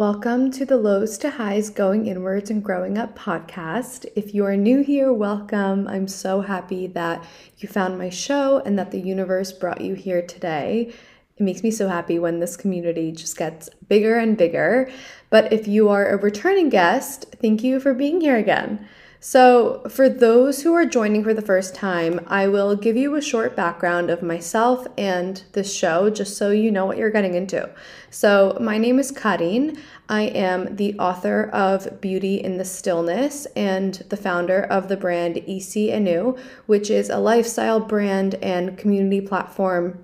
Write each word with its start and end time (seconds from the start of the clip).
Welcome 0.00 0.50
to 0.52 0.64
the 0.64 0.78
Lows 0.78 1.18
to 1.18 1.28
Highs 1.28 1.68
Going 1.68 2.06
Inwards 2.06 2.48
and 2.48 2.64
Growing 2.64 2.96
Up 2.96 3.18
podcast. 3.18 4.06
If 4.16 4.32
you 4.34 4.46
are 4.46 4.56
new 4.56 4.80
here, 4.82 5.12
welcome. 5.12 5.86
I'm 5.86 6.08
so 6.08 6.40
happy 6.40 6.86
that 6.86 7.22
you 7.58 7.68
found 7.68 7.98
my 7.98 8.08
show 8.08 8.60
and 8.60 8.78
that 8.78 8.92
the 8.92 8.98
universe 8.98 9.52
brought 9.52 9.82
you 9.82 9.92
here 9.92 10.22
today. 10.22 10.94
It 11.36 11.42
makes 11.42 11.62
me 11.62 11.70
so 11.70 11.86
happy 11.86 12.18
when 12.18 12.40
this 12.40 12.56
community 12.56 13.12
just 13.12 13.36
gets 13.36 13.68
bigger 13.88 14.16
and 14.16 14.38
bigger. 14.38 14.90
But 15.28 15.52
if 15.52 15.68
you 15.68 15.90
are 15.90 16.08
a 16.08 16.16
returning 16.16 16.70
guest, 16.70 17.36
thank 17.38 17.62
you 17.62 17.78
for 17.78 17.92
being 17.92 18.22
here 18.22 18.38
again. 18.38 18.88
So, 19.22 19.82
for 19.90 20.08
those 20.08 20.62
who 20.62 20.72
are 20.72 20.86
joining 20.86 21.22
for 21.22 21.34
the 21.34 21.42
first 21.42 21.74
time, 21.74 22.20
I 22.26 22.48
will 22.48 22.74
give 22.74 22.96
you 22.96 23.16
a 23.16 23.20
short 23.20 23.54
background 23.54 24.08
of 24.08 24.22
myself 24.22 24.86
and 24.96 25.44
this 25.52 25.74
show 25.74 26.08
just 26.08 26.38
so 26.38 26.50
you 26.50 26.70
know 26.70 26.86
what 26.86 26.96
you're 26.96 27.10
getting 27.10 27.34
into. 27.34 27.68
So, 28.08 28.56
my 28.62 28.78
name 28.78 28.98
is 28.98 29.10
Karin. 29.10 29.76
I 30.08 30.22
am 30.22 30.74
the 30.74 30.98
author 30.98 31.50
of 31.52 32.00
Beauty 32.00 32.36
in 32.36 32.56
the 32.56 32.64
Stillness 32.64 33.44
and 33.54 33.96
the 34.08 34.16
founder 34.16 34.62
of 34.62 34.88
the 34.88 34.96
brand 34.96 35.36
icietnu, 35.46 36.38
which 36.64 36.88
is 36.88 37.10
a 37.10 37.18
lifestyle 37.18 37.78
brand 37.78 38.36
and 38.36 38.78
community 38.78 39.20
platform 39.20 40.02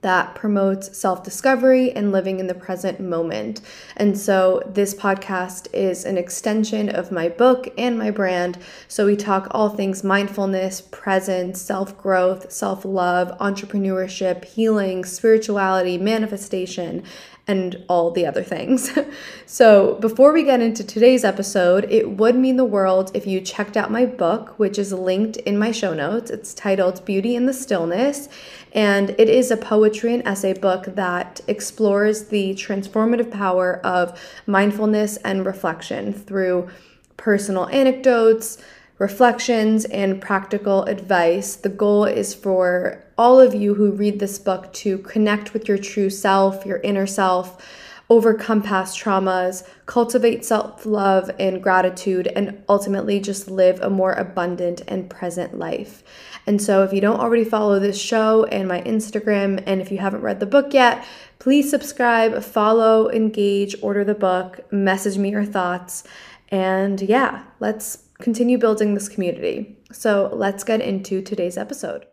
that 0.00 0.34
promotes 0.34 0.96
self 0.96 1.24
discovery 1.24 1.90
and 1.92 2.12
living 2.12 2.38
in 2.38 2.46
the 2.46 2.54
present 2.54 3.00
moment. 3.00 3.60
And 3.96 4.18
so, 4.18 4.62
this 4.66 4.94
podcast 4.94 5.66
is 5.72 6.04
an 6.04 6.16
extension 6.16 6.88
of 6.88 7.10
my 7.10 7.28
book 7.28 7.68
and 7.76 7.98
my 7.98 8.10
brand. 8.10 8.58
So, 8.86 9.06
we 9.06 9.16
talk 9.16 9.48
all 9.50 9.70
things 9.70 10.04
mindfulness, 10.04 10.80
presence, 10.80 11.60
self 11.60 11.98
growth, 11.98 12.52
self 12.52 12.84
love, 12.84 13.36
entrepreneurship, 13.38 14.44
healing, 14.44 15.04
spirituality, 15.04 15.98
manifestation, 15.98 17.02
and 17.48 17.82
all 17.88 18.10
the 18.10 18.26
other 18.26 18.42
things. 18.42 18.96
so, 19.46 19.94
before 19.94 20.32
we 20.32 20.44
get 20.44 20.60
into 20.60 20.84
today's 20.84 21.24
episode, 21.24 21.86
it 21.90 22.10
would 22.10 22.36
mean 22.36 22.56
the 22.56 22.64
world 22.64 23.10
if 23.14 23.26
you 23.26 23.40
checked 23.40 23.76
out 23.76 23.90
my 23.90 24.04
book, 24.04 24.58
which 24.58 24.78
is 24.78 24.92
linked 24.92 25.38
in 25.38 25.58
my 25.58 25.72
show 25.72 25.94
notes. 25.94 26.30
It's 26.30 26.52
titled 26.52 27.04
Beauty 27.06 27.34
in 27.34 27.46
the 27.46 27.54
Stillness, 27.54 28.28
and 28.72 29.10
it 29.18 29.30
is 29.30 29.50
a 29.50 29.56
poetry 29.56 30.12
and 30.12 30.26
essay 30.28 30.52
book 30.52 30.84
that 30.94 31.40
explores 31.48 32.26
the 32.26 32.54
transformative 32.54 33.30
power 33.30 33.84
of 33.84 34.20
mindfulness 34.46 35.16
and 35.18 35.46
reflection 35.46 36.12
through 36.12 36.68
personal 37.16 37.68
anecdotes 37.70 38.58
reflections, 38.98 39.84
and 39.86 40.20
practical 40.20 40.84
advice. 40.84 41.56
The 41.56 41.68
goal 41.68 42.04
is 42.04 42.34
for 42.34 43.04
all 43.16 43.40
of 43.40 43.54
you 43.54 43.74
who 43.74 43.92
read 43.92 44.18
this 44.18 44.38
book 44.38 44.72
to 44.72 44.98
connect 44.98 45.52
with 45.52 45.68
your 45.68 45.78
true 45.78 46.10
self, 46.10 46.66
your 46.66 46.78
inner 46.78 47.06
self, 47.06 47.64
overcome 48.10 48.62
past 48.62 48.98
traumas, 48.98 49.68
cultivate 49.86 50.44
self 50.44 50.84
love 50.86 51.30
and 51.38 51.62
gratitude, 51.62 52.26
and 52.28 52.62
ultimately 52.68 53.20
just 53.20 53.50
live 53.50 53.80
a 53.80 53.90
more 53.90 54.12
abundant 54.12 54.82
and 54.88 55.10
present 55.10 55.58
life. 55.58 56.02
And 56.46 56.60
so, 56.60 56.82
if 56.82 56.92
you 56.92 57.00
don't 57.00 57.20
already 57.20 57.44
follow 57.44 57.78
this 57.78 58.00
show 58.00 58.44
and 58.44 58.66
my 58.66 58.80
Instagram, 58.82 59.62
and 59.66 59.80
if 59.80 59.92
you 59.92 59.98
haven't 59.98 60.22
read 60.22 60.40
the 60.40 60.46
book 60.46 60.72
yet, 60.72 61.04
please 61.38 61.70
subscribe, 61.70 62.42
follow, 62.42 63.10
engage, 63.10 63.76
order 63.82 64.04
the 64.04 64.14
book, 64.14 64.60
message 64.72 65.18
me 65.18 65.30
your 65.30 65.44
thoughts. 65.44 66.04
And 66.50 67.00
yeah, 67.02 67.44
let's 67.60 68.07
continue 68.20 68.58
building 68.58 68.94
this 68.94 69.08
community. 69.08 69.78
So 69.92 70.30
let's 70.32 70.64
get 70.64 70.80
into 70.80 71.22
today's 71.22 71.56
episode. 71.56 72.06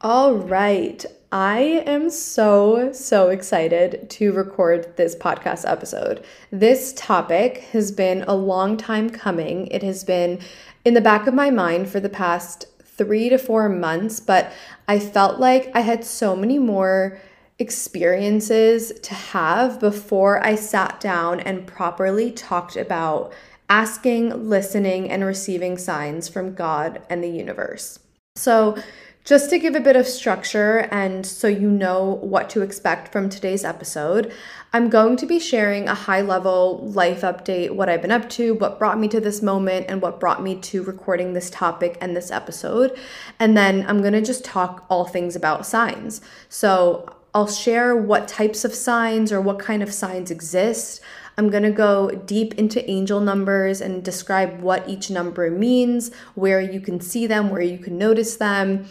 All 0.00 0.34
right. 0.34 1.04
I 1.30 1.82
am 1.86 2.10
so, 2.10 2.92
so 2.92 3.30
excited 3.30 4.10
to 4.10 4.32
record 4.32 4.96
this 4.96 5.16
podcast 5.16 5.66
episode. 5.66 6.24
This 6.50 6.92
topic 6.94 7.58
has 7.72 7.90
been 7.90 8.22
a 8.24 8.34
long 8.34 8.76
time 8.76 9.08
coming. 9.08 9.66
It 9.68 9.82
has 9.82 10.04
been 10.04 10.40
in 10.84 10.92
the 10.92 11.00
back 11.00 11.26
of 11.26 11.32
my 11.32 11.50
mind 11.50 11.88
for 11.88 12.00
the 12.00 12.10
past 12.10 12.66
three 12.82 13.30
to 13.30 13.38
four 13.38 13.70
months, 13.70 14.20
but 14.20 14.52
I 14.86 14.98
felt 14.98 15.40
like 15.40 15.70
I 15.74 15.80
had 15.80 16.04
so 16.04 16.36
many 16.36 16.58
more 16.58 17.18
experiences 17.58 18.92
to 19.00 19.14
have 19.14 19.80
before 19.80 20.44
I 20.44 20.56
sat 20.56 21.00
down 21.00 21.40
and 21.40 21.66
properly 21.66 22.30
talked 22.30 22.76
about 22.76 23.32
asking, 23.72 24.50
listening, 24.50 25.08
and 25.08 25.24
receiving 25.24 25.78
signs 25.78 26.28
from 26.28 26.52
God 26.52 27.00
and 27.08 27.24
the 27.24 27.30
universe. 27.30 27.98
So, 28.36 28.76
just 29.24 29.48
to 29.48 29.58
give 29.58 29.74
a 29.74 29.80
bit 29.80 29.96
of 29.96 30.06
structure 30.06 30.88
and 30.90 31.24
so 31.24 31.46
you 31.46 31.70
know 31.70 32.18
what 32.20 32.50
to 32.50 32.60
expect 32.60 33.12
from 33.12 33.30
today's 33.30 33.64
episode, 33.64 34.30
I'm 34.74 34.90
going 34.90 35.16
to 35.16 35.26
be 35.26 35.38
sharing 35.38 35.88
a 35.88 35.94
high 35.94 36.20
level 36.20 36.86
life 36.88 37.22
update, 37.22 37.70
what 37.70 37.88
I've 37.88 38.02
been 38.02 38.10
up 38.10 38.28
to, 38.30 38.52
what 38.52 38.78
brought 38.78 38.98
me 38.98 39.08
to 39.08 39.20
this 39.20 39.40
moment, 39.40 39.86
and 39.88 40.02
what 40.02 40.20
brought 40.20 40.42
me 40.42 40.56
to 40.56 40.82
recording 40.82 41.32
this 41.32 41.48
topic 41.48 41.96
and 42.02 42.14
this 42.14 42.30
episode. 42.30 42.98
And 43.38 43.56
then 43.56 43.86
I'm 43.88 44.00
going 44.02 44.12
to 44.12 44.20
just 44.20 44.44
talk 44.44 44.84
all 44.90 45.06
things 45.06 45.34
about 45.34 45.64
signs. 45.64 46.20
So 46.50 47.08
I'll 47.32 47.48
share 47.48 47.96
what 47.96 48.28
types 48.28 48.64
of 48.64 48.74
signs 48.74 49.32
or 49.32 49.40
what 49.40 49.58
kind 49.58 49.82
of 49.82 49.94
signs 49.94 50.30
exist. 50.30 51.00
I'm 51.38 51.50
going 51.50 51.62
to 51.62 51.70
go 51.70 52.10
deep 52.10 52.54
into 52.54 52.88
angel 52.90 53.20
numbers 53.20 53.80
and 53.80 54.04
describe 54.04 54.60
what 54.60 54.88
each 54.88 55.10
number 55.10 55.50
means, 55.50 56.12
where 56.34 56.60
you 56.60 56.80
can 56.80 57.00
see 57.00 57.26
them, 57.26 57.50
where 57.50 57.62
you 57.62 57.78
can 57.78 57.96
notice 57.98 58.36
them. 58.36 58.86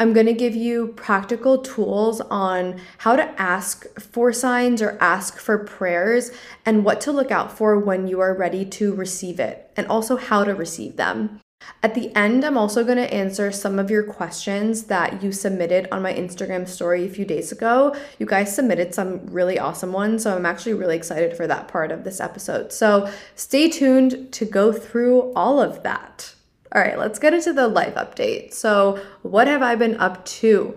I'm 0.00 0.12
going 0.12 0.26
to 0.26 0.32
give 0.32 0.56
you 0.56 0.88
practical 0.88 1.58
tools 1.58 2.20
on 2.22 2.80
how 2.98 3.14
to 3.14 3.40
ask 3.40 3.86
for 4.00 4.32
signs 4.32 4.82
or 4.82 4.98
ask 5.00 5.38
for 5.38 5.56
prayers 5.58 6.32
and 6.66 6.84
what 6.84 7.00
to 7.02 7.12
look 7.12 7.30
out 7.30 7.56
for 7.56 7.78
when 7.78 8.08
you 8.08 8.18
are 8.18 8.34
ready 8.34 8.64
to 8.64 8.92
receive 8.92 9.38
it, 9.38 9.70
and 9.76 9.86
also 9.86 10.16
how 10.16 10.42
to 10.42 10.52
receive 10.52 10.96
them. 10.96 11.40
At 11.82 11.94
the 11.94 12.14
end, 12.16 12.44
I'm 12.44 12.56
also 12.56 12.82
going 12.82 12.96
to 12.96 13.12
answer 13.12 13.52
some 13.52 13.78
of 13.78 13.90
your 13.90 14.02
questions 14.02 14.84
that 14.84 15.22
you 15.22 15.32
submitted 15.32 15.86
on 15.92 16.02
my 16.02 16.14
Instagram 16.14 16.66
story 16.66 17.04
a 17.04 17.10
few 17.10 17.24
days 17.24 17.52
ago. 17.52 17.94
You 18.18 18.26
guys 18.26 18.54
submitted 18.54 18.94
some 18.94 19.26
really 19.26 19.58
awesome 19.58 19.92
ones, 19.92 20.22
so 20.22 20.34
I'm 20.34 20.46
actually 20.46 20.74
really 20.74 20.96
excited 20.96 21.36
for 21.36 21.46
that 21.46 21.68
part 21.68 21.92
of 21.92 22.04
this 22.04 22.20
episode. 22.20 22.72
So 22.72 23.10
stay 23.34 23.68
tuned 23.68 24.32
to 24.32 24.44
go 24.44 24.72
through 24.72 25.32
all 25.34 25.60
of 25.60 25.82
that. 25.82 26.34
All 26.74 26.80
right, 26.80 26.98
let's 26.98 27.18
get 27.18 27.34
into 27.34 27.52
the 27.52 27.68
life 27.68 27.94
update. 27.94 28.52
So, 28.52 28.98
what 29.22 29.46
have 29.46 29.62
I 29.62 29.76
been 29.76 29.96
up 30.00 30.24
to? 30.24 30.76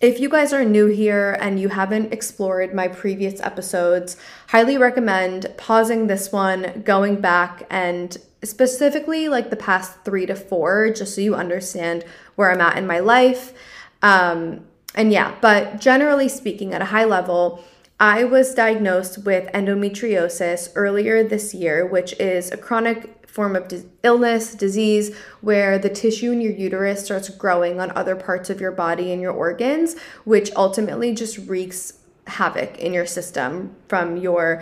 If 0.00 0.20
you 0.20 0.28
guys 0.28 0.52
are 0.52 0.64
new 0.64 0.86
here 0.86 1.36
and 1.40 1.58
you 1.58 1.70
haven't 1.70 2.12
explored 2.12 2.72
my 2.72 2.86
previous 2.86 3.40
episodes, 3.40 4.16
highly 4.46 4.78
recommend 4.78 5.52
pausing 5.56 6.06
this 6.06 6.30
one, 6.30 6.82
going 6.84 7.20
back 7.20 7.66
and 7.68 8.16
specifically 8.44 9.28
like 9.28 9.50
the 9.50 9.56
past 9.56 10.04
three 10.04 10.24
to 10.26 10.36
four, 10.36 10.90
just 10.90 11.16
so 11.16 11.20
you 11.20 11.34
understand 11.34 12.04
where 12.36 12.52
I'm 12.52 12.60
at 12.60 12.78
in 12.78 12.86
my 12.86 13.00
life. 13.00 13.52
Um, 14.00 14.66
and 14.94 15.10
yeah, 15.10 15.34
but 15.40 15.80
generally 15.80 16.28
speaking, 16.28 16.72
at 16.72 16.80
a 16.80 16.86
high 16.86 17.04
level, 17.04 17.64
I 17.98 18.22
was 18.22 18.54
diagnosed 18.54 19.24
with 19.24 19.50
endometriosis 19.52 20.70
earlier 20.76 21.24
this 21.24 21.52
year, 21.52 21.84
which 21.84 22.12
is 22.20 22.52
a 22.52 22.56
chronic 22.56 23.17
form 23.38 23.54
of 23.54 23.72
illness, 24.02 24.52
disease, 24.52 25.16
where 25.42 25.78
the 25.78 25.88
tissue 25.88 26.32
in 26.32 26.40
your 26.40 26.50
uterus 26.50 27.04
starts 27.04 27.28
growing 27.28 27.78
on 27.78 27.88
other 27.92 28.16
parts 28.16 28.50
of 28.50 28.60
your 28.60 28.72
body 28.72 29.12
and 29.12 29.22
your 29.22 29.30
organs, 29.30 29.94
which 30.24 30.50
ultimately 30.56 31.14
just 31.14 31.38
wreaks 31.46 32.00
havoc 32.26 32.76
in 32.78 32.92
your 32.92 33.06
system 33.06 33.76
from 33.86 34.16
your, 34.16 34.60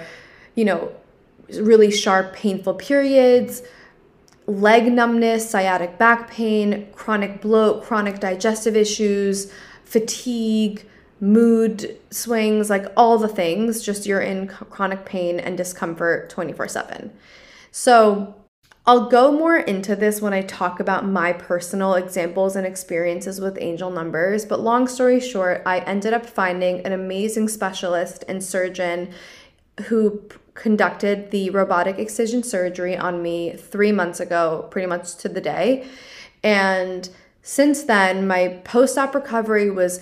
you 0.57 0.67
know, 0.67 0.93
really 1.55 1.91
sharp, 1.91 2.35
painful 2.35 2.75
periods, 2.75 3.63
leg 4.47 4.93
numbness, 4.93 5.49
sciatic 5.49 5.97
back 5.97 6.31
pain, 6.31 6.87
chronic 6.93 7.41
bloat, 7.41 7.83
chronic 7.83 8.21
digestive 8.21 8.77
issues, 8.77 9.51
fatigue, 9.87 10.87
mood 11.19 11.99
swings, 12.11 12.69
like 12.69 12.85
all 12.95 13.17
the 13.17 13.27
things, 13.27 13.81
just 13.81 14.05
you're 14.05 14.21
in 14.21 14.49
chronic 14.49 15.07
pain 15.07 15.41
and 15.41 15.57
discomfort 15.57 16.29
24 16.29 16.69
7. 16.69 17.11
So, 17.71 18.35
I'll 18.89 19.09
go 19.09 19.33
more 19.33 19.57
into 19.57 19.97
this 19.97 20.23
when 20.23 20.33
I 20.33 20.43
talk 20.43 20.79
about 20.79 21.05
my 21.05 21.33
personal 21.33 21.95
examples 21.95 22.55
and 22.55 22.65
experiences 22.65 23.41
with 23.41 23.59
angel 23.61 23.91
numbers, 23.91 24.45
but 24.45 24.61
long 24.61 24.87
story 24.87 25.19
short, 25.19 25.63
I 25.67 25.81
ended 25.81 26.13
up 26.13 26.25
finding 26.25 26.87
an 26.87 26.93
amazing 26.93 27.49
specialist 27.49 28.23
and 28.29 28.45
surgeon 28.45 29.11
who 29.87 30.23
conducted 30.55 31.33
the 31.33 31.51
robotic 31.51 31.99
excision 31.99 32.45
surgery 32.45 32.97
on 32.97 33.23
me 33.23 33.57
three 33.57 33.91
months 33.91 34.21
ago, 34.21 34.69
pretty 34.71 34.87
much 34.87 35.17
to 35.17 35.29
the 35.29 35.41
day. 35.41 35.89
And 36.45 37.09
since 37.43 37.83
then, 37.83 38.29
my 38.29 38.61
post 38.65 38.97
op 38.97 39.17
recovery 39.17 39.69
was 39.69 40.01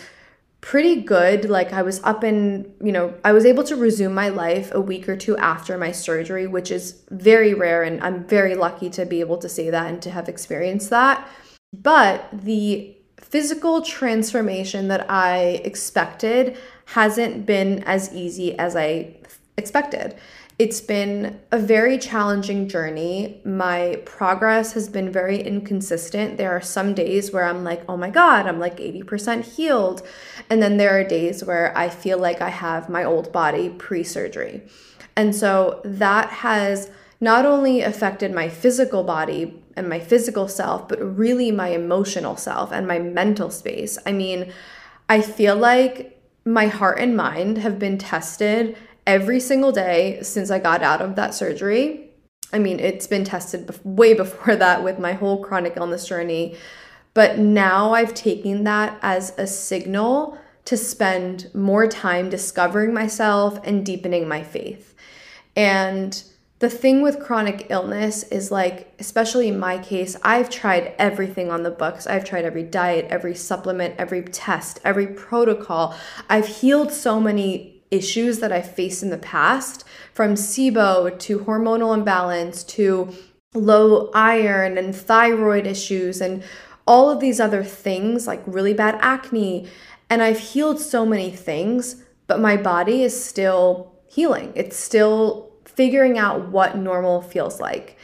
pretty 0.65 1.03
good. 1.03 1.45
Like, 1.45 1.75
I 1.75 1.83
was 1.83 2.03
up 2.05 2.23
and, 2.23 2.73
you 2.83 2.91
know, 2.91 3.13
I 3.23 3.33
was 3.33 3.45
able 3.45 3.65
to 3.65 3.77
resume 3.77 4.15
my 4.15 4.31
life 4.31 4.73
a 4.73 4.81
week 4.81 5.11
or 5.11 5.17
two 5.17 5.37
after 5.37 5.77
my 5.77 5.93
surgery, 5.93 6.47
which 6.47 6.71
is 6.71 7.03
very 7.11 7.53
rare. 7.53 7.83
And 7.83 8.03
I'm 8.03 8.25
very 8.25 8.55
lucky 8.55 8.89
to 8.91 9.05
be 9.05 9.21
able 9.21 9.37
to 9.39 9.49
say 9.49 9.69
that 9.69 9.89
and 9.89 10.01
to 10.01 10.11
have 10.11 10.27
experienced 10.27 10.89
that. 10.89 11.29
But 11.75 12.29
the 12.33 12.97
physical 13.21 13.83
transformation 13.83 14.89
that 14.89 15.11
I 15.11 15.61
expected 15.65 16.57
hasn't 16.87 17.45
been 17.45 17.85
as 17.85 18.15
easy 18.15 18.59
as 18.59 18.75
I 18.75 19.17
expected. 19.59 20.17
It's 20.57 20.81
been 20.81 21.41
a 21.51 21.59
very 21.59 21.99
challenging 21.99 22.69
journey. 22.69 23.41
My 23.45 24.01
progress 24.05 24.73
has 24.75 24.89
been 24.89 25.11
very 25.11 25.43
inconsistent. 25.43 26.37
There 26.37 26.53
are 26.53 26.61
some 26.61 26.95
days 26.95 27.33
where 27.33 27.45
I'm 27.45 27.65
like, 27.65 27.83
oh 27.89 27.97
my 27.97 28.11
God, 28.11 28.47
I'm 28.47 28.61
like 28.61 28.77
80% 28.77 29.43
healed. 29.43 30.07
And 30.49 30.63
then 30.63 30.77
there 30.77 30.97
are 30.99 31.03
days 31.03 31.43
where 31.43 31.77
I 31.77 31.89
feel 31.89 32.19
like 32.19 32.41
I 32.41 32.51
have 32.51 32.89
my 32.89 33.03
old 33.03 33.33
body 33.33 33.69
pre 33.69 34.05
surgery. 34.05 34.63
And 35.17 35.35
so 35.35 35.81
that 35.85 36.31
has 36.31 36.89
not 37.21 37.47
only 37.47 37.81
affected 37.81 38.33
my 38.33 38.49
physical 38.49 39.03
body 39.03 39.61
and 39.77 39.89
my 39.89 39.99
physical 39.99 40.47
self, 40.47 40.87
but 40.89 41.01
really 41.01 41.51
my 41.51 41.69
emotional 41.69 42.37
self 42.37 42.71
and 42.71 42.87
my 42.87 43.01
mental 43.01 43.51
space. 43.51 43.99
I 44.07 44.13
mean, 44.13 44.53
I 45.09 45.21
feel 45.21 45.57
like 45.57 46.21
my 46.45 46.67
heart 46.67 46.99
and 47.01 47.17
mind 47.17 47.59
have 47.59 47.79
been 47.79 47.99
tested 47.99 48.77
every 49.07 49.41
single 49.41 49.73
day 49.73 50.19
since 50.23 50.51
I 50.51 50.59
got 50.59 50.83
out 50.83 51.01
of 51.01 51.17
that 51.17 51.35
surgery. 51.35 52.11
I 52.53 52.59
mean, 52.59 52.81
it's 52.81 53.07
been 53.07 53.25
tested 53.25 53.79
way 53.85 54.15
before 54.25 54.57
that 54.57 54.83
with 54.83 54.99
my 54.99 55.13
whole 55.13 55.43
chronic 55.43 55.75
illness 55.77 56.07
journey. 56.07 56.57
But 57.13 57.39
now 57.39 57.95
I've 57.95 58.15
taken 58.15 58.65
that 58.65 58.99
as 59.03 59.33
a 59.39 59.47
signal 59.47 60.39
to 60.65 60.77
spend 60.77 61.55
more 61.55 61.87
time 61.87 62.31
discovering 62.31 62.93
myself 62.95 63.61
and 63.65 63.85
deepening 63.85 64.27
my 64.27 64.43
faith. 64.43 64.95
And 65.55 66.23
the 66.59 66.71
thing 66.71 67.03
with 67.03 67.21
chronic 67.21 67.67
illness 67.69 68.23
is 68.25 68.51
like, 68.51 68.95
especially 68.99 69.49
in 69.49 69.59
my 69.59 69.79
case, 69.79 70.17
I've 70.23 70.49
tried 70.49 70.95
everything 70.99 71.51
on 71.51 71.63
the 71.63 71.71
books. 71.71 72.07
I've 72.07 72.25
tried 72.25 72.45
every 72.45 72.63
diet, 72.63 73.07
every 73.11 73.35
supplement, 73.35 73.97
every 73.99 74.23
test, 74.23 74.81
every 74.85 75.09
protocol. 75.09 75.95
I've 76.31 76.47
healed 76.47 76.91
so 76.91 77.21
many 77.21 77.74
issues 77.91 78.39
that 78.41 78.53
I 78.53 78.63
faced 78.63 79.03
in 79.03 79.11
the 79.11 79.19
past, 79.19 79.85
from 80.13 80.35
SIBO 80.35 81.19
to 81.19 81.39
hormonal 81.41 81.95
imbalance 81.95 82.65
to 82.65 83.15
low 83.55 84.11
iron 84.15 84.77
and 84.77 84.95
thyroid 84.95 85.67
issues 85.67 86.21
and 86.21 86.43
all 86.87 87.09
of 87.11 87.21
these 87.21 87.41
other 87.41 87.63
things 87.63 88.27
like 88.27 88.43
really 88.47 88.75
bad 88.75 88.99
acne. 89.01 89.69
And 90.11 90.23
I've 90.23 90.39
healed 90.39 90.81
so 90.81 91.07
many 91.07 91.31
things, 91.31 92.03
but 92.27 92.41
my 92.41 92.57
body 92.57 93.03
is 93.03 93.25
still 93.25 93.93
healing. 94.07 94.53
It's 94.55 94.77
still 94.77 95.53
figuring 95.65 96.19
out 96.19 96.49
what 96.49 96.77
normal 96.77 97.23
feels 97.23 97.61
like. 97.61 97.97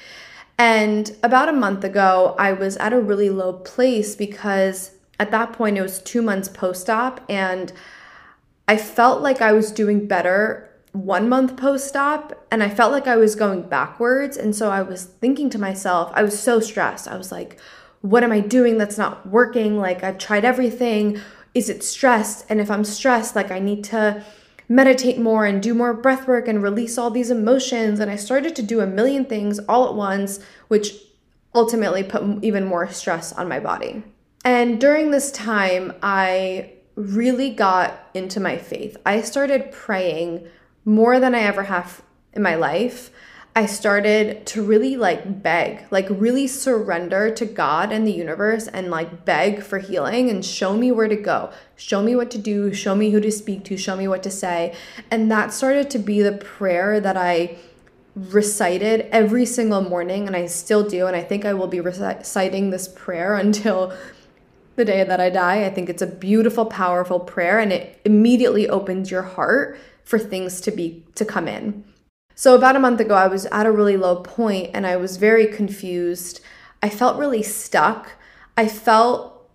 And 0.58 1.16
about 1.22 1.48
a 1.48 1.52
month 1.52 1.84
ago, 1.84 2.34
I 2.38 2.52
was 2.52 2.76
at 2.78 2.92
a 2.92 3.00
really 3.00 3.30
low 3.30 3.54
place 3.54 4.14
because 4.14 4.92
at 5.18 5.30
that 5.30 5.52
point 5.52 5.78
it 5.78 5.82
was 5.82 6.00
two 6.00 6.22
months 6.22 6.48
post 6.48 6.90
op 6.90 7.20
and 7.28 7.72
I 8.70 8.76
felt 8.76 9.20
like 9.20 9.42
I 9.42 9.50
was 9.50 9.72
doing 9.72 10.06
better 10.06 10.70
one 10.92 11.28
month 11.28 11.56
post 11.56 11.96
op 11.96 12.46
and 12.52 12.62
I 12.62 12.68
felt 12.68 12.92
like 12.92 13.08
I 13.08 13.16
was 13.16 13.34
going 13.34 13.62
backwards. 13.62 14.36
And 14.36 14.54
so 14.54 14.70
I 14.70 14.82
was 14.82 15.06
thinking 15.06 15.50
to 15.50 15.58
myself, 15.58 16.12
I 16.14 16.22
was 16.22 16.38
so 16.38 16.60
stressed. 16.60 17.08
I 17.08 17.16
was 17.16 17.32
like, 17.32 17.58
what 18.00 18.22
am 18.22 18.30
I 18.30 18.38
doing 18.38 18.78
that's 18.78 18.96
not 18.96 19.26
working? 19.26 19.76
Like, 19.76 20.04
I've 20.04 20.18
tried 20.18 20.44
everything. 20.44 21.20
Is 21.52 21.68
it 21.68 21.82
stress? 21.82 22.44
And 22.48 22.60
if 22.60 22.70
I'm 22.70 22.84
stressed, 22.84 23.34
like, 23.34 23.50
I 23.50 23.58
need 23.58 23.82
to 23.86 24.22
meditate 24.68 25.18
more 25.18 25.46
and 25.46 25.60
do 25.60 25.74
more 25.74 25.92
breath 25.92 26.28
work 26.28 26.46
and 26.46 26.62
release 26.62 26.96
all 26.96 27.10
these 27.10 27.32
emotions. 27.32 27.98
And 27.98 28.08
I 28.08 28.14
started 28.14 28.54
to 28.54 28.62
do 28.62 28.80
a 28.80 28.86
million 28.86 29.24
things 29.24 29.58
all 29.68 29.88
at 29.88 29.96
once, 29.96 30.38
which 30.68 30.94
ultimately 31.56 32.04
put 32.04 32.22
even 32.44 32.66
more 32.66 32.88
stress 32.88 33.32
on 33.32 33.48
my 33.48 33.58
body. 33.58 34.04
And 34.44 34.80
during 34.80 35.10
this 35.10 35.32
time, 35.32 35.92
I 36.04 36.74
really 37.00 37.50
got 37.50 38.08
into 38.14 38.40
my 38.40 38.56
faith. 38.58 38.96
I 39.04 39.22
started 39.22 39.72
praying 39.72 40.46
more 40.84 41.20
than 41.20 41.34
I 41.34 41.40
ever 41.40 41.64
have 41.64 42.02
in 42.32 42.42
my 42.42 42.54
life. 42.54 43.10
I 43.56 43.66
started 43.66 44.46
to 44.46 44.62
really 44.62 44.96
like 44.96 45.42
beg, 45.42 45.84
like 45.90 46.06
really 46.08 46.46
surrender 46.46 47.32
to 47.32 47.44
God 47.44 47.90
and 47.90 48.06
the 48.06 48.12
universe 48.12 48.68
and 48.68 48.90
like 48.90 49.24
beg 49.24 49.62
for 49.62 49.78
healing 49.78 50.30
and 50.30 50.44
show 50.44 50.76
me 50.76 50.92
where 50.92 51.08
to 51.08 51.16
go, 51.16 51.52
show 51.74 52.00
me 52.00 52.14
what 52.14 52.30
to 52.30 52.38
do, 52.38 52.72
show 52.72 52.94
me 52.94 53.10
who 53.10 53.20
to 53.20 53.32
speak 53.32 53.64
to, 53.64 53.76
show 53.76 53.96
me 53.96 54.06
what 54.06 54.22
to 54.22 54.30
say. 54.30 54.76
And 55.10 55.30
that 55.32 55.52
started 55.52 55.90
to 55.90 55.98
be 55.98 56.22
the 56.22 56.32
prayer 56.32 57.00
that 57.00 57.16
I 57.16 57.56
recited 58.14 59.08
every 59.10 59.46
single 59.46 59.82
morning 59.82 60.28
and 60.28 60.36
I 60.36 60.46
still 60.46 60.88
do. 60.88 61.06
And 61.08 61.16
I 61.16 61.22
think 61.22 61.44
I 61.44 61.54
will 61.54 61.66
be 61.66 61.80
reciting 61.80 62.70
this 62.70 62.86
prayer 62.86 63.34
until 63.36 63.92
the 64.80 64.84
day 64.86 65.04
that 65.04 65.20
I 65.20 65.28
die. 65.28 65.66
I 65.66 65.70
think 65.70 65.90
it's 65.90 66.00
a 66.00 66.06
beautiful, 66.06 66.64
powerful 66.64 67.20
prayer 67.20 67.58
and 67.58 67.70
it 67.70 68.00
immediately 68.06 68.66
opens 68.66 69.10
your 69.10 69.22
heart 69.22 69.78
for 70.04 70.18
things 70.18 70.58
to 70.62 70.70
be 70.70 71.04
to 71.16 71.24
come 71.26 71.46
in. 71.46 71.84
So 72.34 72.54
about 72.54 72.76
a 72.76 72.80
month 72.80 72.98
ago 72.98 73.14
I 73.14 73.26
was 73.26 73.44
at 73.46 73.66
a 73.66 73.70
really 73.70 73.98
low 73.98 74.16
point 74.22 74.70
and 74.72 74.86
I 74.86 74.96
was 74.96 75.18
very 75.18 75.46
confused. 75.46 76.40
I 76.82 76.88
felt 76.88 77.18
really 77.18 77.42
stuck. 77.42 78.12
I 78.56 78.68
felt 78.68 79.50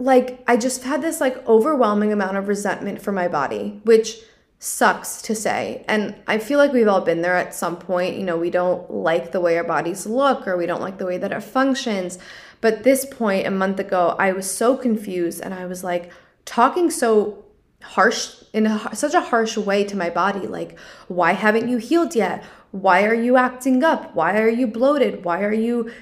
like 0.00 0.42
I 0.48 0.56
just 0.56 0.82
had 0.82 1.02
this 1.02 1.20
like 1.20 1.46
overwhelming 1.46 2.12
amount 2.12 2.36
of 2.36 2.48
resentment 2.48 3.00
for 3.00 3.12
my 3.12 3.28
body, 3.28 3.80
which 3.84 4.16
sucks 4.58 5.22
to 5.22 5.36
say. 5.36 5.84
And 5.86 6.16
I 6.26 6.38
feel 6.38 6.58
like 6.58 6.72
we've 6.72 6.88
all 6.88 7.00
been 7.00 7.22
there 7.22 7.36
at 7.36 7.54
some 7.54 7.76
point. 7.76 8.16
You 8.16 8.24
know, 8.24 8.36
we 8.36 8.50
don't 8.50 8.90
like 8.90 9.30
the 9.30 9.40
way 9.40 9.56
our 9.56 9.64
bodies 9.64 10.04
look 10.04 10.48
or 10.48 10.56
we 10.56 10.66
don't 10.66 10.80
like 10.80 10.98
the 10.98 11.06
way 11.06 11.18
that 11.18 11.30
it 11.30 11.40
functions. 11.42 12.18
But 12.62 12.84
this 12.84 13.04
point, 13.04 13.46
a 13.46 13.50
month 13.50 13.80
ago, 13.80 14.16
I 14.18 14.32
was 14.32 14.50
so 14.50 14.76
confused 14.76 15.42
and 15.42 15.52
I 15.52 15.66
was 15.66 15.84
like 15.84 16.10
talking 16.46 16.90
so 16.90 17.44
harsh 17.82 18.36
in 18.52 18.66
a, 18.66 18.94
such 18.94 19.14
a 19.14 19.20
harsh 19.20 19.56
way 19.56 19.82
to 19.82 19.96
my 19.96 20.08
body 20.08 20.46
like 20.46 20.78
why 21.08 21.32
haven't 21.32 21.68
you 21.68 21.78
healed 21.78 22.14
yet? 22.14 22.44
Why 22.70 23.04
are 23.04 23.14
you 23.14 23.36
acting 23.36 23.82
up? 23.82 24.14
Why 24.14 24.38
are 24.38 24.48
you 24.48 24.68
bloated? 24.68 25.24
Why 25.24 25.42
are 25.42 25.52
you 25.52 25.92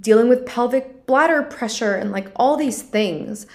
dealing 0.00 0.28
with 0.28 0.44
pelvic 0.44 1.06
bladder 1.06 1.42
pressure? 1.42 1.94
and 1.94 2.10
like 2.10 2.28
all 2.36 2.56
these 2.56 2.82
things. 2.82 3.46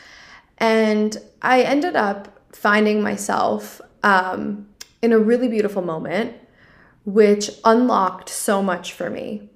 And 0.57 1.17
i 1.41 1.61
ended 1.61 1.95
up 1.95 2.39
finding 2.53 3.01
myself 3.03 3.81
um, 4.03 4.67
in 5.01 5.11
a 5.11 5.19
really 5.19 5.49
beautiful 5.49 5.81
moment 5.81 6.33
which 7.03 7.51
unlocked 7.63 8.29
so 8.29 8.63
much 8.63 8.94
for 8.94 9.09
me 9.09 9.49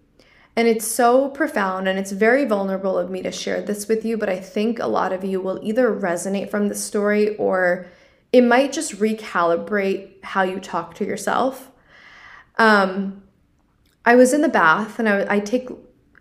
and 0.55 0.67
it's 0.67 0.85
so 0.85 1.29
profound 1.29 1.87
and 1.87 1.97
it's 1.97 2.11
very 2.11 2.45
vulnerable 2.45 2.97
of 2.97 3.09
me 3.09 3.21
to 3.21 3.31
share 3.31 3.61
this 3.61 3.87
with 3.87 4.03
you, 4.03 4.17
but 4.17 4.29
I 4.29 4.39
think 4.39 4.79
a 4.79 4.87
lot 4.87 5.13
of 5.13 5.23
you 5.23 5.39
will 5.39 5.59
either 5.61 5.91
resonate 5.91 6.49
from 6.49 6.67
the 6.67 6.75
story 6.75 7.35
or 7.37 7.87
it 8.33 8.41
might 8.41 8.71
just 8.71 8.97
recalibrate 8.99 10.23
how 10.23 10.43
you 10.43 10.59
talk 10.59 10.95
to 10.95 11.05
yourself. 11.05 11.71
Um, 12.57 13.23
I 14.05 14.15
was 14.15 14.33
in 14.33 14.41
the 14.41 14.49
bath 14.49 14.99
and 14.99 15.07
I, 15.07 15.35
I 15.35 15.39
take 15.39 15.69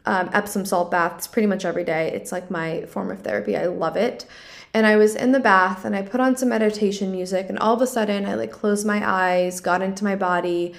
um, 0.07 0.31
Epsom 0.33 0.65
salt 0.65 0.91
baths 0.91 1.27
pretty 1.27 1.47
much 1.47 1.65
every 1.65 1.85
day. 1.85 2.11
It's 2.13 2.33
like 2.33 2.51
my 2.51 2.87
form 2.87 3.11
of 3.11 3.23
therapy. 3.23 3.57
I 3.57 3.67
love 3.67 3.97
it. 3.97 4.27
And 4.73 4.87
I 4.87 4.97
was 4.97 5.17
in 5.17 5.33
the 5.33 5.41
bath 5.41 5.85
and 5.85 5.97
I 5.97 6.03
put 6.03 6.21
on 6.21 6.37
some 6.37 6.51
meditation 6.51 7.11
music, 7.11 7.49
and 7.49 7.59
all 7.59 7.75
of 7.75 7.83
a 7.83 7.87
sudden 7.87 8.25
I 8.25 8.35
like 8.35 8.53
closed 8.53 8.87
my 8.87 9.03
eyes, 9.05 9.61
got 9.61 9.83
into 9.83 10.05
my 10.05 10.15
body, 10.15 10.75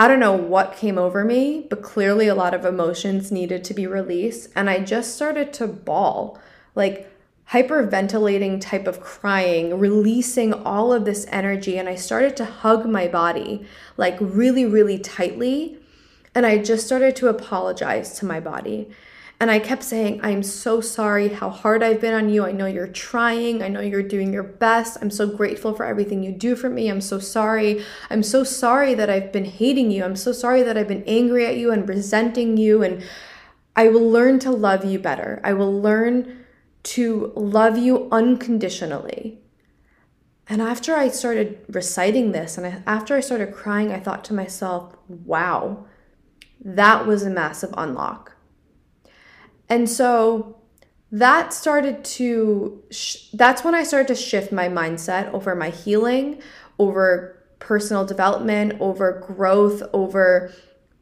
I 0.00 0.06
don't 0.06 0.20
know 0.20 0.32
what 0.32 0.76
came 0.76 0.96
over 0.96 1.24
me, 1.24 1.66
but 1.68 1.82
clearly 1.82 2.28
a 2.28 2.34
lot 2.34 2.54
of 2.54 2.64
emotions 2.64 3.32
needed 3.32 3.64
to 3.64 3.74
be 3.74 3.84
released. 3.84 4.48
And 4.54 4.70
I 4.70 4.78
just 4.78 5.16
started 5.16 5.52
to 5.54 5.66
bawl, 5.66 6.38
like 6.76 7.10
hyperventilating 7.50 8.60
type 8.60 8.86
of 8.86 9.00
crying, 9.00 9.76
releasing 9.76 10.52
all 10.52 10.92
of 10.92 11.04
this 11.04 11.26
energy. 11.30 11.78
And 11.78 11.88
I 11.88 11.96
started 11.96 12.36
to 12.36 12.44
hug 12.44 12.86
my 12.86 13.08
body 13.08 13.66
like 13.96 14.16
really, 14.20 14.64
really 14.64 15.00
tightly. 15.00 15.78
And 16.32 16.46
I 16.46 16.58
just 16.58 16.86
started 16.86 17.16
to 17.16 17.26
apologize 17.26 18.16
to 18.20 18.26
my 18.26 18.38
body. 18.38 18.88
And 19.40 19.52
I 19.52 19.60
kept 19.60 19.84
saying, 19.84 20.20
I'm 20.24 20.42
so 20.42 20.80
sorry 20.80 21.28
how 21.28 21.48
hard 21.48 21.80
I've 21.80 22.00
been 22.00 22.14
on 22.14 22.28
you. 22.28 22.44
I 22.44 22.50
know 22.50 22.66
you're 22.66 22.88
trying. 22.88 23.62
I 23.62 23.68
know 23.68 23.80
you're 23.80 24.02
doing 24.02 24.32
your 24.32 24.42
best. 24.42 24.98
I'm 25.00 25.12
so 25.12 25.28
grateful 25.28 25.74
for 25.74 25.84
everything 25.84 26.24
you 26.24 26.32
do 26.32 26.56
for 26.56 26.68
me. 26.68 26.88
I'm 26.88 27.00
so 27.00 27.20
sorry. 27.20 27.84
I'm 28.10 28.24
so 28.24 28.42
sorry 28.42 28.94
that 28.94 29.08
I've 29.08 29.30
been 29.30 29.44
hating 29.44 29.92
you. 29.92 30.02
I'm 30.02 30.16
so 30.16 30.32
sorry 30.32 30.64
that 30.64 30.76
I've 30.76 30.88
been 30.88 31.04
angry 31.06 31.46
at 31.46 31.56
you 31.56 31.70
and 31.70 31.88
resenting 31.88 32.56
you. 32.56 32.82
And 32.82 33.04
I 33.76 33.88
will 33.88 34.10
learn 34.10 34.40
to 34.40 34.50
love 34.50 34.84
you 34.84 34.98
better. 34.98 35.40
I 35.44 35.52
will 35.52 35.80
learn 35.80 36.44
to 36.84 37.32
love 37.36 37.78
you 37.78 38.08
unconditionally. 38.10 39.40
And 40.48 40.60
after 40.60 40.96
I 40.96 41.08
started 41.10 41.60
reciting 41.68 42.32
this 42.32 42.58
and 42.58 42.82
after 42.86 43.14
I 43.14 43.20
started 43.20 43.54
crying, 43.54 43.92
I 43.92 44.00
thought 44.00 44.24
to 44.24 44.34
myself, 44.34 44.96
wow, 45.06 45.84
that 46.60 47.06
was 47.06 47.22
a 47.22 47.30
massive 47.30 47.72
unlock 47.76 48.34
and 49.68 49.88
so 49.88 50.56
that 51.10 51.52
started 51.52 52.04
to, 52.04 52.82
sh- 52.90 53.28
that's 53.32 53.64
when 53.64 53.74
I 53.74 53.82
started 53.82 54.08
to 54.08 54.14
shift 54.14 54.52
my 54.52 54.68
mindset 54.68 55.32
over 55.32 55.54
my 55.54 55.70
healing, 55.70 56.42
over 56.78 57.38
personal 57.58 58.04
development, 58.04 58.80
over 58.80 59.24
growth, 59.26 59.82
over 59.92 60.52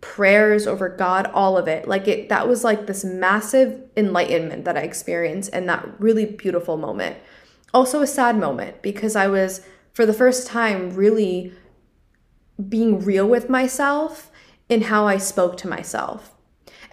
prayers, 0.00 0.66
over 0.66 0.88
God, 0.88 1.26
all 1.34 1.58
of 1.58 1.66
it. 1.66 1.88
Like 1.88 2.06
it, 2.06 2.28
that 2.28 2.48
was 2.48 2.62
like 2.62 2.86
this 2.86 3.04
massive 3.04 3.82
enlightenment 3.96 4.64
that 4.64 4.76
I 4.76 4.82
experienced 4.82 5.52
in 5.52 5.66
that 5.66 5.88
really 5.98 6.24
beautiful 6.24 6.76
moment. 6.76 7.16
Also, 7.74 8.00
a 8.00 8.06
sad 8.06 8.38
moment 8.38 8.80
because 8.82 9.16
I 9.16 9.26
was, 9.26 9.66
for 9.92 10.06
the 10.06 10.12
first 10.12 10.46
time, 10.46 10.94
really 10.94 11.52
being 12.68 13.00
real 13.00 13.26
with 13.26 13.50
myself 13.50 14.30
in 14.68 14.82
how 14.82 15.06
I 15.06 15.18
spoke 15.18 15.56
to 15.58 15.68
myself. 15.68 16.35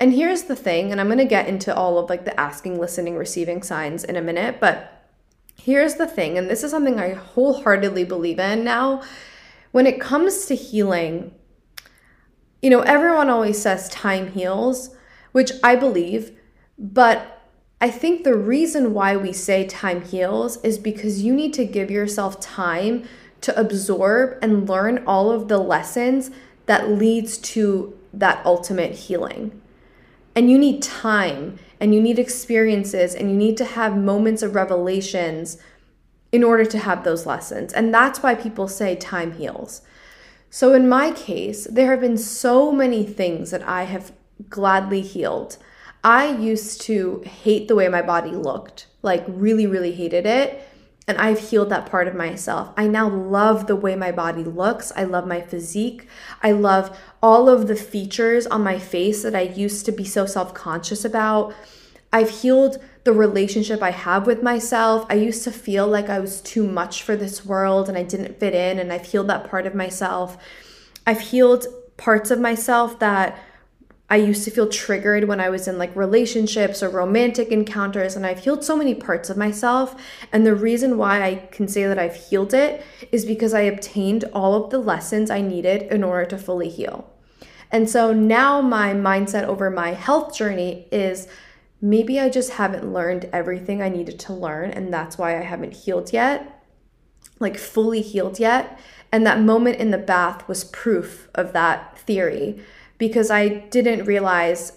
And 0.04 0.12
here's 0.12 0.44
the 0.44 0.56
thing, 0.58 0.92
and 0.92 1.00
I'm 1.00 1.08
going 1.08 1.18
to 1.20 1.24
get 1.24 1.48
into 1.48 1.74
all 1.74 1.98
of 1.98 2.10
like 2.10 2.26
the 2.26 2.38
asking, 2.38 2.78
listening, 2.78 3.16
receiving 3.16 3.64
signs 3.64 4.04
in 4.04 4.18
a 4.18 4.22
minute, 4.22 4.60
but 4.60 5.08
here's 5.56 5.96
the 5.96 6.06
thing, 6.06 6.38
and 6.38 6.50
this 6.50 6.62
is 6.62 6.72
something 6.72 7.00
I 7.00 7.14
wholeheartedly 7.14 8.04
believe 8.04 8.38
in 8.38 8.66
now. 8.66 9.02
When 9.72 9.88
it 9.88 10.02
comes 10.02 10.46
to 10.48 10.56
healing, 10.56 11.34
you 12.62 12.70
know, 12.70 12.82
everyone 12.82 13.30
always 13.30 13.62
says 13.62 13.88
time 13.88 14.34
heals, 14.34 14.94
which 15.32 15.54
I 15.64 15.78
believe, 15.78 16.38
but 16.78 17.50
I 17.80 17.90
think 17.90 18.26
the 18.26 18.36
reason 18.36 18.94
why 18.94 19.16
we 19.16 19.32
say 19.32 19.66
time 19.66 20.02
heals 20.02 20.62
is 20.66 20.78
because 20.78 21.24
you 21.24 21.34
need 21.34 21.54
to 21.54 21.64
give 21.64 21.90
yourself 21.90 22.42
time 22.42 23.08
to 23.40 23.58
absorb 23.58 24.38
and 24.42 24.68
learn 24.68 25.02
all 25.08 25.32
of 25.32 25.48
the 25.48 25.60
lessons 25.60 26.30
that 26.66 26.90
leads 26.90 27.38
to 27.38 27.98
that 28.12 28.46
ultimate 28.46 28.92
healing. 28.92 29.62
And 30.36 30.50
you 30.50 30.58
need 30.58 30.82
time 30.82 31.60
and 31.80 31.94
you 31.94 32.02
need 32.02 32.18
experiences 32.18 33.14
and 33.14 33.30
you 33.30 33.36
need 33.36 33.58
to 33.58 33.66
have 33.66 33.96
moments 33.96 34.42
of 34.42 34.56
revelations 34.56 35.58
in 36.32 36.44
order 36.44 36.66
to 36.66 36.80
have 36.80 37.04
those 37.04 37.26
lessons. 37.26 37.74
And 37.74 37.94
that's 37.94 38.24
why 38.24 38.34
people 38.34 38.68
say 38.68 38.96
time 38.96 39.34
heals. 39.34 39.82
So 40.50 40.74
in 40.74 40.90
my 40.90 41.12
case, 41.12 41.66
there 41.66 41.92
have 41.92 42.02
been 42.02 42.18
so 42.18 42.72
many 42.72 43.04
things 43.04 43.52
that 43.52 43.68
I 43.68 43.84
have 43.84 44.12
gladly 44.50 45.02
healed. 45.02 45.58
I 46.04 46.36
used 46.36 46.82
to 46.82 47.22
hate 47.26 47.68
the 47.68 47.76
way 47.76 47.88
my 47.88 48.02
body 48.02 48.32
looked, 48.32 48.88
like 49.02 49.24
really, 49.28 49.68
really 49.68 49.94
hated 49.94 50.26
it 50.26 50.68
and 51.08 51.18
I've 51.18 51.50
healed 51.50 51.70
that 51.70 51.86
part 51.86 52.08
of 52.08 52.16
myself. 52.16 52.70
I 52.78 52.88
now 52.88 53.10
love 53.10 53.68
the 53.68 53.76
way 53.76 53.96
my 53.96 54.12
body 54.12 54.44
looks. 54.44 54.92
I 54.96 55.04
love 55.04 55.28
my 55.28 55.42
physique. 55.42 56.08
I 56.42 56.54
love 56.54 56.98
all 57.22 57.50
of 57.50 57.68
the 57.68 57.76
features 57.76 58.48
on 58.48 58.64
my 58.64 58.80
face 58.80 59.24
that 59.24 59.36
I 59.36 59.42
used 59.42 59.86
to 59.86 59.92
be 59.92 60.06
so 60.06 60.26
self 60.26 60.54
conscious 60.54 61.04
about. 61.04 61.54
I've 62.14 62.30
healed 62.30 62.82
the 63.04 63.12
relationship 63.12 63.82
I 63.82 63.92
have 63.92 64.26
with 64.26 64.44
myself. 64.44 65.06
I 65.10 65.16
used 65.16 65.44
to 65.44 65.52
feel 65.52 65.88
like 65.88 66.10
I 66.10 66.20
was 66.20 66.40
too 66.42 66.66
much 66.66 67.04
for 67.04 67.16
this 67.18 67.46
world 67.46 67.90
and 67.90 67.98
I 67.98 68.04
didn't 68.04 68.40
fit 68.40 68.54
in, 68.54 68.80
and 68.80 68.94
I've 68.94 69.06
healed 69.06 69.28
that 69.28 69.50
part 69.50 69.66
of 69.66 69.76
myself. 69.76 70.38
I've 71.06 71.20
healed 71.20 71.66
parts 71.98 72.32
of 72.32 72.40
myself 72.40 73.00
that 73.00 73.38
I 74.10 74.18
used 74.18 74.44
to 74.44 74.52
feel 74.52 74.68
triggered 74.68 75.24
when 75.24 75.40
I 75.40 75.50
was 75.50 75.68
in 75.68 75.78
like 75.78 75.96
relationships 75.96 76.84
or 76.84 76.90
romantic 76.90 77.50
encounters, 77.50 78.16
and 78.16 78.26
I've 78.26 78.44
healed 78.44 78.64
so 78.64 78.76
many 78.76 78.94
parts 78.94 79.30
of 79.30 79.38
myself. 79.38 80.00
And 80.32 80.46
the 80.46 80.56
reason 80.56 80.98
why 80.98 81.24
I 81.24 81.36
can 81.52 81.68
say 81.68 81.86
that 81.86 81.98
I've 81.98 82.16
healed 82.16 82.54
it 82.54 82.86
is 83.12 83.26
because 83.26 83.54
I 83.54 83.62
obtained 83.62 84.26
all 84.34 84.54
of 84.54 84.70
the 84.70 84.78
lessons 84.78 85.32
I 85.32 85.42
needed 85.42 85.84
in 85.84 86.04
order 86.04 86.26
to 86.26 86.38
fully 86.38 86.70
heal. 86.70 87.10
And 87.72 87.90
so 87.90 88.14
now 88.14 88.62
my 88.62 88.94
mindset 88.94 89.46
over 89.46 89.72
my 89.72 89.94
health 89.94 90.36
journey 90.36 90.88
is 90.92 91.28
maybe 91.82 92.20
I 92.20 92.30
just 92.30 92.52
haven't 92.52 92.94
learned 92.94 93.30
everything 93.34 93.82
I 93.82 93.90
needed 93.90 94.20
to 94.20 94.34
learn, 94.34 94.70
and 94.70 94.94
that's 94.94 95.18
why 95.18 95.40
I 95.40 95.42
haven't 95.42 95.74
healed 95.74 96.14
yet, 96.14 96.64
like 97.40 97.58
fully 97.58 98.02
healed 98.02 98.38
yet. 98.38 98.80
And 99.12 99.26
that 99.26 99.42
moment 99.42 99.78
in 99.78 99.90
the 99.90 99.98
bath 99.98 100.48
was 100.48 100.64
proof 100.64 101.30
of 101.34 101.54
that 101.54 101.98
theory 101.98 102.62
because 102.98 103.32
I 103.32 103.48
didn't 103.48 104.06
realize, 104.06 104.74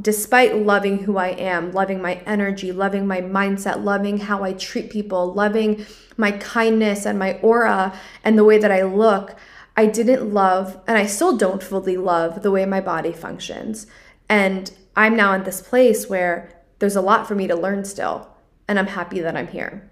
despite 0.00 0.56
loving 0.56 1.04
who 1.04 1.16
I 1.16 1.28
am, 1.28 1.72
loving 1.72 2.02
my 2.02 2.16
energy, 2.26 2.72
loving 2.72 3.06
my 3.06 3.20
mindset, 3.20 3.84
loving 3.84 4.18
how 4.18 4.42
I 4.42 4.52
treat 4.52 4.90
people, 4.90 5.32
loving 5.32 5.86
my 6.16 6.32
kindness 6.32 7.06
and 7.06 7.18
my 7.18 7.34
aura 7.40 7.98
and 8.24 8.36
the 8.36 8.44
way 8.44 8.58
that 8.58 8.72
I 8.72 8.82
look, 8.82 9.36
I 9.76 9.86
didn't 9.86 10.34
love, 10.34 10.78
and 10.86 10.98
I 10.98 11.06
still 11.06 11.36
don't 11.36 11.62
fully 11.62 11.96
love 11.96 12.42
the 12.42 12.50
way 12.50 12.66
my 12.66 12.80
body 12.80 13.12
functions. 13.12 13.86
And 14.28 14.70
I'm 14.94 15.16
now 15.16 15.32
in 15.32 15.44
this 15.44 15.62
place 15.62 16.08
where 16.08 16.62
there's 16.78 16.96
a 16.96 17.00
lot 17.00 17.26
for 17.26 17.34
me 17.34 17.46
to 17.46 17.54
learn 17.54 17.84
still, 17.84 18.28
and 18.68 18.78
I'm 18.78 18.88
happy 18.88 19.20
that 19.20 19.36
I'm 19.36 19.48
here. 19.48 19.90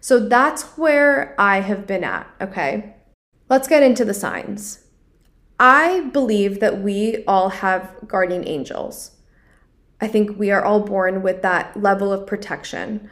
So 0.00 0.28
that's 0.28 0.62
where 0.76 1.34
I 1.38 1.60
have 1.60 1.86
been 1.86 2.04
at, 2.04 2.28
okay? 2.40 2.94
Let's 3.48 3.68
get 3.68 3.82
into 3.82 4.04
the 4.04 4.14
signs. 4.14 4.84
I 5.58 6.08
believe 6.12 6.60
that 6.60 6.80
we 6.80 7.24
all 7.26 7.48
have 7.48 7.96
guardian 8.06 8.46
angels. 8.46 9.12
I 10.00 10.06
think 10.06 10.38
we 10.38 10.50
are 10.50 10.64
all 10.64 10.80
born 10.80 11.22
with 11.22 11.42
that 11.42 11.80
level 11.80 12.12
of 12.12 12.26
protection. 12.26 13.10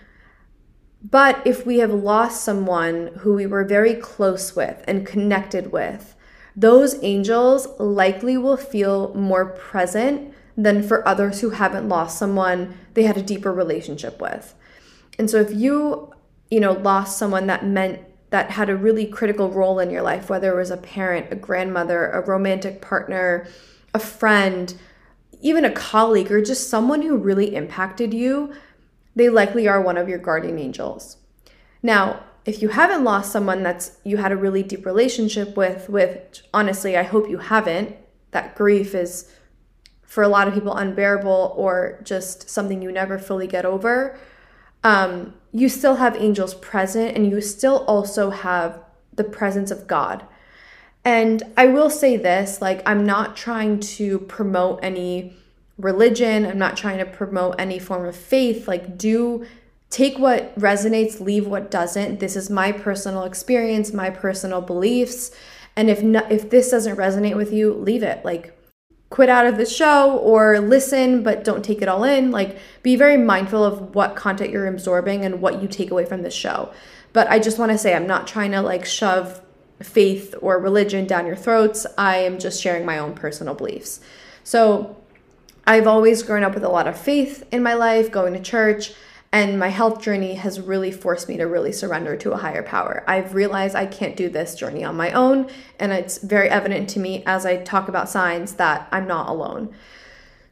But 1.02 1.44
if 1.44 1.66
we 1.66 1.78
have 1.78 1.92
lost 1.92 2.44
someone 2.44 3.10
who 3.18 3.34
we 3.34 3.46
were 3.46 3.64
very 3.64 3.94
close 3.94 4.54
with 4.54 4.82
and 4.86 5.06
connected 5.06 5.72
with, 5.72 6.14
those 6.54 7.02
angels 7.02 7.68
likely 7.78 8.38
will 8.38 8.56
feel 8.56 9.12
more 9.14 9.46
present 9.46 10.32
than 10.56 10.82
for 10.82 11.06
others 11.06 11.40
who 11.40 11.50
haven't 11.50 11.88
lost 11.88 12.18
someone 12.18 12.78
they 12.94 13.02
had 13.02 13.18
a 13.18 13.22
deeper 13.22 13.52
relationship 13.52 14.20
with. 14.20 14.54
And 15.18 15.28
so 15.28 15.38
if 15.38 15.52
you, 15.52 16.12
you 16.50 16.60
know, 16.60 16.72
lost 16.72 17.18
someone 17.18 17.46
that 17.48 17.66
meant 17.66 18.00
that 18.30 18.50
had 18.50 18.68
a 18.68 18.76
really 18.76 19.06
critical 19.06 19.50
role 19.50 19.78
in 19.78 19.90
your 19.90 20.02
life, 20.02 20.28
whether 20.28 20.52
it 20.52 20.56
was 20.56 20.70
a 20.70 20.76
parent, 20.76 21.26
a 21.30 21.36
grandmother, 21.36 22.10
a 22.10 22.20
romantic 22.20 22.80
partner, 22.80 23.46
a 23.94 23.98
friend, 23.98 24.74
even 25.40 25.64
a 25.64 25.70
colleague, 25.70 26.30
or 26.30 26.42
just 26.42 26.68
someone 26.68 27.02
who 27.02 27.16
really 27.16 27.54
impacted 27.54 28.12
you, 28.12 28.52
they 29.14 29.28
likely 29.28 29.68
are 29.68 29.80
one 29.80 29.96
of 29.96 30.08
your 30.08 30.18
guardian 30.18 30.58
angels. 30.58 31.18
Now, 31.82 32.24
if 32.44 32.62
you 32.62 32.68
haven't 32.68 33.04
lost 33.04 33.32
someone 33.32 33.62
that's 33.62 33.98
you 34.04 34.18
had 34.18 34.32
a 34.32 34.36
really 34.36 34.62
deep 34.62 34.86
relationship 34.86 35.56
with, 35.56 35.88
with 35.88 36.42
honestly, 36.52 36.96
I 36.96 37.02
hope 37.02 37.28
you 37.28 37.38
haven't. 37.38 37.96
That 38.30 38.54
grief 38.54 38.94
is 38.94 39.32
for 40.02 40.22
a 40.22 40.28
lot 40.28 40.46
of 40.46 40.54
people 40.54 40.74
unbearable 40.74 41.54
or 41.56 42.00
just 42.04 42.48
something 42.48 42.82
you 42.82 42.92
never 42.92 43.18
fully 43.18 43.46
get 43.46 43.64
over 43.64 44.18
um, 44.86 45.34
you 45.50 45.68
still 45.68 45.96
have 45.96 46.14
angels 46.16 46.54
present 46.54 47.16
and 47.16 47.28
you 47.28 47.40
still 47.40 47.84
also 47.88 48.30
have 48.30 48.78
the 49.12 49.24
presence 49.24 49.72
of 49.72 49.88
God. 49.88 50.24
And 51.04 51.42
I 51.56 51.66
will 51.66 51.90
say 51.90 52.16
this 52.16 52.62
like, 52.62 52.88
I'm 52.88 53.04
not 53.04 53.36
trying 53.36 53.80
to 53.80 54.20
promote 54.20 54.78
any 54.84 55.34
religion, 55.76 56.46
I'm 56.46 56.58
not 56.58 56.76
trying 56.76 56.98
to 56.98 57.04
promote 57.04 57.56
any 57.58 57.80
form 57.80 58.06
of 58.06 58.14
faith. 58.14 58.68
Like, 58.68 58.96
do 58.96 59.44
take 59.90 60.18
what 60.20 60.56
resonates, 60.56 61.20
leave 61.20 61.48
what 61.48 61.68
doesn't. 61.68 62.20
This 62.20 62.36
is 62.36 62.48
my 62.48 62.70
personal 62.70 63.24
experience, 63.24 63.92
my 63.92 64.10
personal 64.10 64.60
beliefs. 64.60 65.32
And 65.74 65.90
if 65.90 66.00
no, 66.00 66.24
if 66.30 66.48
this 66.48 66.70
doesn't 66.70 66.96
resonate 66.96 67.36
with 67.36 67.52
you, 67.52 67.74
leave 67.74 68.04
it. 68.04 68.24
Like 68.24 68.55
quit 69.10 69.28
out 69.28 69.46
of 69.46 69.56
the 69.56 69.66
show 69.66 70.18
or 70.18 70.58
listen 70.58 71.22
but 71.22 71.44
don't 71.44 71.64
take 71.64 71.80
it 71.80 71.88
all 71.88 72.04
in. 72.04 72.30
Like 72.30 72.58
be 72.82 72.96
very 72.96 73.16
mindful 73.16 73.64
of 73.64 73.94
what 73.94 74.16
content 74.16 74.50
you're 74.50 74.66
absorbing 74.66 75.24
and 75.24 75.40
what 75.40 75.62
you 75.62 75.68
take 75.68 75.90
away 75.90 76.04
from 76.04 76.22
the 76.22 76.30
show. 76.30 76.72
But 77.12 77.28
i 77.30 77.38
just 77.38 77.58
want 77.58 77.72
to 77.72 77.78
say 77.78 77.94
i'm 77.94 78.06
not 78.06 78.26
trying 78.26 78.52
to 78.52 78.60
like 78.60 78.84
shove 78.84 79.40
faith 79.82 80.34
or 80.40 80.58
religion 80.58 81.06
down 81.06 81.26
your 81.26 81.36
throats. 81.36 81.86
I 81.98 82.16
am 82.18 82.38
just 82.38 82.62
sharing 82.62 82.86
my 82.86 82.98
own 82.98 83.14
personal 83.14 83.54
beliefs. 83.54 84.00
So 84.44 84.96
i've 85.66 85.86
always 85.86 86.22
grown 86.22 86.44
up 86.44 86.54
with 86.54 86.64
a 86.64 86.68
lot 86.68 86.86
of 86.86 86.98
faith 86.98 87.44
in 87.52 87.62
my 87.62 87.74
life 87.74 88.10
going 88.10 88.32
to 88.32 88.40
church 88.40 88.92
and 89.32 89.58
my 89.58 89.68
health 89.68 90.00
journey 90.00 90.34
has 90.34 90.60
really 90.60 90.90
forced 90.90 91.28
me 91.28 91.36
to 91.36 91.46
really 91.46 91.72
surrender 91.72 92.16
to 92.16 92.32
a 92.32 92.36
higher 92.36 92.62
power. 92.62 93.04
I've 93.06 93.34
realized 93.34 93.74
I 93.74 93.86
can't 93.86 94.16
do 94.16 94.28
this 94.28 94.54
journey 94.54 94.84
on 94.84 94.96
my 94.96 95.10
own. 95.12 95.48
And 95.78 95.92
it's 95.92 96.18
very 96.18 96.48
evident 96.48 96.88
to 96.90 97.00
me 97.00 97.22
as 97.26 97.44
I 97.44 97.58
talk 97.58 97.88
about 97.88 98.08
signs 98.08 98.54
that 98.54 98.88
I'm 98.92 99.06
not 99.06 99.28
alone. 99.28 99.74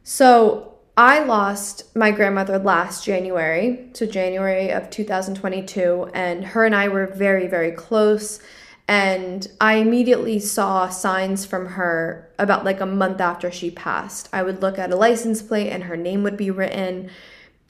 So 0.03 0.73
I 0.97 1.23
lost 1.23 1.95
my 1.95 2.11
grandmother 2.11 2.59
last 2.59 3.03
January, 3.03 3.89
so 3.93 4.05
January 4.05 4.71
of 4.71 4.89
2022, 4.89 6.11
and 6.13 6.45
her 6.45 6.63
and 6.63 6.75
I 6.75 6.87
were 6.87 7.07
very, 7.07 7.47
very 7.47 7.71
close. 7.71 8.39
And 8.87 9.47
I 9.59 9.75
immediately 9.75 10.39
saw 10.39 10.89
signs 10.89 11.43
from 11.43 11.69
her 11.69 12.29
about 12.37 12.63
like 12.63 12.81
a 12.81 12.85
month 12.85 13.19
after 13.19 13.51
she 13.51 13.71
passed. 13.71 14.29
I 14.31 14.43
would 14.43 14.61
look 14.61 14.77
at 14.77 14.91
a 14.91 14.95
license 14.95 15.41
plate 15.41 15.71
and 15.71 15.85
her 15.85 15.97
name 15.97 16.21
would 16.23 16.37
be 16.37 16.51
written 16.51 17.09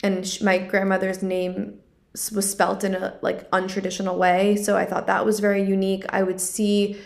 and 0.02 0.26
she, 0.26 0.44
my 0.44 0.58
grandmother's 0.58 1.22
name 1.22 1.78
was 2.32 2.50
spelt 2.50 2.82
in 2.84 2.94
a 2.94 3.18
like 3.22 3.50
untraditional 3.50 4.16
way 4.16 4.56
so 4.56 4.76
i 4.76 4.84
thought 4.84 5.06
that 5.06 5.26
was 5.26 5.40
very 5.40 5.62
unique. 5.62 6.04
I 6.08 6.22
would 6.22 6.40
see 6.40 6.98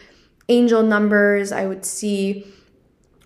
angel 0.49 0.83
numbers 0.83 1.53
i 1.53 1.67
would 1.67 1.85
see 1.85 2.47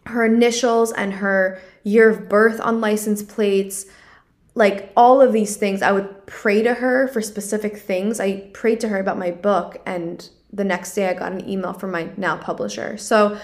her 0.07 0.25
initials 0.25 0.93
and 0.93 1.15
her 1.15 1.61
year 1.83 2.09
of 2.09 2.29
birth 2.29 2.61
on 2.61 2.81
license 2.81 3.23
plates 3.23 3.87
like 4.55 4.93
all 4.97 5.21
of 5.21 5.33
these 5.33 5.57
things. 5.57 5.83
I 5.83 5.93
would 5.93 6.27
pray 6.27 6.63
to 6.63 6.75
her 6.75 7.09
for 7.09 7.21
specific 7.21 7.77
things. 7.77 8.21
I 8.21 8.49
prayed 8.53 8.81
to 8.81 8.89
her 8.89 8.99
about 8.99 9.19
my 9.19 9.31
book 9.31 9.81
and 9.85 10.29
the 10.53 10.65
next 10.65 10.95
day 10.95 11.09
i 11.09 11.15
got 11.15 11.33
an 11.33 11.49
email 11.49 11.73
from 11.73 11.91
my 11.91 12.11
now 12.17 12.37
publisher. 12.37 12.97
So 12.97 13.39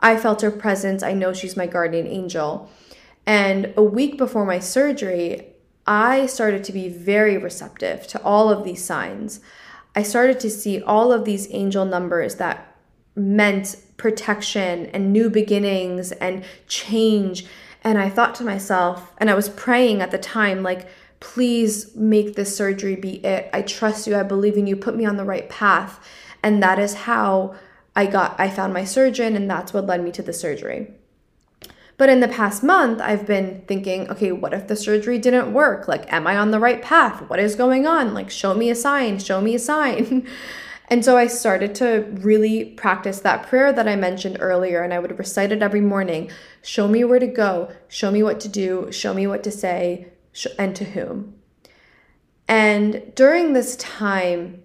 i 0.00 0.16
felt 0.16 0.42
her 0.42 0.50
presence. 0.50 1.02
I 1.02 1.12
know 1.12 1.32
she's 1.32 1.56
my 1.56 1.66
guardian 1.66 2.06
angel. 2.06 2.70
And 3.24 3.72
a 3.76 3.82
week 3.82 4.18
before 4.18 4.44
my 4.44 4.58
surgery 4.58 5.52
I 5.86 6.26
started 6.26 6.64
to 6.64 6.72
be 6.72 6.88
very 6.88 7.38
receptive 7.38 8.06
to 8.08 8.22
all 8.22 8.50
of 8.50 8.64
these 8.64 8.84
signs. 8.84 9.40
I 9.94 10.02
started 10.02 10.40
to 10.40 10.50
see 10.50 10.82
all 10.82 11.12
of 11.12 11.24
these 11.24 11.48
angel 11.50 11.84
numbers 11.84 12.36
that 12.36 12.76
meant 13.14 13.76
protection 13.96 14.86
and 14.86 15.12
new 15.12 15.30
beginnings 15.30 16.12
and 16.12 16.44
change. 16.68 17.46
And 17.82 17.98
I 17.98 18.10
thought 18.10 18.34
to 18.36 18.44
myself, 18.44 19.12
and 19.18 19.30
I 19.30 19.34
was 19.34 19.48
praying 19.48 20.02
at 20.02 20.10
the 20.10 20.18
time, 20.18 20.62
like, 20.62 20.88
please 21.20 21.94
make 21.96 22.34
this 22.34 22.54
surgery 22.54 22.96
be 22.96 23.24
it. 23.24 23.48
I 23.52 23.62
trust 23.62 24.06
you. 24.06 24.16
I 24.16 24.22
believe 24.22 24.56
in 24.56 24.66
you. 24.66 24.76
Put 24.76 24.96
me 24.96 25.06
on 25.06 25.16
the 25.16 25.24
right 25.24 25.48
path. 25.48 26.04
And 26.42 26.62
that 26.62 26.78
is 26.78 26.94
how 26.94 27.54
I 27.94 28.04
got, 28.06 28.38
I 28.38 28.50
found 28.50 28.74
my 28.74 28.84
surgeon, 28.84 29.34
and 29.34 29.48
that's 29.48 29.72
what 29.72 29.86
led 29.86 30.04
me 30.04 30.12
to 30.12 30.22
the 30.22 30.34
surgery. 30.34 30.95
But 31.98 32.10
in 32.10 32.20
the 32.20 32.28
past 32.28 32.62
month, 32.62 33.00
I've 33.00 33.26
been 33.26 33.62
thinking, 33.66 34.10
okay, 34.10 34.30
what 34.30 34.52
if 34.52 34.68
the 34.68 34.76
surgery 34.76 35.18
didn't 35.18 35.54
work? 35.54 35.88
Like, 35.88 36.12
am 36.12 36.26
I 36.26 36.36
on 36.36 36.50
the 36.50 36.60
right 36.60 36.82
path? 36.82 37.22
What 37.28 37.38
is 37.38 37.54
going 37.56 37.86
on? 37.86 38.12
Like, 38.12 38.30
show 38.30 38.54
me 38.54 38.68
a 38.68 38.74
sign, 38.74 39.18
show 39.18 39.40
me 39.40 39.54
a 39.54 39.58
sign. 39.58 40.28
and 40.88 41.04
so 41.04 41.16
I 41.16 41.26
started 41.26 41.74
to 41.76 42.06
really 42.20 42.66
practice 42.66 43.20
that 43.20 43.46
prayer 43.48 43.72
that 43.72 43.88
I 43.88 43.96
mentioned 43.96 44.36
earlier, 44.40 44.82
and 44.82 44.92
I 44.92 44.98
would 44.98 45.18
recite 45.18 45.52
it 45.52 45.62
every 45.62 45.80
morning 45.80 46.30
show 46.62 46.88
me 46.88 47.04
where 47.04 47.20
to 47.20 47.28
go, 47.28 47.70
show 47.86 48.10
me 48.10 48.22
what 48.24 48.40
to 48.40 48.48
do, 48.48 48.90
show 48.90 49.14
me 49.14 49.24
what 49.26 49.44
to 49.44 49.52
say, 49.52 50.08
and 50.58 50.74
to 50.74 50.84
whom. 50.84 51.32
And 52.48 53.12
during 53.14 53.52
this 53.52 53.76
time, 53.76 54.62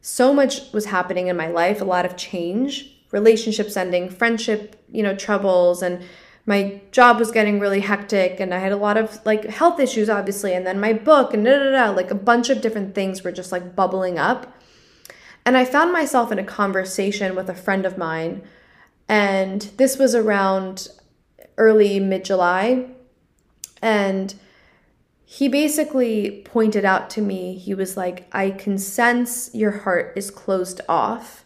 so 0.00 0.32
much 0.32 0.72
was 0.72 0.86
happening 0.86 1.26
in 1.26 1.36
my 1.36 1.48
life, 1.48 1.80
a 1.80 1.84
lot 1.84 2.06
of 2.06 2.16
change, 2.16 2.96
relationships 3.10 3.76
ending, 3.76 4.08
friendship, 4.08 4.82
you 4.90 5.02
know, 5.02 5.14
troubles, 5.14 5.82
and 5.82 6.02
my 6.44 6.80
job 6.90 7.18
was 7.18 7.30
getting 7.30 7.60
really 7.60 7.80
hectic 7.80 8.40
and 8.40 8.52
I 8.52 8.58
had 8.58 8.72
a 8.72 8.76
lot 8.76 8.96
of 8.96 9.24
like 9.24 9.44
health 9.44 9.78
issues, 9.78 10.10
obviously, 10.10 10.54
and 10.54 10.66
then 10.66 10.80
my 10.80 10.92
book 10.92 11.32
and 11.32 11.44
da 11.44 11.58
da 11.58 11.70
da, 11.70 11.90
like 11.90 12.10
a 12.10 12.16
bunch 12.16 12.50
of 12.50 12.60
different 12.60 12.94
things 12.94 13.22
were 13.22 13.32
just 13.32 13.52
like 13.52 13.76
bubbling 13.76 14.18
up. 14.18 14.52
And 15.44 15.56
I 15.56 15.64
found 15.64 15.92
myself 15.92 16.32
in 16.32 16.38
a 16.38 16.44
conversation 16.44 17.34
with 17.34 17.48
a 17.48 17.54
friend 17.54 17.84
of 17.84 17.98
mine, 17.98 18.42
and 19.08 19.62
this 19.76 19.98
was 19.98 20.14
around 20.14 20.88
early 21.58 22.00
mid 22.00 22.24
July. 22.24 22.86
And 23.80 24.34
he 25.24 25.48
basically 25.48 26.42
pointed 26.44 26.84
out 26.84 27.10
to 27.10 27.20
me, 27.20 27.56
he 27.56 27.74
was 27.74 27.96
like, 27.96 28.28
I 28.32 28.50
can 28.50 28.78
sense 28.78 29.50
your 29.54 29.70
heart 29.70 30.12
is 30.14 30.30
closed 30.30 30.80
off 30.88 31.41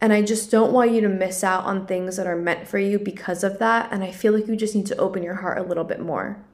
and 0.00 0.12
I 0.12 0.22
just 0.22 0.50
don't 0.50 0.72
want 0.72 0.90
you 0.90 1.00
to 1.00 1.08
miss 1.08 1.42
out 1.42 1.64
on 1.64 1.86
things 1.86 2.16
that 2.16 2.26
are 2.26 2.36
meant 2.36 2.68
for 2.68 2.78
you 2.78 2.98
because 2.98 3.42
of 3.42 3.58
that. 3.58 3.88
And 3.90 4.04
I 4.04 4.12
feel 4.12 4.32
like 4.32 4.46
you 4.46 4.56
just 4.56 4.74
need 4.74 4.86
to 4.86 4.96
open 4.96 5.22
your 5.22 5.36
heart 5.36 5.58
a 5.58 5.62
little 5.62 5.84
bit 5.84 6.00
more. 6.00 6.44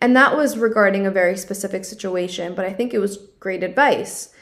And 0.00 0.14
that 0.14 0.36
was 0.36 0.58
regarding 0.58 1.06
a 1.06 1.10
very 1.10 1.38
specific 1.38 1.84
situation, 1.84 2.54
but 2.54 2.66
I 2.66 2.72
think 2.72 2.92
it 2.92 2.98
was 2.98 3.16
great 3.40 3.62
advice. 3.62 4.34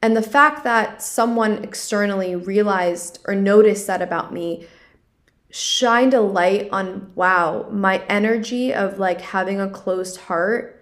And 0.00 0.16
the 0.16 0.22
fact 0.22 0.62
that 0.64 1.02
someone 1.02 1.64
externally 1.64 2.36
realized 2.36 3.18
or 3.26 3.34
noticed 3.34 3.86
that 3.88 4.00
about 4.00 4.32
me 4.32 4.66
shined 5.50 6.14
a 6.14 6.20
light 6.20 6.68
on 6.70 7.10
wow, 7.16 7.68
my 7.70 8.04
energy 8.08 8.72
of 8.72 8.98
like 9.00 9.20
having 9.20 9.60
a 9.60 9.68
closed 9.68 10.20
heart 10.22 10.76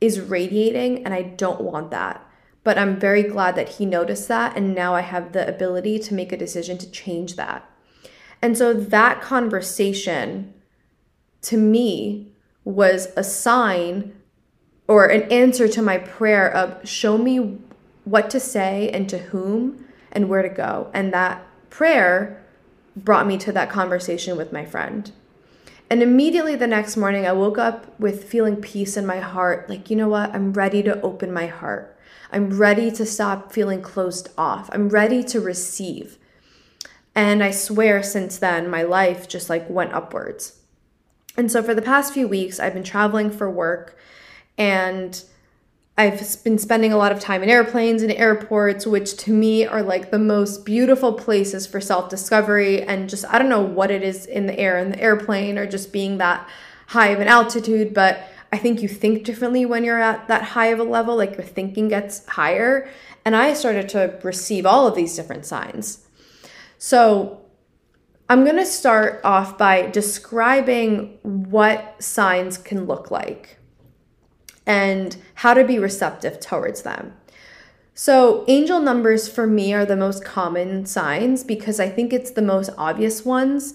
is 0.00 0.20
radiating, 0.20 1.04
and 1.04 1.12
I 1.12 1.22
don't 1.22 1.60
want 1.60 1.90
that. 1.90 2.26
But 2.64 2.78
I'm 2.78 2.98
very 2.98 3.22
glad 3.22 3.56
that 3.56 3.70
he 3.70 3.86
noticed 3.86 4.28
that. 4.28 4.56
And 4.56 4.74
now 4.74 4.94
I 4.94 5.00
have 5.00 5.32
the 5.32 5.46
ability 5.48 5.98
to 6.00 6.14
make 6.14 6.32
a 6.32 6.36
decision 6.36 6.78
to 6.78 6.90
change 6.90 7.36
that. 7.36 7.68
And 8.40 8.56
so 8.56 8.72
that 8.72 9.20
conversation 9.20 10.54
to 11.42 11.56
me 11.56 12.32
was 12.64 13.08
a 13.16 13.24
sign 13.24 14.14
or 14.86 15.06
an 15.06 15.22
answer 15.32 15.68
to 15.68 15.82
my 15.82 15.98
prayer 15.98 16.52
of 16.52 16.88
show 16.88 17.18
me 17.18 17.58
what 18.04 18.30
to 18.30 18.40
say 18.40 18.90
and 18.90 19.08
to 19.08 19.18
whom 19.18 19.86
and 20.10 20.28
where 20.28 20.42
to 20.42 20.48
go. 20.48 20.90
And 20.92 21.12
that 21.12 21.46
prayer 21.70 22.44
brought 22.96 23.26
me 23.26 23.38
to 23.38 23.52
that 23.52 23.70
conversation 23.70 24.36
with 24.36 24.52
my 24.52 24.64
friend. 24.64 25.10
And 25.88 26.02
immediately 26.02 26.56
the 26.56 26.66
next 26.66 26.96
morning, 26.96 27.26
I 27.26 27.32
woke 27.32 27.58
up 27.58 27.98
with 28.00 28.24
feeling 28.24 28.56
peace 28.56 28.96
in 28.96 29.06
my 29.06 29.20
heart 29.20 29.68
like, 29.68 29.90
you 29.90 29.96
know 29.96 30.08
what? 30.08 30.34
I'm 30.34 30.52
ready 30.52 30.82
to 30.84 31.00
open 31.02 31.32
my 31.32 31.46
heart. 31.46 31.91
I'm 32.32 32.56
ready 32.56 32.90
to 32.92 33.04
stop 33.04 33.52
feeling 33.52 33.82
closed 33.82 34.30
off. 34.38 34.70
I'm 34.72 34.88
ready 34.88 35.22
to 35.24 35.40
receive. 35.40 36.18
And 37.14 37.44
I 37.44 37.50
swear 37.50 38.02
since 38.02 38.38
then, 38.38 38.70
my 38.70 38.82
life 38.82 39.28
just 39.28 39.50
like 39.50 39.68
went 39.68 39.92
upwards. 39.92 40.58
And 41.36 41.50
so 41.52 41.62
for 41.62 41.74
the 41.74 41.82
past 41.82 42.14
few 42.14 42.26
weeks, 42.26 42.58
I've 42.58 42.74
been 42.74 42.82
traveling 42.82 43.30
for 43.30 43.50
work 43.50 43.98
and 44.56 45.22
I've 45.96 46.42
been 46.42 46.58
spending 46.58 46.92
a 46.92 46.96
lot 46.96 47.12
of 47.12 47.20
time 47.20 47.42
in 47.42 47.50
airplanes 47.50 48.02
and 48.02 48.10
airports, 48.12 48.86
which 48.86 49.16
to 49.18 49.30
me 49.30 49.66
are 49.66 49.82
like 49.82 50.10
the 50.10 50.18
most 50.18 50.64
beautiful 50.64 51.12
places 51.12 51.66
for 51.66 51.80
self 51.80 52.08
discovery. 52.08 52.82
And 52.82 53.10
just, 53.10 53.26
I 53.26 53.38
don't 53.38 53.50
know 53.50 53.60
what 53.60 53.90
it 53.90 54.02
is 54.02 54.24
in 54.24 54.46
the 54.46 54.58
air, 54.58 54.78
in 54.78 54.90
the 54.90 55.00
airplane, 55.00 55.58
or 55.58 55.66
just 55.66 55.92
being 55.92 56.16
that 56.18 56.48
high 56.88 57.08
of 57.08 57.20
an 57.20 57.28
altitude, 57.28 57.92
but 57.92 58.26
I 58.52 58.58
think 58.58 58.82
you 58.82 58.88
think 58.88 59.24
differently 59.24 59.64
when 59.64 59.82
you're 59.82 60.00
at 60.00 60.28
that 60.28 60.42
high 60.42 60.66
of 60.66 60.78
a 60.78 60.84
level, 60.84 61.16
like 61.16 61.36
your 61.36 61.46
thinking 61.46 61.88
gets 61.88 62.26
higher. 62.26 62.88
And 63.24 63.34
I 63.34 63.54
started 63.54 63.88
to 63.90 64.18
receive 64.22 64.66
all 64.66 64.86
of 64.86 64.94
these 64.94 65.16
different 65.16 65.46
signs. 65.46 66.06
So 66.76 67.40
I'm 68.28 68.44
going 68.44 68.56
to 68.56 68.66
start 68.66 69.20
off 69.24 69.56
by 69.56 69.86
describing 69.86 71.18
what 71.22 72.02
signs 72.02 72.58
can 72.58 72.86
look 72.86 73.10
like 73.10 73.58
and 74.66 75.16
how 75.34 75.54
to 75.54 75.64
be 75.64 75.78
receptive 75.78 76.40
towards 76.40 76.82
them. 76.82 77.14
So, 77.94 78.44
angel 78.48 78.80
numbers 78.80 79.28
for 79.28 79.46
me 79.46 79.74
are 79.74 79.84
the 79.84 79.96
most 79.96 80.24
common 80.24 80.86
signs 80.86 81.44
because 81.44 81.78
I 81.78 81.90
think 81.90 82.12
it's 82.12 82.30
the 82.30 82.40
most 82.40 82.70
obvious 82.78 83.22
ones. 83.22 83.74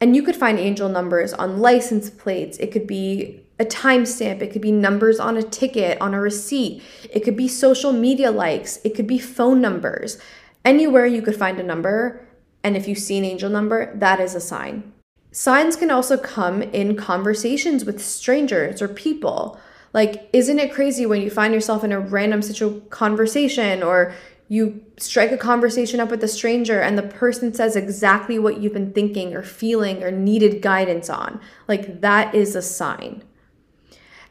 And 0.00 0.16
you 0.16 0.24
could 0.24 0.34
find 0.34 0.58
angel 0.58 0.88
numbers 0.88 1.32
on 1.32 1.60
license 1.60 2.10
plates. 2.10 2.58
It 2.58 2.72
could 2.72 2.88
be 2.88 3.44
a 3.60 3.64
timestamp, 3.64 4.40
it 4.40 4.52
could 4.52 4.62
be 4.62 4.72
numbers 4.72 5.20
on 5.20 5.36
a 5.36 5.42
ticket, 5.42 6.00
on 6.00 6.14
a 6.14 6.20
receipt, 6.20 6.82
it 7.12 7.20
could 7.20 7.36
be 7.36 7.46
social 7.46 7.92
media 7.92 8.30
likes, 8.30 8.80
it 8.84 8.94
could 8.94 9.06
be 9.06 9.18
phone 9.18 9.60
numbers. 9.60 10.18
Anywhere 10.64 11.04
you 11.04 11.20
could 11.20 11.36
find 11.36 11.60
a 11.60 11.62
number, 11.62 12.26
and 12.64 12.76
if 12.76 12.88
you 12.88 12.94
see 12.94 13.18
an 13.18 13.24
angel 13.24 13.50
number, 13.50 13.94
that 13.96 14.18
is 14.18 14.34
a 14.34 14.40
sign. 14.40 14.92
Signs 15.30 15.76
can 15.76 15.90
also 15.90 16.16
come 16.16 16.62
in 16.62 16.96
conversations 16.96 17.84
with 17.84 18.02
strangers 18.02 18.80
or 18.80 18.88
people. 18.88 19.60
Like, 19.92 20.28
isn't 20.32 20.58
it 20.58 20.72
crazy 20.72 21.04
when 21.04 21.20
you 21.20 21.30
find 21.30 21.52
yourself 21.52 21.84
in 21.84 21.92
a 21.92 22.00
random 22.00 22.42
situ- 22.42 22.80
conversation 22.88 23.82
or 23.82 24.14
you 24.48 24.84
strike 24.96 25.32
a 25.32 25.36
conversation 25.36 26.00
up 26.00 26.10
with 26.10 26.24
a 26.24 26.28
stranger 26.28 26.80
and 26.80 26.98
the 26.98 27.02
person 27.02 27.54
says 27.54 27.76
exactly 27.76 28.38
what 28.38 28.60
you've 28.60 28.72
been 28.72 28.92
thinking 28.92 29.34
or 29.34 29.42
feeling 29.42 30.02
or 30.02 30.10
needed 30.10 30.62
guidance 30.62 31.08
on? 31.10 31.40
Like, 31.68 32.00
that 32.00 32.34
is 32.34 32.56
a 32.56 32.62
sign. 32.62 33.22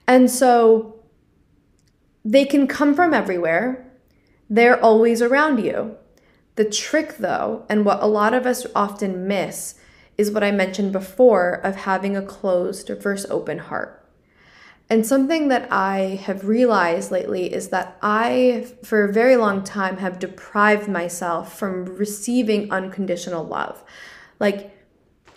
And 0.09 0.31
so 0.31 0.95
they 2.25 2.43
can 2.43 2.65
come 2.65 2.95
from 2.95 3.13
everywhere, 3.13 3.85
they're 4.49 4.83
always 4.83 5.21
around 5.21 5.63
you. 5.63 5.97
The 6.55 6.65
trick, 6.65 7.17
though, 7.17 7.63
and 7.69 7.85
what 7.85 8.01
a 8.01 8.07
lot 8.07 8.33
of 8.33 8.47
us 8.47 8.65
often 8.75 9.27
miss, 9.27 9.75
is 10.17 10.31
what 10.31 10.43
I 10.43 10.49
mentioned 10.51 10.91
before 10.91 11.61
of 11.63 11.75
having 11.75 12.17
a 12.17 12.23
closed 12.23 12.89
versus 12.89 13.29
open 13.29 13.59
heart. 13.59 14.03
And 14.89 15.05
something 15.05 15.49
that 15.49 15.71
I 15.71 16.19
have 16.23 16.47
realized 16.47 17.11
lately 17.11 17.53
is 17.53 17.69
that 17.69 17.95
I, 18.01 18.65
for 18.83 19.03
a 19.03 19.13
very 19.13 19.35
long 19.35 19.63
time, 19.63 19.97
have 19.97 20.17
deprived 20.17 20.89
myself 20.89 21.55
from 21.55 21.85
receiving 21.85 22.71
unconditional 22.71 23.43
love. 23.43 23.83
Like, 24.39 24.75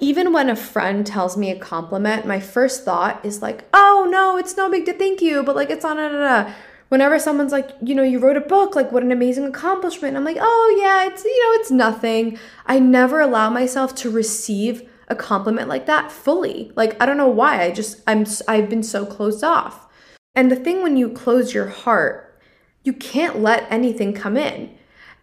even 0.01 0.33
when 0.33 0.51
a 0.51 0.57
friend 0.57 1.07
tells 1.07 1.37
me 1.37 1.51
a 1.51 1.59
compliment, 1.59 2.27
my 2.27 2.41
first 2.41 2.85
thought 2.85 3.25
is 3.25 3.43
like, 3.43 3.65
oh 3.73 4.09
no, 4.11 4.37
it's 4.37 4.57
no 4.57 4.71
big 4.71 4.85
deal, 4.85 4.97
thank 4.97 5.21
you, 5.23 5.43
but 5.43 5.57
like 5.57 5.71
it's 5.71 5.85
on, 5.85 5.97
da, 5.97 6.09
da, 6.09 6.45
da. 6.45 6.53
Whenever 6.89 7.19
someone's 7.19 7.53
like, 7.53 7.71
you 7.83 7.95
know, 7.95 8.03
you 8.03 8.19
wrote 8.19 8.37
a 8.37 8.41
book, 8.41 8.75
like 8.75 8.93
what 8.93 9.03
an 9.03 9.13
amazing 9.13 9.45
accomplishment, 9.45 10.17
I'm 10.17 10.25
like, 10.25 10.37
oh 10.41 10.79
yeah, 10.81 11.07
it's, 11.07 11.25
you 11.25 11.45
know, 11.45 11.61
it's 11.61 11.71
nothing. 11.71 12.39
I 12.67 12.79
never 12.79 13.21
allow 13.21 13.49
myself 13.49 13.95
to 13.97 14.11
receive 14.11 14.89
a 15.09 15.15
compliment 15.15 15.69
like 15.69 15.87
that 15.87 16.13
fully. 16.13 16.73
Like, 16.75 17.01
I 17.01 17.07
don't 17.07 17.17
know 17.17 17.29
why. 17.29 17.63
I 17.63 17.71
just, 17.71 18.03
I'm, 18.07 18.27
I've 18.49 18.69
been 18.69 18.83
so 18.83 19.07
closed 19.07 19.45
off. 19.45 19.87
And 20.35 20.51
the 20.51 20.57
thing 20.57 20.83
when 20.83 20.97
you 20.97 21.11
close 21.11 21.55
your 21.55 21.69
heart, 21.69 22.41
you 22.85 22.93
can't 22.93 23.41
let 23.41 23.71
anything 23.71 24.13
come 24.13 24.37
in. 24.37 24.77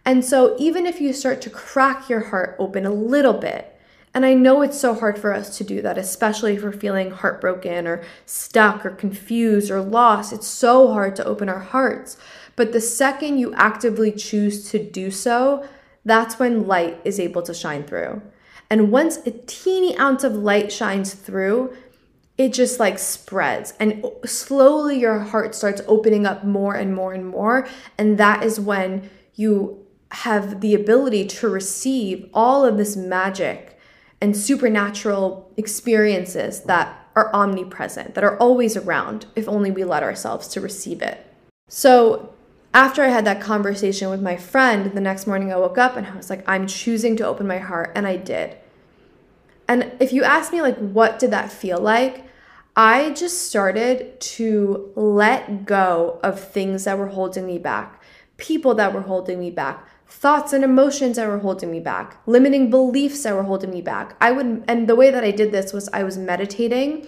And 0.04 0.24
so 0.24 0.56
even 0.58 0.86
if 0.86 1.00
you 1.00 1.12
start 1.12 1.40
to 1.42 1.50
crack 1.50 2.08
your 2.08 2.20
heart 2.20 2.56
open 2.58 2.86
a 2.86 2.92
little 2.92 3.34
bit, 3.34 3.78
and 4.12 4.26
I 4.26 4.34
know 4.34 4.62
it's 4.62 4.80
so 4.80 4.94
hard 4.94 5.18
for 5.18 5.32
us 5.32 5.56
to 5.58 5.64
do 5.64 5.80
that, 5.82 5.96
especially 5.96 6.56
if 6.56 6.62
we're 6.62 6.72
feeling 6.72 7.12
heartbroken 7.12 7.86
or 7.86 8.02
stuck 8.26 8.84
or 8.84 8.90
confused 8.90 9.70
or 9.70 9.80
lost. 9.80 10.32
It's 10.32 10.48
so 10.48 10.92
hard 10.92 11.14
to 11.16 11.24
open 11.24 11.48
our 11.48 11.60
hearts. 11.60 12.16
But 12.56 12.72
the 12.72 12.80
second 12.80 13.38
you 13.38 13.54
actively 13.54 14.10
choose 14.10 14.68
to 14.70 14.82
do 14.82 15.12
so, 15.12 15.66
that's 16.04 16.38
when 16.38 16.66
light 16.66 17.00
is 17.04 17.20
able 17.20 17.42
to 17.42 17.54
shine 17.54 17.84
through. 17.84 18.20
And 18.68 18.90
once 18.90 19.18
a 19.18 19.30
teeny 19.30 19.96
ounce 19.96 20.24
of 20.24 20.34
light 20.34 20.72
shines 20.72 21.14
through, 21.14 21.76
it 22.36 22.52
just 22.52 22.80
like 22.80 22.98
spreads 22.98 23.74
and 23.78 24.04
slowly 24.24 24.98
your 24.98 25.18
heart 25.18 25.54
starts 25.54 25.82
opening 25.86 26.24
up 26.26 26.42
more 26.42 26.74
and 26.74 26.94
more 26.94 27.12
and 27.12 27.26
more. 27.26 27.68
And 27.98 28.18
that 28.18 28.42
is 28.42 28.58
when 28.58 29.10
you 29.34 29.86
have 30.12 30.60
the 30.60 30.74
ability 30.74 31.26
to 31.26 31.48
receive 31.48 32.28
all 32.32 32.64
of 32.64 32.76
this 32.76 32.96
magic 32.96 33.78
and 34.20 34.36
supernatural 34.36 35.50
experiences 35.56 36.62
that 36.62 37.08
are 37.16 37.34
omnipresent, 37.34 38.14
that 38.14 38.24
are 38.24 38.36
always 38.36 38.76
around, 38.76 39.26
if 39.34 39.48
only 39.48 39.70
we 39.70 39.84
let 39.84 40.02
ourselves 40.02 40.48
to 40.48 40.60
receive 40.60 41.02
it. 41.02 41.26
So, 41.68 42.34
after 42.72 43.02
I 43.02 43.08
had 43.08 43.24
that 43.24 43.40
conversation 43.40 44.10
with 44.10 44.22
my 44.22 44.36
friend, 44.36 44.92
the 44.92 45.00
next 45.00 45.26
morning 45.26 45.52
I 45.52 45.56
woke 45.56 45.78
up 45.78 45.96
and 45.96 46.06
I 46.06 46.14
was 46.14 46.30
like, 46.30 46.48
I'm 46.48 46.68
choosing 46.68 47.16
to 47.16 47.26
open 47.26 47.46
my 47.46 47.58
heart, 47.58 47.92
and 47.96 48.06
I 48.06 48.16
did. 48.16 48.56
And 49.66 49.92
if 50.00 50.12
you 50.12 50.22
ask 50.22 50.52
me, 50.52 50.62
like, 50.62 50.78
what 50.78 51.18
did 51.18 51.30
that 51.32 51.50
feel 51.50 51.80
like? 51.80 52.26
I 52.76 53.10
just 53.10 53.48
started 53.48 54.20
to 54.20 54.92
let 54.94 55.64
go 55.64 56.20
of 56.22 56.40
things 56.40 56.84
that 56.84 56.98
were 56.98 57.08
holding 57.08 57.46
me 57.46 57.58
back, 57.58 58.00
people 58.36 58.74
that 58.76 58.94
were 58.94 59.02
holding 59.02 59.40
me 59.40 59.50
back, 59.50 59.86
thoughts 60.10 60.52
and 60.52 60.64
emotions 60.64 61.16
that 61.16 61.28
were 61.28 61.38
holding 61.38 61.70
me 61.70 61.80
back, 61.80 62.18
limiting 62.26 62.68
beliefs 62.68 63.22
that 63.22 63.34
were 63.34 63.44
holding 63.44 63.70
me 63.70 63.80
back. 63.80 64.16
I 64.20 64.32
would, 64.32 64.64
and 64.66 64.88
the 64.88 64.96
way 64.96 65.10
that 65.10 65.22
I 65.22 65.30
did 65.30 65.52
this 65.52 65.72
was 65.72 65.88
I 65.92 66.02
was 66.02 66.18
meditating 66.18 67.06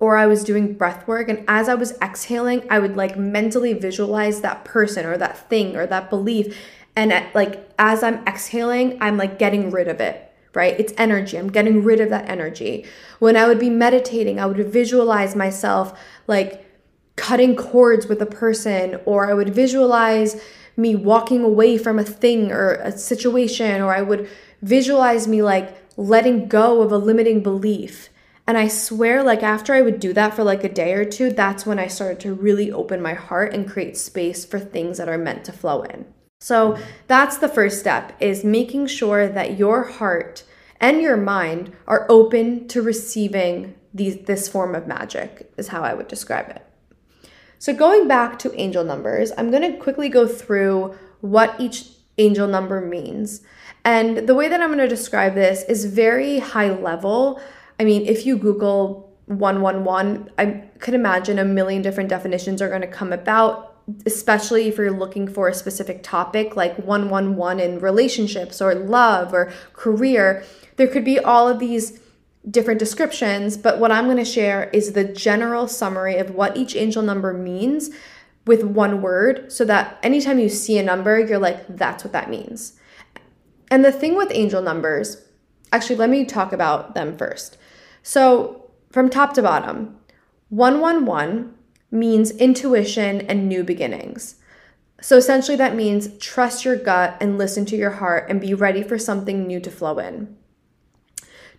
or 0.00 0.16
I 0.16 0.26
was 0.26 0.42
doing 0.42 0.74
breath 0.74 1.06
work. 1.06 1.28
And 1.28 1.44
as 1.46 1.68
I 1.68 1.74
was 1.74 1.92
exhaling, 2.00 2.66
I 2.70 2.78
would 2.78 2.96
like 2.96 3.16
mentally 3.18 3.74
visualize 3.74 4.40
that 4.40 4.64
person 4.64 5.04
or 5.04 5.18
that 5.18 5.48
thing 5.50 5.76
or 5.76 5.86
that 5.86 6.08
belief. 6.08 6.58
And 6.96 7.12
at, 7.12 7.34
like 7.34 7.70
as 7.78 8.02
I'm 8.02 8.26
exhaling, 8.26 8.98
I'm 9.00 9.18
like 9.18 9.38
getting 9.38 9.70
rid 9.70 9.88
of 9.88 10.00
it, 10.00 10.32
right? 10.54 10.78
It's 10.80 10.94
energy. 10.96 11.36
I'm 11.36 11.50
getting 11.50 11.84
rid 11.84 12.00
of 12.00 12.08
that 12.10 12.28
energy. 12.28 12.86
When 13.18 13.36
I 13.36 13.46
would 13.46 13.58
be 13.58 13.70
meditating, 13.70 14.40
I 14.40 14.46
would 14.46 14.72
visualize 14.72 15.36
myself 15.36 15.98
like 16.26 16.64
cutting 17.16 17.54
cords 17.54 18.06
with 18.06 18.20
a 18.22 18.26
person, 18.26 19.00
or 19.04 19.30
I 19.30 19.34
would 19.34 19.54
visualize 19.54 20.42
me 20.76 20.94
walking 20.94 21.42
away 21.42 21.78
from 21.78 21.98
a 21.98 22.04
thing 22.04 22.50
or 22.50 22.74
a 22.74 22.96
situation, 22.96 23.80
or 23.80 23.94
I 23.94 24.02
would 24.02 24.28
visualize 24.62 25.28
me 25.28 25.42
like 25.42 25.76
letting 25.96 26.48
go 26.48 26.82
of 26.82 26.90
a 26.92 26.98
limiting 26.98 27.42
belief. 27.42 28.08
And 28.46 28.58
I 28.58 28.68
swear, 28.68 29.22
like 29.22 29.42
after 29.42 29.72
I 29.72 29.82
would 29.82 30.00
do 30.00 30.12
that 30.12 30.34
for 30.34 30.44
like 30.44 30.64
a 30.64 30.68
day 30.68 30.92
or 30.92 31.04
two, 31.04 31.30
that's 31.30 31.64
when 31.64 31.78
I 31.78 31.86
started 31.86 32.20
to 32.20 32.34
really 32.34 32.70
open 32.70 33.00
my 33.00 33.14
heart 33.14 33.54
and 33.54 33.68
create 33.68 33.96
space 33.96 34.44
for 34.44 34.58
things 34.58 34.98
that 34.98 35.08
are 35.08 35.16
meant 35.16 35.44
to 35.44 35.52
flow 35.52 35.82
in. 35.82 36.06
So 36.40 36.76
that's 37.06 37.38
the 37.38 37.48
first 37.48 37.80
step 37.80 38.14
is 38.20 38.44
making 38.44 38.88
sure 38.88 39.28
that 39.28 39.58
your 39.58 39.84
heart 39.84 40.44
and 40.78 41.00
your 41.00 41.16
mind 41.16 41.72
are 41.86 42.06
open 42.10 42.68
to 42.68 42.82
receiving 42.82 43.74
these, 43.94 44.18
this 44.26 44.48
form 44.48 44.74
of 44.74 44.86
magic, 44.86 45.50
is 45.56 45.68
how 45.68 45.82
I 45.82 45.94
would 45.94 46.08
describe 46.08 46.50
it. 46.50 46.63
So, 47.64 47.72
going 47.72 48.06
back 48.06 48.38
to 48.40 48.54
angel 48.60 48.84
numbers, 48.84 49.32
I'm 49.38 49.50
going 49.50 49.62
to 49.62 49.78
quickly 49.78 50.10
go 50.10 50.28
through 50.28 50.98
what 51.22 51.58
each 51.58 51.86
angel 52.18 52.46
number 52.46 52.78
means. 52.82 53.40
And 53.86 54.28
the 54.28 54.34
way 54.34 54.48
that 54.48 54.60
I'm 54.60 54.68
going 54.68 54.80
to 54.80 54.86
describe 54.86 55.34
this 55.34 55.62
is 55.62 55.86
very 55.86 56.40
high 56.40 56.68
level. 56.68 57.40
I 57.80 57.84
mean, 57.84 58.04
if 58.04 58.26
you 58.26 58.36
Google 58.36 59.16
111, 59.28 60.30
I 60.36 60.64
could 60.78 60.92
imagine 60.92 61.38
a 61.38 61.44
million 61.46 61.80
different 61.80 62.10
definitions 62.10 62.60
are 62.60 62.68
going 62.68 62.82
to 62.82 62.86
come 62.86 63.14
about, 63.14 63.78
especially 64.04 64.68
if 64.68 64.76
you're 64.76 64.90
looking 64.90 65.26
for 65.26 65.48
a 65.48 65.54
specific 65.54 66.02
topic 66.02 66.56
like 66.56 66.76
111 66.76 67.60
in 67.60 67.80
relationships 67.80 68.60
or 68.60 68.74
love 68.74 69.32
or 69.32 69.50
career. 69.72 70.44
There 70.76 70.86
could 70.86 71.02
be 71.02 71.18
all 71.18 71.48
of 71.48 71.60
these 71.60 71.98
different 72.50 72.78
descriptions, 72.78 73.56
but 73.56 73.78
what 73.78 73.90
I'm 73.90 74.04
going 74.04 74.18
to 74.18 74.24
share 74.24 74.70
is 74.72 74.92
the 74.92 75.04
general 75.04 75.66
summary 75.66 76.16
of 76.16 76.34
what 76.34 76.56
each 76.56 76.76
angel 76.76 77.02
number 77.02 77.32
means 77.32 77.90
with 78.46 78.62
one 78.62 79.00
word 79.00 79.50
so 79.50 79.64
that 79.64 79.98
anytime 80.02 80.38
you 80.38 80.48
see 80.48 80.78
a 80.78 80.82
number, 80.82 81.18
you're 81.18 81.38
like, 81.38 81.64
that's 81.68 82.04
what 82.04 82.12
that 82.12 82.28
means. 82.28 82.78
And 83.70 83.84
the 83.84 83.92
thing 83.92 84.14
with 84.14 84.30
angel 84.32 84.60
numbers, 84.60 85.22
actually, 85.72 85.96
let 85.96 86.10
me 86.10 86.24
talk 86.24 86.52
about 86.52 86.94
them 86.94 87.16
first. 87.16 87.56
So, 88.02 88.70
from 88.90 89.08
top 89.08 89.32
to 89.34 89.42
bottom, 89.42 89.98
111 90.50 91.54
means 91.90 92.30
intuition 92.32 93.22
and 93.22 93.48
new 93.48 93.64
beginnings. 93.64 94.36
So, 95.00 95.16
essentially, 95.16 95.56
that 95.56 95.74
means 95.74 96.16
trust 96.18 96.64
your 96.64 96.76
gut 96.76 97.16
and 97.20 97.38
listen 97.38 97.64
to 97.66 97.76
your 97.76 97.92
heart 97.92 98.28
and 98.28 98.40
be 98.40 98.52
ready 98.52 98.82
for 98.82 98.98
something 98.98 99.46
new 99.46 99.60
to 99.60 99.70
flow 99.70 99.98
in. 99.98 100.36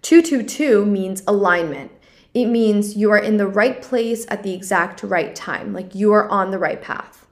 222 0.06 0.86
means 0.86 1.24
alignment. 1.26 1.92
It 2.36 2.46
means 2.46 2.96
you 2.96 3.10
are 3.10 3.18
in 3.18 3.38
the 3.38 3.48
right 3.48 3.82
place 3.82 4.28
at 4.30 4.44
the 4.44 4.54
exact 4.54 5.02
right 5.02 5.36
time, 5.36 5.74
like 5.74 5.96
you 5.96 6.12
are 6.14 6.30
on 6.30 6.52
the 6.52 6.60
right 6.60 6.80
path. 6.80 7.26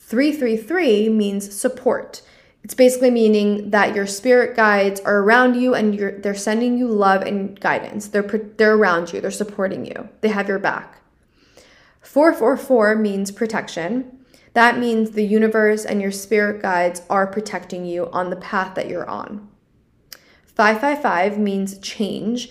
333 0.00 1.08
means 1.08 1.54
support. 1.54 2.22
It's 2.64 2.74
basically 2.74 3.12
meaning 3.12 3.70
that 3.70 3.94
your 3.94 4.08
spirit 4.08 4.56
guides 4.56 4.98
are 5.02 5.20
around 5.20 5.54
you 5.54 5.72
and 5.72 5.96
they're 6.20 6.34
sending 6.34 6.76
you 6.76 6.88
love 6.88 7.22
and 7.22 7.60
guidance. 7.60 8.08
They're, 8.08 8.22
they're 8.22 8.74
around 8.74 9.12
you, 9.12 9.20
they're 9.20 9.30
supporting 9.30 9.86
you, 9.86 10.08
they 10.20 10.30
have 10.30 10.48
your 10.48 10.58
back. 10.58 11.02
444 12.00 12.96
means 12.96 13.30
protection. 13.30 14.18
That 14.54 14.80
means 14.80 15.12
the 15.12 15.24
universe 15.24 15.84
and 15.84 16.02
your 16.02 16.10
spirit 16.10 16.60
guides 16.60 17.02
are 17.08 17.28
protecting 17.28 17.84
you 17.84 18.10
on 18.10 18.30
the 18.30 18.36
path 18.36 18.74
that 18.74 18.88
you're 18.88 19.08
on. 19.08 19.49
555 20.60 21.38
means 21.38 21.78
change. 21.78 22.50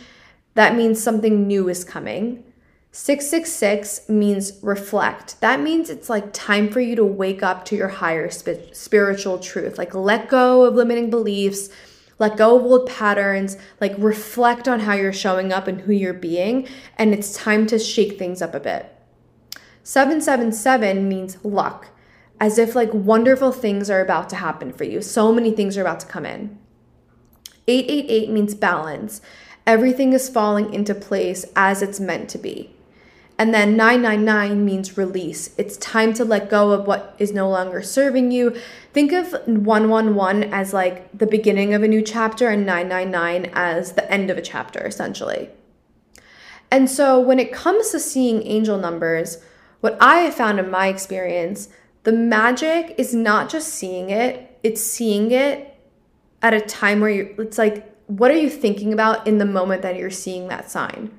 That 0.55 0.75
means 0.75 0.99
something 0.99 1.45
new 1.45 1.69
is 1.69 1.83
coming. 1.83 2.43
666 2.91 4.09
means 4.09 4.53
reflect. 4.63 5.39
That 5.41 5.59
means 5.59 5.91
it's 5.91 6.09
like 6.09 6.33
time 6.33 6.71
for 6.71 6.79
you 6.79 6.95
to 6.95 7.05
wake 7.05 7.43
up 7.43 7.65
to 7.65 7.75
your 7.75 7.89
higher 7.89 8.31
sp- 8.33 8.73
spiritual 8.73 9.37
truth. 9.37 9.77
Like 9.77 9.93
let 9.93 10.27
go 10.27 10.63
of 10.63 10.73
limiting 10.73 11.11
beliefs, 11.11 11.69
let 12.17 12.35
go 12.35 12.57
of 12.57 12.63
old 12.63 12.89
patterns, 12.89 13.57
like 13.79 13.93
reflect 13.99 14.67
on 14.67 14.79
how 14.79 14.93
you're 14.95 15.13
showing 15.13 15.53
up 15.53 15.67
and 15.67 15.81
who 15.81 15.93
you're 15.93 16.11
being. 16.11 16.67
And 16.97 17.13
it's 17.13 17.35
time 17.35 17.67
to 17.67 17.77
shake 17.77 18.17
things 18.17 18.41
up 18.41 18.55
a 18.55 18.59
bit. 18.59 18.91
777 19.83 21.07
means 21.07 21.37
luck, 21.45 21.89
as 22.39 22.57
if 22.57 22.73
like 22.73 22.91
wonderful 22.91 23.51
things 23.51 23.87
are 23.87 24.01
about 24.01 24.29
to 24.29 24.35
happen 24.35 24.73
for 24.73 24.83
you. 24.83 24.99
So 24.99 25.31
many 25.31 25.51
things 25.51 25.77
are 25.77 25.81
about 25.81 25.99
to 25.99 26.07
come 26.07 26.25
in. 26.25 26.58
888 27.69 28.29
means 28.31 28.55
balance. 28.55 29.21
Everything 29.67 30.13
is 30.13 30.27
falling 30.27 30.73
into 30.73 30.95
place 30.95 31.45
as 31.55 31.83
it's 31.83 31.99
meant 31.99 32.29
to 32.31 32.39
be. 32.39 32.75
And 33.37 33.53
then 33.53 33.77
999 33.77 34.65
means 34.65 34.97
release. 34.97 35.51
It's 35.57 35.77
time 35.77 36.13
to 36.15 36.25
let 36.25 36.49
go 36.49 36.71
of 36.71 36.87
what 36.87 37.15
is 37.19 37.31
no 37.31 37.47
longer 37.49 37.81
serving 37.81 38.31
you. 38.31 38.59
Think 38.91 39.13
of 39.13 39.31
111 39.45 40.51
as 40.51 40.73
like 40.73 41.17
the 41.17 41.27
beginning 41.27 41.73
of 41.73 41.83
a 41.83 41.87
new 41.87 42.01
chapter 42.01 42.49
and 42.49 42.65
999 42.65 43.51
as 43.53 43.93
the 43.93 44.11
end 44.11 44.29
of 44.29 44.37
a 44.37 44.41
chapter, 44.41 44.85
essentially. 44.85 45.49
And 46.69 46.89
so 46.89 47.19
when 47.19 47.39
it 47.39 47.53
comes 47.53 47.91
to 47.91 47.99
seeing 47.99 48.45
angel 48.45 48.77
numbers, 48.77 49.37
what 49.79 49.97
I 50.01 50.17
have 50.17 50.35
found 50.35 50.59
in 50.59 50.69
my 50.69 50.87
experience, 50.87 51.69
the 52.03 52.11
magic 52.11 52.95
is 52.97 53.13
not 53.13 53.49
just 53.49 53.69
seeing 53.69 54.09
it, 54.09 54.59
it's 54.63 54.81
seeing 54.81 55.31
it 55.31 55.78
at 56.41 56.53
a 56.53 56.61
time 56.61 56.99
where 56.99 57.09
you 57.09 57.35
it's 57.37 57.57
like 57.57 57.85
what 58.07 58.31
are 58.31 58.37
you 58.37 58.49
thinking 58.49 58.91
about 58.91 59.27
in 59.27 59.37
the 59.37 59.45
moment 59.45 59.83
that 59.83 59.95
you're 59.95 60.09
seeing 60.09 60.47
that 60.47 60.69
sign? 60.69 61.11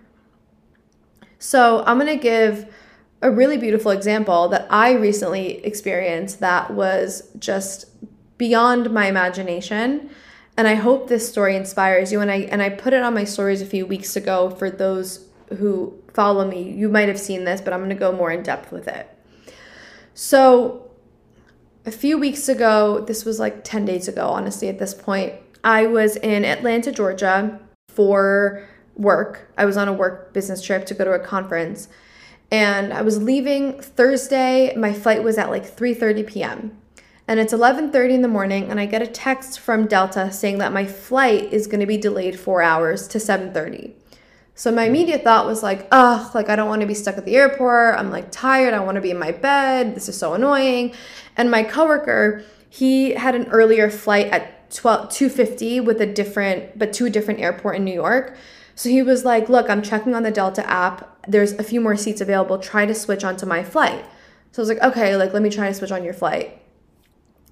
So 1.38 1.84
i'm 1.86 1.98
going 1.98 2.18
to 2.18 2.22
give 2.22 2.72
a 3.22 3.30
really 3.30 3.58
beautiful 3.58 3.90
example 3.90 4.48
that 4.48 4.66
i 4.70 4.92
recently 4.92 5.64
experienced 5.64 6.40
that 6.40 6.72
was 6.72 7.30
just 7.38 7.86
beyond 8.38 8.90
my 8.90 9.06
imagination. 9.06 10.10
And 10.56 10.66
i 10.66 10.74
hope 10.74 11.08
this 11.08 11.28
story 11.28 11.56
inspires 11.56 12.12
you. 12.12 12.20
And 12.20 12.30
i 12.30 12.36
and 12.52 12.62
i 12.62 12.68
put 12.68 12.92
it 12.92 13.02
on 13.02 13.14
my 13.14 13.24
stories 13.24 13.62
a 13.62 13.66
few 13.66 13.86
weeks 13.86 14.16
ago 14.16 14.50
for 14.50 14.70
those 14.70 15.26
who 15.58 15.94
follow 16.14 16.48
me. 16.48 16.70
You 16.70 16.88
might 16.88 17.08
have 17.08 17.20
seen 17.20 17.44
this 17.44 17.60
but 17.60 17.72
i'm 17.72 17.80
going 17.80 17.90
to 17.90 17.94
go 17.94 18.12
more 18.12 18.30
in 18.30 18.42
depth 18.42 18.72
with 18.72 18.88
it. 18.88 19.08
So 20.14 20.89
a 21.90 21.92
few 21.92 22.16
weeks 22.16 22.48
ago, 22.48 23.00
this 23.00 23.24
was 23.24 23.40
like 23.40 23.64
10 23.64 23.84
days 23.84 24.06
ago, 24.06 24.28
honestly, 24.28 24.68
at 24.68 24.78
this 24.78 24.94
point, 24.94 25.34
I 25.64 25.86
was 25.86 26.14
in 26.14 26.44
Atlanta, 26.44 26.92
Georgia 26.92 27.58
for 27.88 28.64
work. 28.94 29.52
I 29.58 29.64
was 29.64 29.76
on 29.76 29.88
a 29.88 29.92
work 29.92 30.32
business 30.32 30.62
trip 30.62 30.86
to 30.86 30.94
go 30.94 31.04
to 31.04 31.10
a 31.10 31.18
conference. 31.18 31.88
And 32.52 32.92
I 32.92 33.02
was 33.02 33.20
leaving 33.20 33.80
Thursday. 33.80 34.72
My 34.76 34.92
flight 34.92 35.24
was 35.24 35.36
at 35.36 35.50
like 35.50 35.64
3:30 35.64 36.26
p.m. 36.28 36.78
And 37.26 37.40
it's 37.40 37.52
11:30 37.52 38.14
in 38.14 38.22
the 38.22 38.28
morning 38.28 38.70
and 38.70 38.78
I 38.78 38.86
get 38.86 39.02
a 39.02 39.06
text 39.08 39.58
from 39.58 39.88
Delta 39.88 40.30
saying 40.30 40.58
that 40.58 40.72
my 40.72 40.86
flight 40.86 41.52
is 41.52 41.66
going 41.66 41.80
to 41.80 41.86
be 41.86 41.96
delayed 41.96 42.38
4 42.38 42.62
hours 42.62 43.08
to 43.08 43.18
7:30. 43.18 43.94
So 44.60 44.70
my 44.70 44.84
hmm. 44.84 44.90
immediate 44.90 45.24
thought 45.24 45.46
was 45.46 45.62
like, 45.62 45.88
ugh, 45.90 46.34
like 46.34 46.50
I 46.50 46.56
don't 46.56 46.68
want 46.68 46.82
to 46.82 46.86
be 46.86 46.94
stuck 46.94 47.16
at 47.16 47.24
the 47.24 47.36
airport. 47.36 47.94
I'm 47.98 48.10
like 48.10 48.30
tired. 48.30 48.74
I 48.74 48.80
want 48.80 48.96
to 48.96 49.00
be 49.00 49.10
in 49.10 49.18
my 49.18 49.32
bed. 49.32 49.94
This 49.94 50.06
is 50.06 50.18
so 50.18 50.34
annoying. 50.34 50.92
And 51.40 51.50
my 51.50 51.62
coworker, 51.62 52.44
he 52.68 53.14
had 53.14 53.34
an 53.34 53.48
earlier 53.48 53.88
flight 53.88 54.26
at 54.26 54.70
12 54.70 55.08
250 55.10 55.80
with 55.80 55.98
a 55.98 56.04
different 56.04 56.78
but 56.78 56.92
to 56.92 57.06
a 57.06 57.10
different 57.10 57.40
airport 57.40 57.76
in 57.76 57.84
New 57.84 57.94
York. 57.94 58.36
So 58.74 58.90
he 58.90 59.00
was 59.00 59.24
like, 59.24 59.48
"Look, 59.48 59.70
I'm 59.70 59.80
checking 59.80 60.14
on 60.14 60.22
the 60.22 60.30
Delta 60.30 60.68
app. 60.68 61.26
There's 61.26 61.52
a 61.52 61.62
few 61.62 61.80
more 61.80 61.96
seats 61.96 62.20
available. 62.20 62.58
Try 62.58 62.84
to 62.84 62.94
switch 62.94 63.24
onto 63.24 63.46
my 63.46 63.64
flight." 63.64 64.04
So 64.52 64.60
I 64.60 64.62
was 64.62 64.68
like, 64.68 64.82
"Okay, 64.82 65.16
like 65.16 65.32
let 65.32 65.40
me 65.40 65.48
try 65.48 65.66
to 65.68 65.72
switch 65.72 65.90
on 65.90 66.04
your 66.04 66.12
flight." 66.12 66.60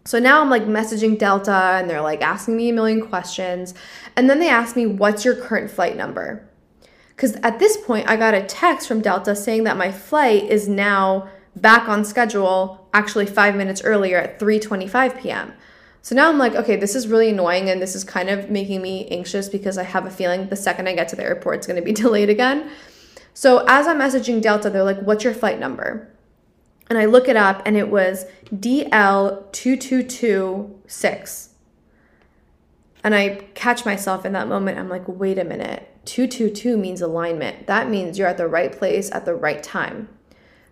So 0.05 0.19
now 0.19 0.43
I'm 0.43 0.51
like 0.51 0.65
messaging 0.65 1.17
Delta 1.17 1.79
and 1.79 1.89
they're 1.89 2.03
like 2.03 2.21
asking 2.21 2.59
me 2.59 2.69
a 2.69 2.75
million 2.75 3.01
questions. 3.01 3.73
And 4.17 4.29
then 4.29 4.39
they 4.39 4.51
ask 4.51 4.77
me, 4.77 4.85
What's 4.85 5.25
your 5.25 5.35
current 5.35 5.71
flight 5.71 5.97
number? 5.97 6.47
Because 7.17 7.37
at 7.37 7.59
this 7.59 7.79
point, 7.79 8.07
I 8.07 8.17
got 8.19 8.35
a 8.35 8.43
text 8.43 8.87
from 8.87 9.01
Delta 9.01 9.35
saying 9.35 9.65
that 9.65 9.79
my 9.79 9.91
flight 9.91 10.45
is 10.45 10.69
now 10.69 11.31
back 11.57 11.89
on 11.89 12.05
schedule, 12.05 12.88
actually 12.93 13.27
five 13.27 13.57
minutes 13.57 13.83
earlier 13.85 14.19
at 14.19 14.39
3:25 14.39 15.21
p.m. 15.21 15.53
So 16.03 16.15
now 16.15 16.29
I'm 16.29 16.39
like, 16.39 16.55
okay, 16.55 16.77
this 16.77 16.95
is 16.95 17.09
really 17.09 17.31
annoying 17.31 17.69
and 17.69 17.83
this 17.83 17.95
is 17.95 18.05
kind 18.05 18.31
of 18.31 18.51
making 18.51 18.81
me 18.81 19.09
anxious 19.09 19.49
because 19.49 19.77
I 19.77 19.83
have 19.83 20.07
a 20.07 20.11
feeling 20.11 20.49
the 20.49 20.57
second 20.57 20.89
I 20.89 20.95
get 20.95 21.09
to 21.09 21.17
the 21.17 21.25
airport, 21.25 21.57
it's 21.57 21.67
going 21.67 21.81
to 21.81 21.85
be 21.85 21.93
delayed 22.05 22.31
again. 22.31 22.71
So 23.35 23.65
as 23.69 23.87
I'm 23.87 23.99
messaging 23.99 24.41
Delta, 24.41 24.71
they're 24.71 24.85
like, 24.85 25.01
what's 25.01 25.25
your 25.25 25.35
flight 25.35 25.61
number? 25.61 26.11
And 26.89 26.99
I 26.99 27.05
look 27.05 27.29
it 27.29 27.37
up 27.37 27.61
and 27.67 27.77
it 27.77 27.91
was 27.91 28.25
DL2226. 28.55 31.49
And 33.05 33.15
I 33.15 33.47
catch 33.55 33.85
myself 33.85 34.25
in 34.25 34.33
that 34.33 34.49
moment. 34.49 34.79
I'm 34.79 34.89
like, 34.89 35.05
wait 35.07 35.39
a 35.39 35.45
minute. 35.45 35.89
222 36.07 36.77
means 36.77 37.01
alignment. 37.01 37.67
That 37.67 37.91
means 37.91 38.19
you're 38.19 38.27
at 38.27 38.39
the 38.39 38.49
right 38.49 38.73
place 38.73 39.13
at 39.13 39.25
the 39.25 39.35
right 39.35 39.63
time. 39.63 40.09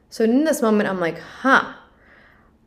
So 0.08 0.24
in 0.24 0.44
this 0.44 0.62
moment, 0.62 0.88
I'm 0.88 0.98
like, 0.98 1.18
huh, 1.18 1.74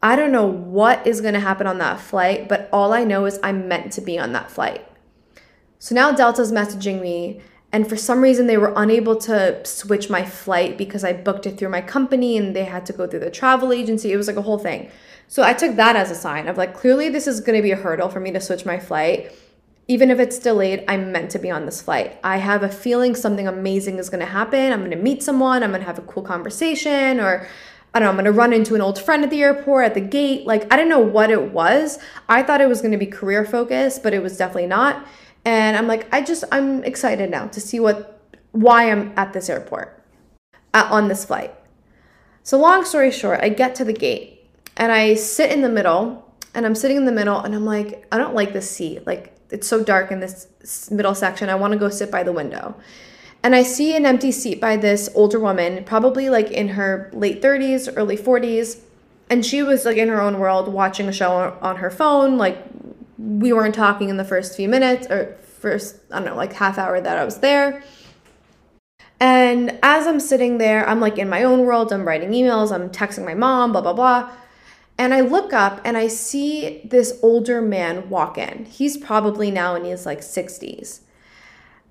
I 0.02 0.16
don't 0.16 0.32
know 0.32 0.46
what 0.46 1.06
is 1.06 1.22
going 1.22 1.34
to 1.34 1.40
happen 1.40 1.68
on 1.68 1.78
that 1.80 2.00
flight, 2.00 2.48
but 2.48 2.70
all 2.72 2.94
I 2.94 3.04
know 3.04 3.26
is 3.26 3.40
I'm 3.44 3.68
meant 3.68 3.92
to 3.94 4.02
be 4.02 4.18
on 4.18 4.32
that 4.34 4.50
flight. 4.50 4.86
So 5.78 5.96
now 5.96 6.12
Delta's 6.12 6.52
messaging 6.52 7.02
me 7.02 7.42
and 7.72 7.88
for 7.88 7.96
some 7.96 8.22
reason, 8.22 8.48
they 8.48 8.58
were 8.58 8.74
unable 8.76 9.16
to 9.18 9.64
switch 9.64 10.10
my 10.10 10.26
flight 10.26 10.78
because 10.78 11.04
I 11.04 11.14
booked 11.14 11.46
it 11.46 11.58
through 11.58 11.70
my 11.70 11.82
company 11.82 12.36
and 12.36 12.56
they 12.56 12.64
had 12.64 12.86
to 12.88 12.94
go 12.94 13.06
through 13.06 13.20
the 13.20 13.30
travel 13.30 13.72
agency. 13.72 14.12
It 14.12 14.18
was 14.18 14.28
like 14.28 14.38
a 14.38 14.42
whole 14.42 14.58
thing. 14.58 14.90
So 15.28 15.44
I 15.44 15.54
took 15.54 15.76
that 15.76 15.96
as 15.96 16.10
a 16.10 16.16
sign 16.16 16.48
of 16.48 16.58
like, 16.58 16.74
clearly, 16.74 17.10
this 17.10 17.28
is 17.28 17.42
going 17.42 17.58
to 17.58 17.62
be 17.62 17.72
a 17.72 17.76
hurdle 17.76 18.10
for 18.10 18.20
me 18.20 18.32
to 18.32 18.42
switch 18.42 18.66
my 18.66 18.80
flight. 18.80 19.32
Even 19.88 20.10
if 20.10 20.20
it's 20.20 20.40
delayed, 20.40 20.84
I'm 20.88 21.12
meant 21.12 21.30
to 21.32 21.40
be 21.40 21.52
on 21.52 21.66
this 21.66 21.82
flight. 21.82 22.20
I 22.24 22.38
have 22.38 22.64
a 22.64 22.70
feeling 22.70 23.16
something 23.16 23.48
amazing 23.48 24.00
is 24.00 24.10
going 24.10 24.20
to 24.20 24.26
happen. 24.26 24.72
I'm 24.72 24.80
going 24.80 24.92
to 24.92 24.98
meet 24.98 25.22
someone, 25.22 25.62
I'm 25.62 25.70
going 25.70 25.82
to 25.82 25.88
have 25.88 26.00
a 26.00 26.04
cool 26.04 26.24
conversation, 26.24 27.20
or 27.20 27.48
I 28.00 28.04
don't 28.04 28.16
know, 28.16 28.20
I'm 28.20 28.26
gonna 28.26 28.32
run 28.32 28.54
into 28.54 28.76
an 28.76 28.82
old 28.82 28.98
friend 28.98 29.26
at 29.26 29.30
the 29.30 29.44
airport, 29.44 29.88
at 29.88 29.94
the 29.94 30.00
gate. 30.00 30.48
Like, 30.48 30.72
I 30.72 30.78
didn't 30.78 30.88
know 30.88 31.00
what 31.02 31.30
it 31.30 31.52
was. 31.52 32.00
I 32.30 32.44
thought 32.44 32.62
it 32.62 32.70
was 32.70 32.82
gonna 32.82 32.98
be 32.98 33.06
career 33.06 33.44
focused, 33.44 34.04
but 34.04 34.14
it 34.14 34.24
was 34.24 34.38
definitely 34.38 34.68
not. 34.68 35.06
And 35.44 35.76
I'm 35.76 35.86
like, 35.86 36.08
I 36.14 36.22
just, 36.22 36.46
I'm 36.50 36.82
excited 36.86 37.30
now 37.30 37.48
to 37.48 37.60
see 37.60 37.82
what, 37.82 38.22
why 38.54 38.90
I'm 38.90 39.12
at 39.18 39.34
this 39.34 39.50
airport 39.50 40.02
uh, 40.74 40.88
on 40.90 41.10
this 41.10 41.26
flight. 41.26 41.54
So, 42.44 42.58
long 42.58 42.86
story 42.86 43.12
short, 43.12 43.42
I 43.44 43.50
get 43.50 43.76
to 43.76 43.84
the 43.84 43.92
gate 43.92 44.48
and 44.78 44.94
I 44.94 45.16
sit 45.16 45.52
in 45.52 45.62
the 45.62 45.68
middle 45.68 46.34
and 46.56 46.66
I'm 46.66 46.76
sitting 46.76 46.96
in 46.96 47.04
the 47.04 47.12
middle 47.12 47.42
and 47.42 47.54
I'm 47.54 47.66
like, 47.66 48.08
I 48.14 48.18
don't 48.18 48.34
like 48.34 48.54
this 48.54 48.72
seat. 48.72 49.06
Like, 49.06 49.36
it's 49.50 49.68
so 49.68 49.84
dark 49.84 50.10
in 50.10 50.22
this 50.22 50.90
middle 50.90 51.16
section. 51.16 51.50
I 51.50 51.56
wanna 51.56 51.76
go 51.76 51.90
sit 51.90 52.10
by 52.10 52.24
the 52.24 52.32
window. 52.32 52.76
And 53.41 53.56
I 53.56 53.63
see 53.63 53.95
an 53.95 54.06
empty 54.06 54.32
seat 54.32 54.60
by 54.60 54.75
this 54.75 55.10
older 55.15 55.39
woman, 55.39 55.84
probably 55.86 56.30
like 56.30 56.52
in 56.52 56.69
her 56.69 57.10
late 57.13 57.41
30s, 57.41 57.91
early 57.95 58.17
40s. 58.17 58.82
And 59.30 59.45
she 59.45 59.63
was 59.63 59.86
like 59.86 59.97
in 59.97 60.10
her 60.10 60.21
own 60.21 60.39
world 60.39 60.67
watching 60.67 61.08
a 61.08 61.13
show 61.13 61.58
on 61.62 61.78
her 61.78 61.89
phone, 61.89 62.38
like 62.38 62.58
we 63.17 63.54
weren't 63.54 63.75
talking 63.75 64.10
in 64.10 64.17
the 64.17 64.25
first 64.25 64.56
few 64.56 64.67
minutes 64.67 65.08
or 65.08 65.38
first, 65.60 65.97
I 66.12 66.17
don't 66.17 66.25
know, 66.25 66.36
like 66.36 66.54
half 66.54 66.78
hour 66.78 66.99
that 66.99 67.17
I 67.17 67.23
was 67.23 67.39
there. 67.39 67.84
And 69.19 69.78
as 69.84 70.08
I'm 70.08 70.19
sitting 70.19 70.58
there, 70.58 70.88
I'm 70.88 70.99
like 70.99 71.17
in 71.17 71.30
my 71.30 71.43
own 71.43 71.65
world, 71.65 71.91
I'm 71.91 72.08
writing 72.08 72.32
emails, 72.32 72.71
I'm 72.71 72.89
texting 72.89 73.25
my 73.25 73.34
mom, 73.34 73.71
blah, 73.71 73.82
blah, 73.82 73.93
blah. 73.93 74.32
And 74.97 75.13
I 75.13 75.21
look 75.21 75.54
up 75.54 75.80
and 75.86 75.97
I 75.97 76.08
see 76.08 76.82
this 76.84 77.17
older 77.21 77.62
man 77.62 78.10
walk 78.10 78.38
in. 78.38 78.65
He's 78.65 78.97
probably 78.97 79.52
now 79.52 79.75
in 79.75 79.86
his 79.86 80.06
like 80.06 80.19
60s. 80.19 81.02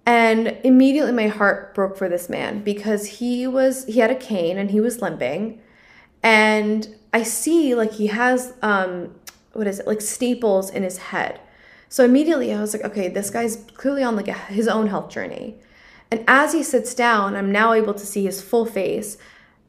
And 0.08 0.56
immediately 0.64 1.12
my 1.12 1.26
heart 1.26 1.74
broke 1.74 1.94
for 1.94 2.08
this 2.08 2.30
man 2.30 2.62
because 2.62 3.18
he 3.18 3.46
was, 3.46 3.84
he 3.84 4.00
had 4.00 4.10
a 4.10 4.14
cane 4.14 4.56
and 4.56 4.70
he 4.70 4.80
was 4.80 5.02
limping. 5.02 5.60
And 6.22 6.88
I 7.12 7.24
see 7.24 7.74
like 7.74 7.92
he 7.92 8.06
has 8.06 8.54
um, 8.62 9.14
what 9.52 9.66
is 9.66 9.80
it 9.80 9.86
like 9.86 10.00
staples 10.00 10.70
in 10.70 10.82
his 10.82 10.96
head. 10.96 11.38
So 11.90 12.06
immediately 12.06 12.54
i 12.54 12.60
was 12.60 12.72
like 12.74 12.84
okay 12.84 13.08
this 13.08 13.28
guy's 13.28 13.56
clearly 13.74 14.02
on 14.02 14.16
like 14.16 14.28
a, 14.28 14.32
his 14.32 14.66
own 14.66 14.86
health 14.86 15.10
journey. 15.10 15.56
And 16.10 16.24
as 16.26 16.54
he 16.54 16.62
sits 16.62 16.94
down 16.94 17.36
i'm 17.36 17.52
now 17.52 17.74
able 17.74 17.92
to 17.92 18.06
see 18.06 18.24
his 18.24 18.40
full 18.40 18.64
face. 18.64 19.18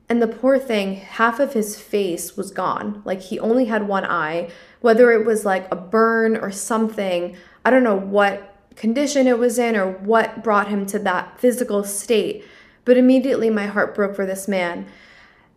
And 0.08 0.22
the 0.22 0.28
poor 0.28 0.58
thing 0.58 0.96
half 0.96 1.42
of 1.42 1.52
his 1.52 1.78
face 1.78 2.38
was 2.38 2.52
gone. 2.52 3.02
Like 3.04 3.24
he 3.24 3.40
only 3.42 3.66
had 3.66 3.90
one 3.90 4.06
eye. 4.06 4.52
Whether 4.80 5.12
it 5.12 5.26
was 5.26 5.44
like 5.44 5.68
a 5.70 5.76
burn 5.76 6.38
or 6.38 6.50
something 6.50 7.36
i 7.66 7.70
don't 7.70 7.84
know 7.84 7.98
what 7.98 8.49
condition 8.80 9.28
it 9.28 9.38
was 9.38 9.60
in 9.60 9.76
or 9.76 9.92
what 9.92 10.44
brought 10.44 10.70
him 10.70 10.86
to 10.88 10.98
that 10.98 11.40
physical 11.40 11.84
state 11.84 12.44
but 12.86 12.98
immediately 12.98 13.50
my 13.50 13.68
heart 13.68 13.94
broke 13.94 14.16
for 14.16 14.26
this 14.26 14.48
man 14.48 14.88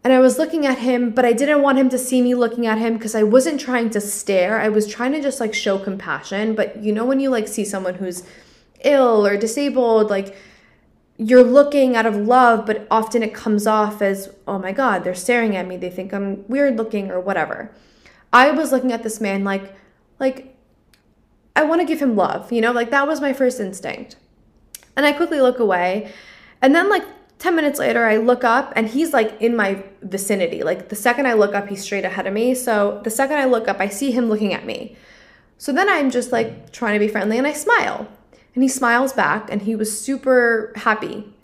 and 0.05 0.13
I 0.13 0.19
was 0.19 0.37
looking 0.37 0.67
at 0.67 0.79
him, 0.79 1.11
but 1.11 1.25
I 1.25 1.33
didn't 1.33 1.63
want 1.63 1.79
him 1.79 1.89
to 1.91 1.99
see 1.99 2.23
me 2.23 2.35
looking 2.35 2.67
at 2.67 2.79
him 2.79 2.95
because 2.95 3.15
I 3.15 3.23
wasn't 3.23 3.61
trying 3.61 3.91
to 3.91 4.01
stare. 4.01 4.61
I 4.61 4.69
was 4.69 4.89
trying 4.89 5.13
to 5.13 5.23
just 5.23 5.39
like 5.39 5.55
show 5.55 5.79
compassion. 5.79 6.57
But 6.57 6.83
you 6.83 6.93
know, 6.93 7.05
when 7.05 7.21
you 7.21 7.31
like 7.31 7.47
see 7.47 7.65
someone 7.65 7.95
who's 7.95 8.25
ill 8.85 9.25
or 9.25 9.37
disabled, 9.37 10.11
like 10.11 10.37
you're 11.19 11.45
looking 11.45 11.95
out 11.95 12.07
of 12.07 12.17
love, 12.17 12.67
but 12.67 12.87
often 12.91 13.23
it 13.23 13.33
comes 13.33 13.65
off 13.67 14.03
as, 14.03 14.29
oh 14.49 14.59
my 14.59 14.73
God, 14.73 15.05
they're 15.05 15.15
staring 15.15 15.55
at 15.55 15.69
me. 15.69 15.77
They 15.77 15.91
think 15.91 16.13
I'm 16.13 16.47
weird 16.49 16.77
looking 16.77 17.11
or 17.11 17.21
whatever. 17.21 17.73
I 18.33 18.51
was 18.51 18.73
looking 18.73 18.93
at 18.93 19.05
this 19.05 19.21
man 19.21 19.45
like, 19.45 19.77
like, 20.19 20.52
I 21.55 21.65
want 21.65 21.81
to 21.81 21.87
give 21.87 22.01
him 22.01 22.17
love, 22.17 22.51
you 22.53 22.61
know, 22.61 22.73
like 22.73 22.91
that 22.91 23.07
was 23.07 23.21
my 23.21 23.33
first 23.33 23.61
instinct. 23.61 24.17
And 24.97 25.07
I 25.07 25.13
quickly 25.13 25.41
look 25.41 25.59
away. 25.59 26.13
And 26.61 26.75
then, 26.75 26.89
like, 26.89 27.05
10 27.43 27.57
minutes 27.57 27.81
later, 27.81 28.05
I 28.05 28.19
look 28.19 28.45
up 28.45 28.73
and 28.77 28.87
he's 28.87 29.13
like 29.13 29.37
in 29.41 29.57
my 29.57 29.83
vicinity. 30.01 30.63
Like 30.63 30.91
the 30.91 30.95
second 30.95 31.27
I 31.27 31.33
look 31.33 31.57
up, 31.57 31.67
he's 31.67 31.83
straight 31.83 32.05
ahead 32.05 32.29
of 32.29 32.33
me. 32.33 32.55
So 32.55 33.01
the 33.03 33.11
second 33.11 33.39
I 33.39 33.47
look 33.47 33.67
up, 33.67 33.81
I 33.81 33.89
see 33.89 34.13
him 34.13 34.29
looking 34.29 34.55
at 34.55 34.65
me. 34.65 34.97
So 35.59 35.73
then 35.73 35.89
I'm 35.89 36.09
just 36.09 36.31
like 36.31 36.71
trying 36.71 36.95
to 36.95 37.05
be 37.05 37.09
friendly 37.09 37.39
and 37.39 37.47
I 37.47 37.53
smile. 37.53 38.07
And 38.55 38.63
he 38.63 38.69
smiles 38.69 39.13
back 39.13 39.51
and 39.51 39.63
he 39.63 39.75
was 39.75 40.01
super 40.01 40.73
happy. 40.77 41.35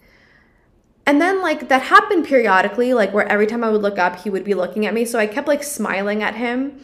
And 1.04 1.20
then 1.20 1.42
like 1.42 1.68
that 1.68 1.82
happened 1.82 2.26
periodically, 2.26 2.94
like 2.94 3.12
where 3.12 3.26
every 3.26 3.48
time 3.48 3.64
I 3.64 3.70
would 3.70 3.82
look 3.82 3.98
up, 3.98 4.20
he 4.20 4.30
would 4.30 4.44
be 4.44 4.54
looking 4.54 4.86
at 4.86 4.94
me. 4.94 5.04
So 5.04 5.18
I 5.18 5.26
kept 5.26 5.48
like 5.48 5.64
smiling 5.64 6.22
at 6.22 6.36
him. 6.36 6.80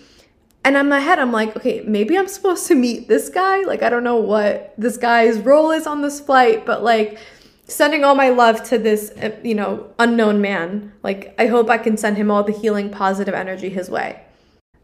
And 0.65 0.77
in 0.77 0.89
my 0.89 1.01
head, 1.01 1.19
I'm 1.19 1.31
like, 1.31 1.55
okay, 1.57 1.83
maybe 1.87 2.17
I'm 2.17 2.27
supposed 2.27 2.67
to 2.69 2.75
meet 2.75 3.07
this 3.07 3.29
guy. 3.29 3.61
Like, 3.63 3.83
I 3.83 3.91
don't 3.91 4.03
know 4.03 4.17
what 4.17 4.75
this 4.79 4.97
guy's 4.97 5.39
role 5.39 5.71
is 5.71 5.87
on 5.87 6.01
this 6.01 6.21
flight, 6.21 6.65
but 6.65 6.83
like, 6.83 7.19
sending 7.67 8.03
all 8.03 8.15
my 8.15 8.31
love 8.31 8.63
to 8.65 8.79
this, 8.79 9.11
uh, 9.23 9.37
you 9.43 9.55
know, 9.55 9.93
unknown 9.99 10.41
man. 10.41 10.93
Like, 11.03 11.35
I 11.39 11.47
hope 11.47 11.69
I 11.69 11.79
can 11.79 11.97
send 11.97 12.17
him 12.17 12.31
all 12.31 12.43
the 12.43 12.53
healing, 12.53 12.91
positive 12.91 13.35
energy 13.35 13.69
his 13.69 13.91
way. 13.91 14.23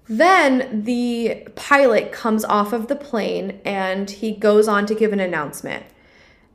Then 0.06 0.82
the 0.84 1.46
pilot 1.54 2.10
comes 2.12 2.44
off 2.44 2.72
of 2.72 2.88
the 2.88 2.96
plane 2.96 3.60
and 3.64 4.10
he 4.10 4.32
goes 4.32 4.66
on 4.66 4.84
to 4.86 4.94
give 4.94 5.12
an 5.12 5.20
announcement. 5.20 5.86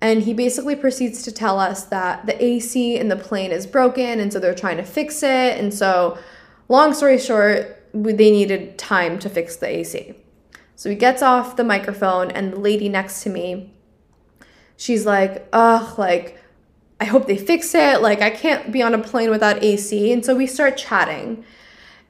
And 0.01 0.23
he 0.23 0.33
basically 0.33 0.75
proceeds 0.75 1.23
to 1.23 1.31
tell 1.31 1.57
us 1.59 1.85
that 1.85 2.25
the 2.25 2.43
AC 2.43 2.97
in 2.97 3.07
the 3.07 3.15
plane 3.15 3.51
is 3.51 3.65
broken 3.65 4.19
and 4.19 4.31
so 4.31 4.39
they're 4.39 4.53
trying 4.53 4.77
to 4.77 4.83
fix 4.83 5.23
it. 5.23 5.57
And 5.57 5.73
so, 5.73 6.17
long 6.67 6.93
story 6.93 7.17
short, 7.17 7.74
they 7.95 8.31
needed 8.31 8.77
time 8.77 9.17
to 9.19 9.29
fix 9.29 9.55
the 9.55 9.67
AC. 9.67 10.15
So 10.75 10.89
he 10.89 10.95
gets 10.95 11.21
off 11.21 11.55
the 11.55 11.63
microphone, 11.63 12.29
and 12.31 12.53
the 12.53 12.60
lady 12.60 12.89
next 12.89 13.23
to 13.23 13.29
me 13.29 13.71
she's 14.77 15.05
like, 15.05 15.47
ugh, 15.53 15.97
like, 15.97 16.41
I 16.99 17.05
hope 17.05 17.27
they 17.27 17.38
fix 17.38 17.73
it. 17.75 18.01
Like, 18.01 18.21
I 18.21 18.29
can't 18.29 18.71
be 18.71 18.81
on 18.81 18.93
a 18.93 18.99
plane 18.99 19.29
without 19.29 19.63
AC. 19.63 20.12
And 20.12 20.25
so 20.25 20.36
we 20.36 20.47
start 20.47 20.77
chatting. 20.77 21.43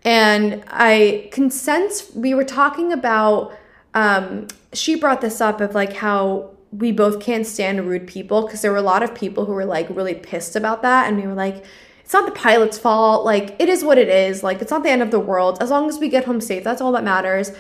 And 0.04 0.63
I 0.67 1.30
can 1.32 1.50
sense 1.50 2.12
we 2.13 2.34
were 2.34 2.43
talking 2.43 2.93
about, 2.93 3.54
um, 3.93 4.48
she 4.74 4.95
brought 4.95 5.21
this 5.21 5.41
up 5.41 5.62
of 5.62 5.74
like 5.74 5.93
how 5.93 6.52
we 6.71 6.91
both 6.91 7.19
can't 7.19 7.48
stand 7.48 7.88
rude 7.88 8.06
people 8.06 8.43
because 8.43 8.62
there 8.62 8.71
were 8.71 8.78
a 8.78 8.84
lot 8.84 9.02
of 9.02 9.15
people 9.15 9.45
who 9.45 9.54
were 9.54 9.65
like 9.65 9.88
really 9.89 10.13
pissed 10.13 10.56
about 10.56 10.84
that. 10.84 11.08
And 11.08 11.17
we 11.17 11.26
were 11.26 11.34
like, 11.34 11.65
it's 12.06 12.13
not 12.13 12.26
the 12.26 12.39
pilot's 12.39 12.78
fault. 12.78 13.26
Like, 13.26 13.56
it 13.60 13.68
is 13.68 13.84
what 13.84 13.98
it 13.98 14.08
is. 14.08 14.44
Like, 14.44 14.62
it's 14.62 14.72
not 14.72 14.84
the 14.84 14.89
end 14.91 15.02
of 15.02 15.10
the 15.10 15.20
world. 15.20 15.58
As 15.60 15.72
long 15.72 15.89
as 15.89 15.98
we 15.98 16.08
get 16.08 16.26
home 16.26 16.39
safe, 16.39 16.63
that's 16.63 16.80
all 16.80 16.91
that 16.91 17.04
matters. 17.04 17.52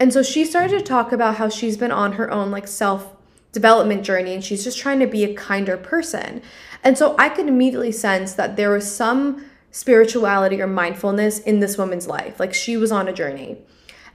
And 0.00 0.12
so 0.12 0.22
she 0.22 0.44
started 0.44 0.78
to 0.78 0.84
talk 0.84 1.12
about 1.12 1.36
how 1.36 1.50
she's 1.50 1.76
been 1.76 1.92
on 1.92 2.12
her 2.12 2.30
own, 2.30 2.50
like, 2.50 2.66
self 2.66 3.14
development 3.52 4.02
journey 4.02 4.32
and 4.32 4.42
she's 4.42 4.64
just 4.64 4.78
trying 4.78 4.98
to 4.98 5.06
be 5.06 5.24
a 5.24 5.34
kinder 5.34 5.76
person. 5.76 6.42
And 6.82 6.98
so 6.98 7.14
I 7.18 7.28
could 7.28 7.48
immediately 7.48 7.92
sense 7.92 8.32
that 8.32 8.56
there 8.56 8.70
was 8.70 8.90
some 8.92 9.44
spirituality 9.70 10.60
or 10.60 10.66
mindfulness 10.66 11.38
in 11.38 11.60
this 11.60 11.78
woman's 11.78 12.06
life. 12.06 12.40
Like 12.40 12.54
she 12.54 12.76
was 12.76 12.90
on 12.90 13.08
a 13.08 13.12
journey. 13.12 13.58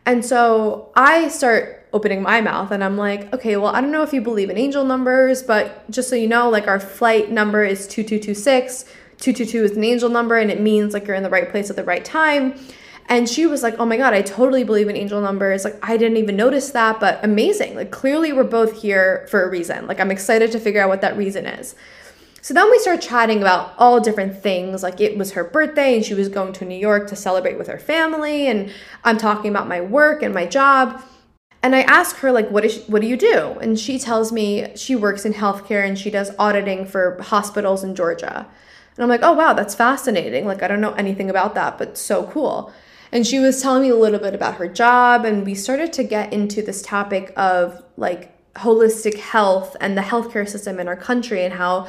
And 0.05 0.25
so 0.25 0.91
I 0.95 1.27
start 1.27 1.87
opening 1.93 2.21
my 2.21 2.41
mouth 2.41 2.71
and 2.71 2.83
I'm 2.83 2.97
like, 2.97 3.31
okay, 3.33 3.57
well, 3.57 3.75
I 3.75 3.81
don't 3.81 3.91
know 3.91 4.03
if 4.03 4.13
you 4.13 4.21
believe 4.21 4.49
in 4.49 4.57
angel 4.57 4.83
numbers, 4.83 5.43
but 5.43 5.89
just 5.89 6.09
so 6.09 6.15
you 6.15 6.27
know, 6.27 6.49
like 6.49 6.67
our 6.67 6.79
flight 6.79 7.31
number 7.31 7.63
is 7.63 7.87
2226. 7.87 8.85
222 9.19 9.63
is 9.63 9.77
an 9.77 9.83
angel 9.83 10.09
number 10.09 10.35
and 10.37 10.51
it 10.51 10.61
means 10.61 10.93
like 10.93 11.07
you're 11.07 11.15
in 11.15 11.23
the 11.23 11.29
right 11.29 11.49
place 11.49 11.69
at 11.69 11.75
the 11.75 11.83
right 11.83 12.05
time. 12.05 12.59
And 13.09 13.27
she 13.27 13.45
was 13.45 13.63
like, 13.63 13.75
Oh 13.79 13.85
my 13.85 13.97
God, 13.97 14.13
I 14.13 14.21
totally 14.21 14.63
believe 14.63 14.89
in 14.89 14.97
angel 14.97 15.21
numbers. 15.21 15.63
Like, 15.63 15.77
I 15.81 15.97
didn't 15.97 16.17
even 16.17 16.35
notice 16.35 16.71
that, 16.71 16.99
but 16.99 17.23
amazing. 17.23 17.75
Like, 17.75 17.89
clearly, 17.89 18.33
we're 18.33 18.43
both 18.43 18.81
here 18.81 19.27
for 19.31 19.43
a 19.43 19.49
reason. 19.49 19.87
Like, 19.87 19.99
I'm 19.99 20.11
excited 20.11 20.51
to 20.51 20.59
figure 20.59 20.81
out 20.81 20.89
what 20.89 21.01
that 21.01 21.15
reason 21.15 21.45
is. 21.45 21.75
So 22.47 22.53
then 22.53 22.71
we 22.71 22.79
start 22.79 23.01
chatting 23.01 23.41
about 23.41 23.73
all 23.77 23.99
different 23.99 24.41
things. 24.41 24.81
Like 24.81 25.01
it 25.01 25.17
was 25.17 25.33
her 25.33 25.43
birthday 25.43 25.97
and 25.97 26.05
she 26.05 26.13
was 26.13 26.29
going 26.29 26.53
to 26.53 26.63
New 26.63 26.77
York 26.77 27.09
to 27.09 27.15
celebrate 27.17 27.57
with 27.57 27.67
her 27.67 27.77
family. 27.77 28.47
And 28.47 28.71
I'm 29.03 29.17
talking 29.17 29.51
about 29.51 29.67
my 29.67 29.81
work 29.81 30.23
and 30.23 30.33
my 30.33 30.45
job. 30.45 31.03
And 31.61 31.75
I 31.75 31.81
ask 31.81 32.15
her, 32.19 32.31
like, 32.31 32.49
what, 32.49 32.63
is 32.63 32.75
she, 32.75 32.79
what 32.83 33.01
do 33.01 33.07
you 33.09 33.17
do? 33.17 33.57
And 33.59 33.77
she 33.77 33.99
tells 33.99 34.31
me 34.31 34.71
she 34.77 34.95
works 34.95 35.25
in 35.25 35.33
healthcare 35.33 35.85
and 35.85 35.99
she 35.99 36.09
does 36.09 36.31
auditing 36.39 36.85
for 36.85 37.21
hospitals 37.21 37.83
in 37.83 37.95
Georgia. 37.95 38.47
And 38.97 39.03
I'm 39.03 39.09
like, 39.09 39.21
oh, 39.23 39.33
wow, 39.33 39.53
that's 39.53 39.75
fascinating. 39.75 40.45
Like, 40.45 40.63
I 40.63 40.67
don't 40.67 40.81
know 40.81 40.93
anything 40.93 41.29
about 41.29 41.53
that, 41.55 41.77
but 41.77 41.97
so 41.97 42.25
cool. 42.27 42.73
And 43.11 43.25
she 43.25 43.39
was 43.39 43.61
telling 43.61 43.83
me 43.83 43.89
a 43.89 43.95
little 43.95 44.19
bit 44.19 44.33
about 44.33 44.55
her 44.55 44.67
job. 44.67 45.23
And 45.23 45.45
we 45.45 45.55
started 45.55 45.93
to 45.93 46.03
get 46.03 46.33
into 46.33 46.61
this 46.61 46.81
topic 46.81 47.31
of 47.37 47.83
like 47.95 48.33
holistic 48.55 49.19
health 49.19 49.77
and 49.79 49.95
the 49.95 50.01
healthcare 50.01 50.49
system 50.49 50.79
in 50.79 50.87
our 50.87 50.95
country 50.95 51.45
and 51.45 51.53
how 51.53 51.87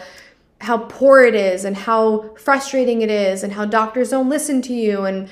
how 0.61 0.77
poor 0.77 1.23
it 1.23 1.35
is 1.35 1.65
and 1.65 1.77
how 1.77 2.35
frustrating 2.37 3.01
it 3.01 3.11
is 3.11 3.43
and 3.43 3.53
how 3.53 3.65
doctors 3.65 4.11
don't 4.11 4.29
listen 4.29 4.61
to 4.61 4.75
you 4.75 5.05
and 5.05 5.29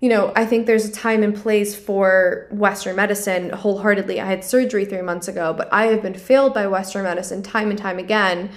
you 0.00 0.08
know 0.08 0.32
i 0.34 0.46
think 0.46 0.66
there's 0.66 0.86
a 0.86 0.92
time 0.92 1.22
and 1.22 1.34
place 1.34 1.74
for 1.74 2.46
western 2.50 2.96
medicine 2.96 3.50
wholeheartedly 3.50 4.20
i 4.20 4.24
had 4.24 4.42
surgery 4.42 4.84
three 4.84 5.02
months 5.02 5.28
ago 5.28 5.52
but 5.52 5.68
i 5.72 5.86
have 5.86 6.00
been 6.00 6.14
failed 6.14 6.54
by 6.54 6.66
western 6.66 7.02
medicine 7.02 7.42
time 7.42 7.70
and 7.70 7.78
time 7.78 7.98
again 7.98 8.48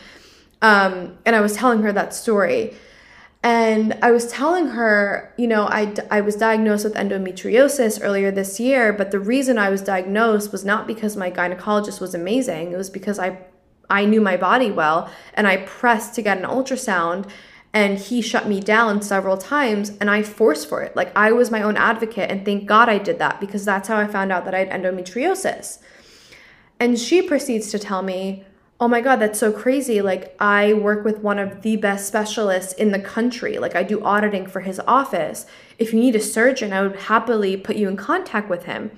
um, 0.61 1.17
and 1.25 1.35
i 1.35 1.41
was 1.41 1.55
telling 1.55 1.81
her 1.81 1.91
that 1.91 2.13
story 2.13 2.73
and 3.43 3.97
i 4.01 4.11
was 4.11 4.27
telling 4.31 4.67
her 4.67 5.33
you 5.37 5.47
know 5.47 5.63
I, 5.67 5.93
I 6.09 6.21
was 6.21 6.35
diagnosed 6.35 6.83
with 6.83 6.93
endometriosis 6.95 7.99
earlier 8.01 8.31
this 8.31 8.59
year 8.59 8.93
but 8.93 9.11
the 9.11 9.19
reason 9.19 9.57
i 9.57 9.69
was 9.69 9.81
diagnosed 9.81 10.51
was 10.51 10.63
not 10.63 10.87
because 10.87 11.17
my 11.17 11.31
gynecologist 11.31 11.99
was 11.99 12.13
amazing 12.13 12.71
it 12.71 12.77
was 12.77 12.89
because 12.89 13.19
i 13.19 13.39
I 13.91 14.05
knew 14.05 14.21
my 14.21 14.37
body 14.37 14.71
well 14.71 15.11
and 15.33 15.45
I 15.45 15.57
pressed 15.57 16.15
to 16.15 16.21
get 16.21 16.37
an 16.37 16.45
ultrasound 16.45 17.29
and 17.73 17.97
he 17.97 18.21
shut 18.21 18.47
me 18.47 18.59
down 18.59 19.01
several 19.01 19.37
times 19.37 19.91
and 19.99 20.09
I 20.09 20.23
forced 20.23 20.67
for 20.67 20.81
it. 20.81 20.95
Like 20.95 21.15
I 21.15 21.31
was 21.33 21.51
my 21.51 21.61
own 21.61 21.77
advocate 21.77 22.31
and 22.31 22.43
thank 22.43 22.65
God 22.65 22.89
I 22.89 22.97
did 22.97 23.19
that 23.19 23.39
because 23.39 23.65
that's 23.65 23.87
how 23.87 23.97
I 23.97 24.07
found 24.07 24.31
out 24.31 24.45
that 24.45 24.55
I 24.55 24.59
had 24.59 24.69
endometriosis. 24.69 25.79
And 26.79 26.97
she 26.97 27.21
proceeds 27.21 27.69
to 27.71 27.79
tell 27.79 28.01
me, 28.01 28.45
"Oh 28.81 28.89
my 28.89 28.99
god, 28.99 29.17
that's 29.17 29.39
so 29.39 29.53
crazy. 29.53 30.01
Like 30.01 30.35
I 30.39 30.73
work 30.73 31.05
with 31.05 31.19
one 31.19 31.39
of 31.39 31.61
the 31.61 31.77
best 31.77 32.07
specialists 32.07 32.73
in 32.73 32.91
the 32.91 32.99
country. 32.99 33.57
Like 33.59 33.75
I 33.75 33.83
do 33.83 34.03
auditing 34.03 34.47
for 34.47 34.59
his 34.61 34.81
office. 34.87 35.45
If 35.79 35.93
you 35.93 35.99
need 35.99 36.15
a 36.15 36.19
surgeon, 36.19 36.73
I 36.73 36.81
would 36.81 36.95
happily 36.95 37.55
put 37.55 37.77
you 37.77 37.87
in 37.87 37.95
contact 37.95 38.49
with 38.49 38.65
him." 38.65 38.91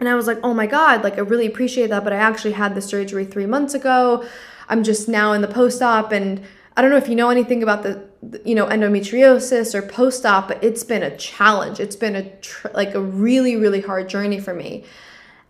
And 0.00 0.08
I 0.08 0.14
was 0.14 0.26
like, 0.26 0.38
oh 0.42 0.54
my 0.54 0.66
God, 0.66 1.02
like 1.04 1.18
I 1.18 1.20
really 1.20 1.46
appreciate 1.46 1.88
that. 1.90 2.04
But 2.04 2.12
I 2.12 2.16
actually 2.16 2.52
had 2.52 2.74
the 2.74 2.82
surgery 2.82 3.24
three 3.24 3.46
months 3.46 3.74
ago. 3.74 4.24
I'm 4.68 4.82
just 4.82 5.08
now 5.08 5.32
in 5.32 5.40
the 5.40 5.48
post 5.48 5.82
op. 5.82 6.12
And 6.12 6.42
I 6.76 6.82
don't 6.82 6.90
know 6.90 6.96
if 6.96 7.08
you 7.08 7.14
know 7.14 7.30
anything 7.30 7.62
about 7.62 7.84
the, 7.84 8.04
you 8.44 8.54
know, 8.54 8.66
endometriosis 8.66 9.74
or 9.74 9.82
post 9.82 10.26
op, 10.26 10.48
but 10.48 10.62
it's 10.62 10.82
been 10.82 11.02
a 11.02 11.16
challenge. 11.16 11.78
It's 11.78 11.96
been 11.96 12.16
a, 12.16 12.28
tr- 12.36 12.68
like 12.74 12.94
a 12.94 13.00
really, 13.00 13.56
really 13.56 13.80
hard 13.80 14.08
journey 14.08 14.40
for 14.40 14.54
me. 14.54 14.84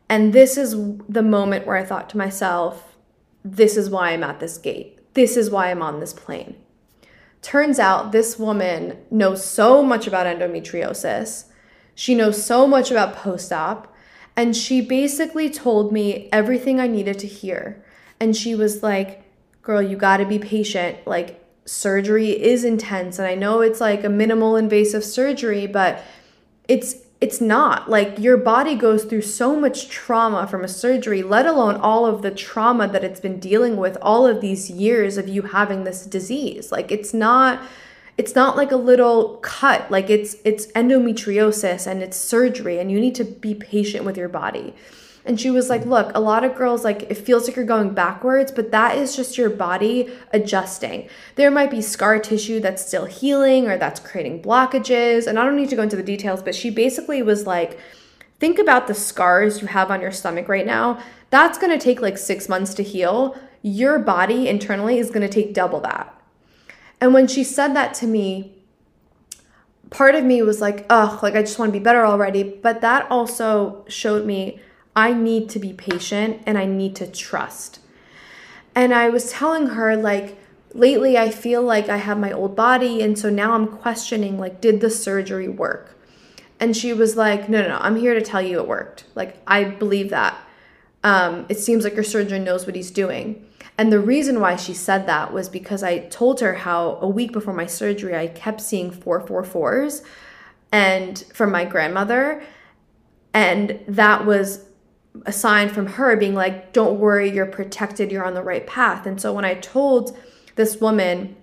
And 0.09 0.33
this 0.33 0.59
is 0.59 0.76
the 1.09 1.22
moment 1.22 1.66
where 1.66 1.76
I 1.76 1.85
thought 1.85 2.11
to 2.11 2.18
myself, 2.18 2.93
this 3.44 3.76
is 3.76 3.90
why 3.90 4.11
I'm 4.11 4.24
at 4.24 4.40
this 4.40 4.59
gate. 4.59 4.98
This 5.14 5.37
is 5.37 5.50
why 5.50 5.70
I'm 5.70 5.83
on 5.83 6.00
this 6.00 6.12
plane. 6.12 6.57
Turns 7.42 7.78
out 7.78 8.11
this 8.11 8.38
woman 8.38 8.96
knows 9.11 9.44
so 9.44 9.83
much 9.83 10.07
about 10.07 10.26
endometriosis. 10.26 11.44
She 11.94 12.14
knows 12.14 12.42
so 12.42 12.66
much 12.66 12.90
about 12.90 13.14
post 13.14 13.52
op 13.52 13.94
and 14.37 14.57
she 14.57 14.80
basically 14.80 15.50
told 15.50 15.92
me 15.92 16.28
everything 16.33 16.80
I 16.80 16.87
needed 16.87 17.18
to 17.20 17.26
hear. 17.26 17.85
And 18.18 18.35
she 18.35 18.54
was 18.54 18.83
like, 18.83 19.22
Girl, 19.62 19.80
you 19.80 19.96
gotta 19.96 20.26
be 20.26 20.38
patient. 20.38 21.07
Like, 21.07 21.42
surgery 21.64 22.30
is 22.30 22.64
intense. 22.64 23.18
And 23.18 23.26
I 23.26 23.35
know 23.35 23.62
it's 23.62 23.80
like 23.80 24.04
a 24.04 24.11
minimal 24.11 24.57
invasive 24.57 25.02
surgery, 25.02 25.66
but 25.66 26.02
it's 26.68 26.96
it's 27.24 27.40
not. 27.40 27.88
Like 27.88 28.18
your 28.18 28.37
body 28.37 28.74
goes 28.74 29.04
through 29.04 29.22
so 29.22 29.58
much 29.58 29.88
trauma 29.88 30.46
from 30.46 30.62
a 30.62 30.68
surgery 30.68 31.22
let 31.22 31.46
alone 31.46 31.76
all 31.76 32.04
of 32.04 32.20
the 32.20 32.30
trauma 32.30 32.87
that 32.87 33.02
it's 33.02 33.18
been 33.18 33.40
dealing 33.40 33.78
with 33.78 33.96
all 34.02 34.26
of 34.26 34.42
these 34.42 34.68
years 34.68 35.16
of 35.16 35.26
you 35.26 35.40
having 35.40 35.84
this 35.84 36.04
disease. 36.04 36.70
Like 36.70 36.92
it's 36.92 37.14
not 37.14 37.62
it's 38.18 38.34
not 38.34 38.58
like 38.58 38.72
a 38.72 38.76
little 38.76 39.38
cut. 39.38 39.90
Like 39.90 40.10
it's 40.10 40.37
it's 40.44 40.66
endometriosis 40.72 41.87
and 41.87 42.02
it's 42.02 42.18
surgery 42.18 42.78
and 42.78 42.92
you 42.92 43.00
need 43.00 43.14
to 43.14 43.24
be 43.24 43.54
patient 43.54 44.04
with 44.04 44.18
your 44.18 44.28
body 44.28 44.74
and 45.24 45.40
she 45.40 45.50
was 45.50 45.70
like 45.70 45.84
look 45.87 46.10
a 46.14 46.20
lot 46.20 46.44
of 46.44 46.54
girls 46.54 46.84
like 46.84 47.02
it 47.10 47.16
feels 47.16 47.46
like 47.46 47.56
you're 47.56 47.64
going 47.64 47.94
backwards 47.94 48.52
but 48.52 48.70
that 48.70 48.96
is 48.98 49.16
just 49.16 49.38
your 49.38 49.50
body 49.50 50.12
adjusting. 50.32 51.08
There 51.37 51.50
might 51.50 51.70
be 51.70 51.80
scar 51.80 52.18
tissue 52.18 52.60
that's 52.60 52.87
still 52.87 53.06
healing 53.06 53.68
or 53.68 53.78
that's 53.78 54.00
creating 54.00 54.42
blockages 54.42 55.26
and 55.26 55.38
i 55.38 55.44
don't 55.44 55.56
need 55.56 55.70
to 55.70 55.76
go 55.76 55.82
into 55.82 55.96
the 55.96 56.02
details 56.02 56.42
but 56.42 56.54
she 56.54 56.70
basically 56.70 57.22
was 57.22 57.46
like 57.46 57.78
think 58.44 58.58
about 58.58 58.87
the 58.87 58.94
scars 58.94 59.62
you 59.62 59.68
have 59.68 59.90
on 59.90 60.00
your 60.00 60.12
stomach 60.12 60.48
right 60.48 60.66
now. 60.66 61.00
That's 61.30 61.58
to 61.70 61.78
take 61.78 62.00
like 62.00 62.18
6 62.18 62.48
months 62.48 62.74
to 62.74 62.82
heal. 62.82 63.38
Your 63.62 63.98
body 63.98 64.48
internally 64.48 64.98
is 64.98 65.10
to 65.28 65.32
take 65.32 65.54
double 65.54 65.80
that. 65.80 66.14
And 67.00 67.14
when 67.14 67.26
she 67.26 67.42
said 67.42 67.74
that 67.74 67.94
to 67.94 68.06
me, 68.06 68.52
part 69.90 70.14
of 70.14 70.24
me 70.24 70.42
was 70.42 70.60
like, 70.60 70.84
ugh, 70.90 71.22
like 71.22 71.34
I 71.34 71.40
just 71.40 71.58
want 71.58 71.72
to 71.72 71.78
be 71.78 71.82
better 71.82 72.04
already. 72.04 72.42
But 72.42 72.80
that 72.82 73.10
also 73.10 73.84
showed 73.88 74.26
me 74.26 74.60
I 74.96 75.12
need 75.12 75.48
to 75.50 75.59
be 75.59 75.72
patient 75.72 76.42
and 76.46 76.57
I 76.57 76.66
need 76.66 76.94
to 76.96 77.07
trust. 77.07 77.80
And 78.74 78.94
I 78.94 79.09
was 79.09 79.30
telling 79.30 79.68
her, 79.68 79.96
like, 79.96 80.38
lately 80.72 81.16
I 81.16 81.30
feel 81.30 81.62
like 81.62 81.88
I 81.88 81.98
have 81.98 82.18
my 82.18 82.33
old 82.33 82.57
body. 82.57 83.02
And 83.02 83.18
so 83.18 83.30
now 83.30 83.52
I'm 83.52 83.66
questioning, 83.66 84.38
like, 84.38 84.61
did 84.61 84.80
the 84.80 84.90
surgery 84.90 85.48
work? 85.48 85.96
And 86.61 86.76
she 86.76 86.92
was 86.92 87.16
like, 87.16 87.48
no, 87.48 87.62
no, 87.62 87.68
no, 87.68 87.78
I'm 87.78 87.96
here 87.96 88.14
to 88.14 88.22
tell 88.22 88.42
you 88.42 88.59
it 88.59 88.68
worked. 88.68 89.04
Like, 89.14 89.37
I 89.46 89.64
believe 89.64 90.11
that. 90.11 90.37
Um, 91.02 91.44
it 91.48 91.59
seems 91.59 91.85
like 91.85 91.94
your 91.94 92.04
surgeon 92.04 92.44
knows 92.44 92.64
what 92.64 92.74
he's 92.74 92.90
doing. 92.90 93.46
And 93.76 93.92
the 93.92 94.00
reason 94.00 94.40
why 94.40 94.57
she 94.57 94.72
said 94.72 95.07
that 95.07 95.33
was 95.33 95.48
because 95.48 95.83
I 95.83 95.98
told 95.98 96.40
her 96.40 96.54
how 96.54 96.98
a 97.00 97.09
week 97.09 97.33
before 97.33 97.52
my 97.52 97.66
surgery, 97.66 98.16
I 98.16 98.28
kept 98.28 98.61
seeing 98.61 98.90
444s 98.90 100.02
and 100.72 101.18
from 101.35 101.50
my 101.50 101.64
grandmother. 101.64 102.42
And 103.35 103.80
that 103.88 104.24
was 104.24 104.64
a 105.27 105.33
sign 105.33 105.68
from 105.68 105.87
her 105.87 106.16
being 106.16 106.35
like, 106.35 106.72
don't 106.72 106.98
worry, 106.98 107.31
you're 107.31 107.46
protected, 107.46 108.11
you're 108.11 108.24
on 108.24 108.35
the 108.35 108.42
right 108.42 108.66
path. 108.66 109.07
And 109.07 109.20
so 109.20 109.33
when 109.33 109.44
I 109.44 109.55
told 109.55 110.16
this 110.57 110.81
woman, 110.81 111.37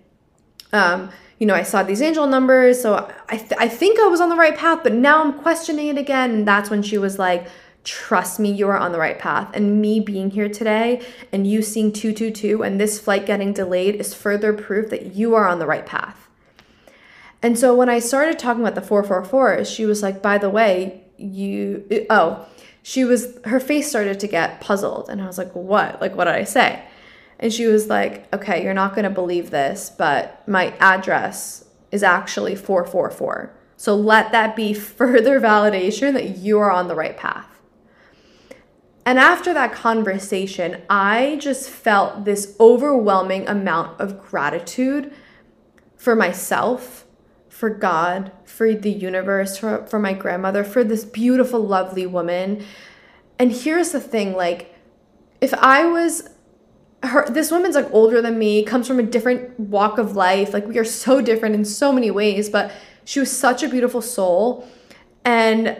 um, 0.74 1.10
you 1.40 1.48
know, 1.48 1.56
I 1.56 1.64
saw 1.64 1.82
these 1.82 2.02
angel 2.02 2.28
numbers, 2.28 2.82
so 2.82 3.12
I, 3.30 3.38
th- 3.38 3.54
I 3.58 3.68
think 3.68 4.00
I 4.00 4.08
was 4.08 4.22
on 4.22 4.30
the 4.30 4.36
right 4.36 4.56
path, 4.56 4.82
but 4.84 4.94
now 4.94 5.24
I'm 5.24 5.40
questioning 5.40 5.88
it 5.88 5.98
again. 5.98 6.32
And 6.32 6.48
that's 6.48 6.70
when 6.70 6.84
she 6.84 6.98
was 6.98 7.18
like, 7.18 7.48
trust 7.84 8.40
me, 8.40 8.52
you 8.52 8.68
are 8.70 8.78
on 8.78 8.92
the 8.92 9.00
right 9.00 9.18
path. 9.18 9.50
And 9.54 9.82
me 9.82 10.00
being 10.00 10.30
here 10.30 10.50
today 10.50 11.04
and 11.32 11.48
you 11.48 11.62
seeing 11.62 11.92
222 11.92 12.64
and 12.64 12.80
this 12.80 13.00
flight 13.00 13.26
getting 13.26 13.54
delayed 13.54 13.96
is 13.96 14.14
further 14.14 14.54
proof 14.54 14.90
that 14.92 15.16
you 15.16 15.34
are 15.34 15.48
on 15.48 15.60
the 15.60 15.66
right 15.66 15.86
path. 15.86 16.30
And 17.42 17.58
so 17.58 17.74
when 17.76 17.90
I 17.90 17.98
started 18.00 18.38
talking 18.38 18.62
about 18.62 18.76
the 18.76 18.82
444, 18.82 19.66
she 19.66 19.86
was 19.86 20.04
like, 20.04 20.22
by 20.22 20.38
the 20.38 20.50
way, 20.50 21.04
you, 21.18 22.06
oh, 22.10 22.46
she 22.84 23.04
was, 23.04 23.38
her 23.46 23.60
face 23.60 23.90
started 23.90 24.20
to 24.20 24.28
get 24.28 24.62
puzzled. 24.62 25.10
And 25.10 25.22
I 25.22 25.28
was 25.28 25.38
like, 25.38 25.52
what? 25.54 26.02
Like, 26.02 26.16
what 26.16 26.26
did 26.26 26.36
I 26.36 26.44
say? 26.44 26.84
And 27.40 27.52
she 27.52 27.66
was 27.66 27.88
like, 27.88 28.34
okay, 28.34 28.64
you're 28.64 28.74
not 28.74 28.94
going 28.96 29.04
to 29.04 29.10
believe 29.10 29.50
this, 29.50 29.90
but 29.90 30.48
my 30.48 30.76
address 30.80 31.66
is 31.92 32.04
actually 32.04 32.56
444. 32.56 33.54
So 33.78 33.96
let 33.96 34.32
that 34.32 34.56
be 34.56 34.74
further 34.76 35.40
validation 35.40 36.14
that 36.14 36.38
you 36.38 36.60
are 36.60 36.72
on 36.72 36.88
the 36.88 36.96
right 36.96 37.18
path. 37.18 37.48
And 39.06 39.18
after 39.18 39.54
that 39.54 39.74
conversation, 39.74 40.84
I 40.90 41.38
just 41.42 41.70
felt 41.70 42.24
this 42.24 42.56
overwhelming 42.60 43.48
amount 43.48 44.00
of 44.00 44.22
gratitude 44.22 45.12
for 45.98 46.16
myself, 46.16 47.06
for 47.62 47.70
God, 47.70 48.32
for 48.44 48.74
the 48.74 48.90
universe, 48.90 49.56
for, 49.56 49.86
for 49.86 50.00
my 50.00 50.14
grandmother, 50.14 50.64
for 50.64 50.84
this 50.84 51.06
beautiful, 51.06 51.60
lovely 51.60 52.08
woman. 52.08 52.66
And 53.38 53.52
here's 53.52 53.92
the 53.92 54.00
thing 54.02 54.34
like, 54.34 54.74
if 55.42 55.54
I 55.54 55.86
was 55.86 56.28
her, 57.04 57.30
this 57.30 57.52
woman's 57.52 57.76
like 57.76 57.88
older 57.94 58.20
than 58.20 58.40
me, 58.40 58.64
comes 58.64 58.88
from 58.88 58.98
a 58.98 59.04
different 59.04 59.60
walk 59.60 60.00
of 60.00 60.16
life. 60.16 60.56
Like, 60.56 60.66
we 60.66 60.80
are 60.80 60.84
so 60.84 61.22
different 61.22 61.54
in 61.54 61.64
so 61.64 61.94
many 61.94 62.10
ways, 62.10 62.50
but 62.50 62.72
she 63.06 63.20
was 63.20 63.32
such 63.32 63.62
a 63.62 63.70
beautiful 63.70 64.02
soul. 64.02 64.68
And 65.24 65.80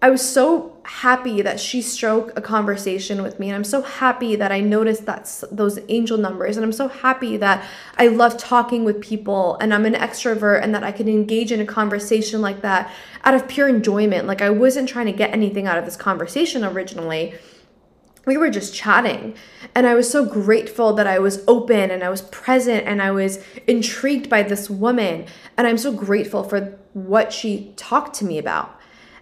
I 0.00 0.10
was 0.10 0.22
so 0.22 0.76
happy 0.84 1.42
that 1.42 1.58
she 1.58 1.82
struck 1.82 2.36
a 2.38 2.40
conversation 2.40 3.20
with 3.20 3.40
me 3.40 3.48
and 3.48 3.56
I'm 3.56 3.64
so 3.64 3.82
happy 3.82 4.36
that 4.36 4.52
I 4.52 4.60
noticed 4.60 5.06
that 5.06 5.42
those 5.50 5.80
angel 5.88 6.16
numbers 6.16 6.56
and 6.56 6.64
I'm 6.64 6.72
so 6.72 6.86
happy 6.86 7.36
that 7.38 7.64
I 7.96 8.06
love 8.06 8.36
talking 8.36 8.84
with 8.84 9.00
people 9.00 9.56
and 9.60 9.74
I'm 9.74 9.84
an 9.86 9.94
extrovert 9.94 10.62
and 10.62 10.72
that 10.72 10.84
I 10.84 10.92
can 10.92 11.08
engage 11.08 11.50
in 11.50 11.60
a 11.60 11.66
conversation 11.66 12.40
like 12.40 12.62
that 12.62 12.92
out 13.24 13.34
of 13.34 13.48
pure 13.48 13.68
enjoyment. 13.68 14.28
Like 14.28 14.40
I 14.40 14.50
wasn't 14.50 14.88
trying 14.88 15.06
to 15.06 15.12
get 15.12 15.32
anything 15.32 15.66
out 15.66 15.78
of 15.78 15.84
this 15.84 15.96
conversation 15.96 16.64
originally. 16.64 17.34
We 18.24 18.36
were 18.36 18.50
just 18.50 18.72
chatting 18.72 19.34
and 19.74 19.84
I 19.84 19.94
was 19.96 20.08
so 20.08 20.24
grateful 20.24 20.92
that 20.92 21.08
I 21.08 21.18
was 21.18 21.42
open 21.48 21.90
and 21.90 22.04
I 22.04 22.08
was 22.08 22.22
present 22.22 22.86
and 22.86 23.02
I 23.02 23.10
was 23.10 23.44
intrigued 23.66 24.30
by 24.30 24.44
this 24.44 24.70
woman 24.70 25.26
and 25.56 25.66
I'm 25.66 25.78
so 25.78 25.92
grateful 25.92 26.44
for 26.44 26.78
what 26.92 27.32
she 27.32 27.72
talked 27.76 28.14
to 28.16 28.24
me 28.24 28.38
about 28.38 28.77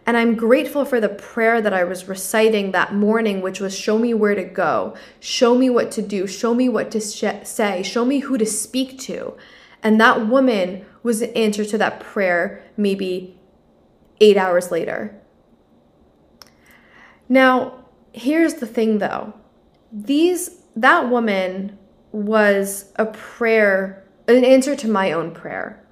and 0.07 0.17
I'm 0.17 0.37
grateful 0.37 0.85
for 0.85 1.01
the 1.01 1.09
prayer 1.09 1.61
that 1.61 1.75
I 1.75 1.83
was 1.83 2.07
reciting 2.07 2.71
that 2.71 2.95
morning, 2.95 3.43
which 3.43 3.59
was 3.59 3.77
show 3.77 3.99
me 3.99 4.15
where 4.15 4.37
to 4.37 4.45
go, 4.45 4.95
show 5.19 5.57
me 5.59 5.69
what 5.69 5.91
to 5.93 6.03
do, 6.03 6.29
show 6.29 6.55
me 6.55 6.69
what 6.69 6.93
to 6.93 7.01
sh- 7.01 7.45
say, 7.45 7.83
show 7.83 8.05
me 8.05 8.21
who 8.21 8.39
to 8.39 8.47
speak 8.47 9.01
to. 9.01 9.37
And 9.83 10.01
that 10.01 10.29
woman 10.29 10.87
was 11.03 11.19
the 11.21 11.37
answer 11.37 11.65
to 11.65 11.79
that 11.79 11.99
prayer 11.99 12.63
maybe 12.77 13.37
eight 14.21 14.37
hours 14.37 14.71
later. 14.71 15.21
Now, 17.29 17.85
here's 18.13 18.55
the 18.55 18.67
thing 18.67 18.99
though. 18.99 19.35
These 19.93 20.63
that 20.77 21.11
woman 21.11 21.79
was 22.13 22.93
a 22.97 23.07
prayer 23.07 24.05
an 24.29 24.45
answer 24.45 24.77
to 24.77 24.89
my 24.89 25.13
own 25.13 25.33
prayer 25.33 25.86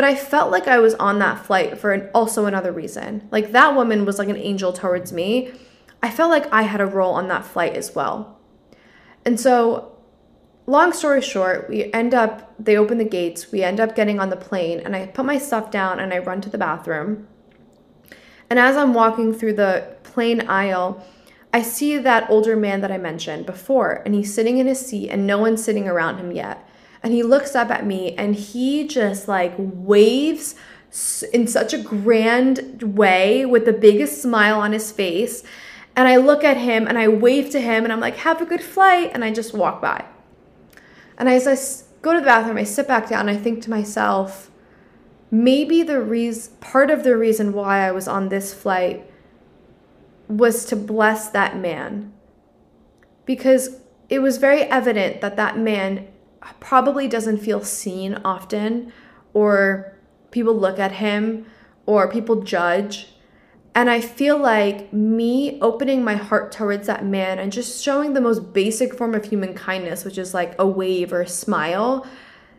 but 0.00 0.08
I 0.08 0.14
felt 0.14 0.50
like 0.50 0.66
I 0.66 0.78
was 0.78 0.94
on 0.94 1.18
that 1.18 1.44
flight 1.44 1.76
for 1.76 1.92
an, 1.92 2.08
also 2.14 2.46
another 2.46 2.72
reason. 2.72 3.28
Like 3.30 3.52
that 3.52 3.74
woman 3.74 4.06
was 4.06 4.18
like 4.18 4.30
an 4.30 4.36
angel 4.38 4.72
towards 4.72 5.12
me. 5.12 5.52
I 6.02 6.10
felt 6.10 6.30
like 6.30 6.50
I 6.50 6.62
had 6.62 6.80
a 6.80 6.86
role 6.86 7.12
on 7.12 7.28
that 7.28 7.44
flight 7.44 7.74
as 7.74 7.94
well. 7.94 8.40
And 9.26 9.38
so, 9.38 9.98
long 10.64 10.94
story 10.94 11.20
short, 11.20 11.68
we 11.68 11.92
end 11.92 12.14
up, 12.14 12.54
they 12.58 12.78
open 12.78 12.96
the 12.96 13.04
gates, 13.04 13.52
we 13.52 13.62
end 13.62 13.78
up 13.78 13.94
getting 13.94 14.18
on 14.18 14.30
the 14.30 14.36
plane, 14.36 14.80
and 14.80 14.96
I 14.96 15.04
put 15.04 15.26
my 15.26 15.36
stuff 15.36 15.70
down 15.70 16.00
and 16.00 16.14
I 16.14 16.18
run 16.20 16.40
to 16.40 16.48
the 16.48 16.56
bathroom. 16.56 17.28
And 18.48 18.58
as 18.58 18.78
I'm 18.78 18.94
walking 18.94 19.34
through 19.34 19.52
the 19.52 19.98
plane 20.02 20.48
aisle, 20.48 21.06
I 21.52 21.60
see 21.60 21.98
that 21.98 22.30
older 22.30 22.56
man 22.56 22.80
that 22.80 22.90
I 22.90 22.96
mentioned 22.96 23.44
before, 23.44 24.00
and 24.06 24.14
he's 24.14 24.32
sitting 24.32 24.56
in 24.56 24.66
his 24.66 24.80
seat, 24.80 25.10
and 25.10 25.26
no 25.26 25.36
one's 25.36 25.62
sitting 25.62 25.86
around 25.86 26.16
him 26.16 26.32
yet 26.32 26.66
and 27.02 27.12
he 27.12 27.22
looks 27.22 27.54
up 27.54 27.70
at 27.70 27.86
me 27.86 28.14
and 28.14 28.34
he 28.34 28.86
just 28.86 29.26
like 29.26 29.54
waves 29.56 30.54
in 31.32 31.46
such 31.46 31.72
a 31.72 31.78
grand 31.78 32.82
way 32.82 33.46
with 33.46 33.64
the 33.64 33.72
biggest 33.72 34.20
smile 34.20 34.60
on 34.60 34.72
his 34.72 34.90
face. 34.92 35.42
And 35.96 36.08
I 36.08 36.16
look 36.16 36.44
at 36.44 36.56
him 36.56 36.86
and 36.86 36.98
I 36.98 37.08
wave 37.08 37.50
to 37.50 37.60
him 37.60 37.84
and 37.84 37.92
I'm 37.92 38.00
like, 38.00 38.16
have 38.16 38.42
a 38.42 38.46
good 38.46 38.62
flight. 38.62 39.10
And 39.14 39.24
I 39.24 39.32
just 39.32 39.54
walk 39.54 39.80
by. 39.80 40.04
And 41.16 41.28
as 41.28 41.46
I 41.46 41.56
go 42.02 42.12
to 42.12 42.20
the 42.20 42.26
bathroom, 42.26 42.56
I 42.56 42.64
sit 42.64 42.88
back 42.88 43.08
down 43.08 43.28
and 43.28 43.38
I 43.38 43.40
think 43.40 43.62
to 43.62 43.70
myself, 43.70 44.50
maybe 45.30 45.82
the 45.82 46.00
reason, 46.00 46.54
part 46.60 46.90
of 46.90 47.04
the 47.04 47.16
reason 47.16 47.52
why 47.52 47.86
I 47.86 47.92
was 47.92 48.08
on 48.08 48.28
this 48.28 48.52
flight 48.52 49.08
was 50.28 50.64
to 50.66 50.76
bless 50.76 51.28
that 51.30 51.56
man. 51.56 52.12
Because 53.26 53.80
it 54.08 54.20
was 54.20 54.38
very 54.38 54.62
evident 54.62 55.20
that 55.20 55.36
that 55.36 55.56
man 55.56 56.08
probably 56.60 57.08
doesn't 57.08 57.38
feel 57.38 57.62
seen 57.62 58.20
often, 58.24 58.92
or 59.32 59.94
people 60.30 60.54
look 60.54 60.78
at 60.78 60.92
him, 60.92 61.46
or 61.86 62.10
people 62.10 62.42
judge. 62.42 63.08
And 63.74 63.88
I 63.88 64.00
feel 64.00 64.36
like 64.36 64.92
me 64.92 65.60
opening 65.60 66.02
my 66.02 66.14
heart 66.14 66.50
towards 66.50 66.86
that 66.88 67.04
man 67.04 67.38
and 67.38 67.52
just 67.52 67.82
showing 67.82 68.14
the 68.14 68.20
most 68.20 68.52
basic 68.52 68.94
form 68.94 69.14
of 69.14 69.24
human 69.24 69.54
kindness, 69.54 70.04
which 70.04 70.18
is 70.18 70.34
like 70.34 70.54
a 70.58 70.66
wave 70.66 71.12
or 71.12 71.20
a 71.20 71.28
smile, 71.28 72.06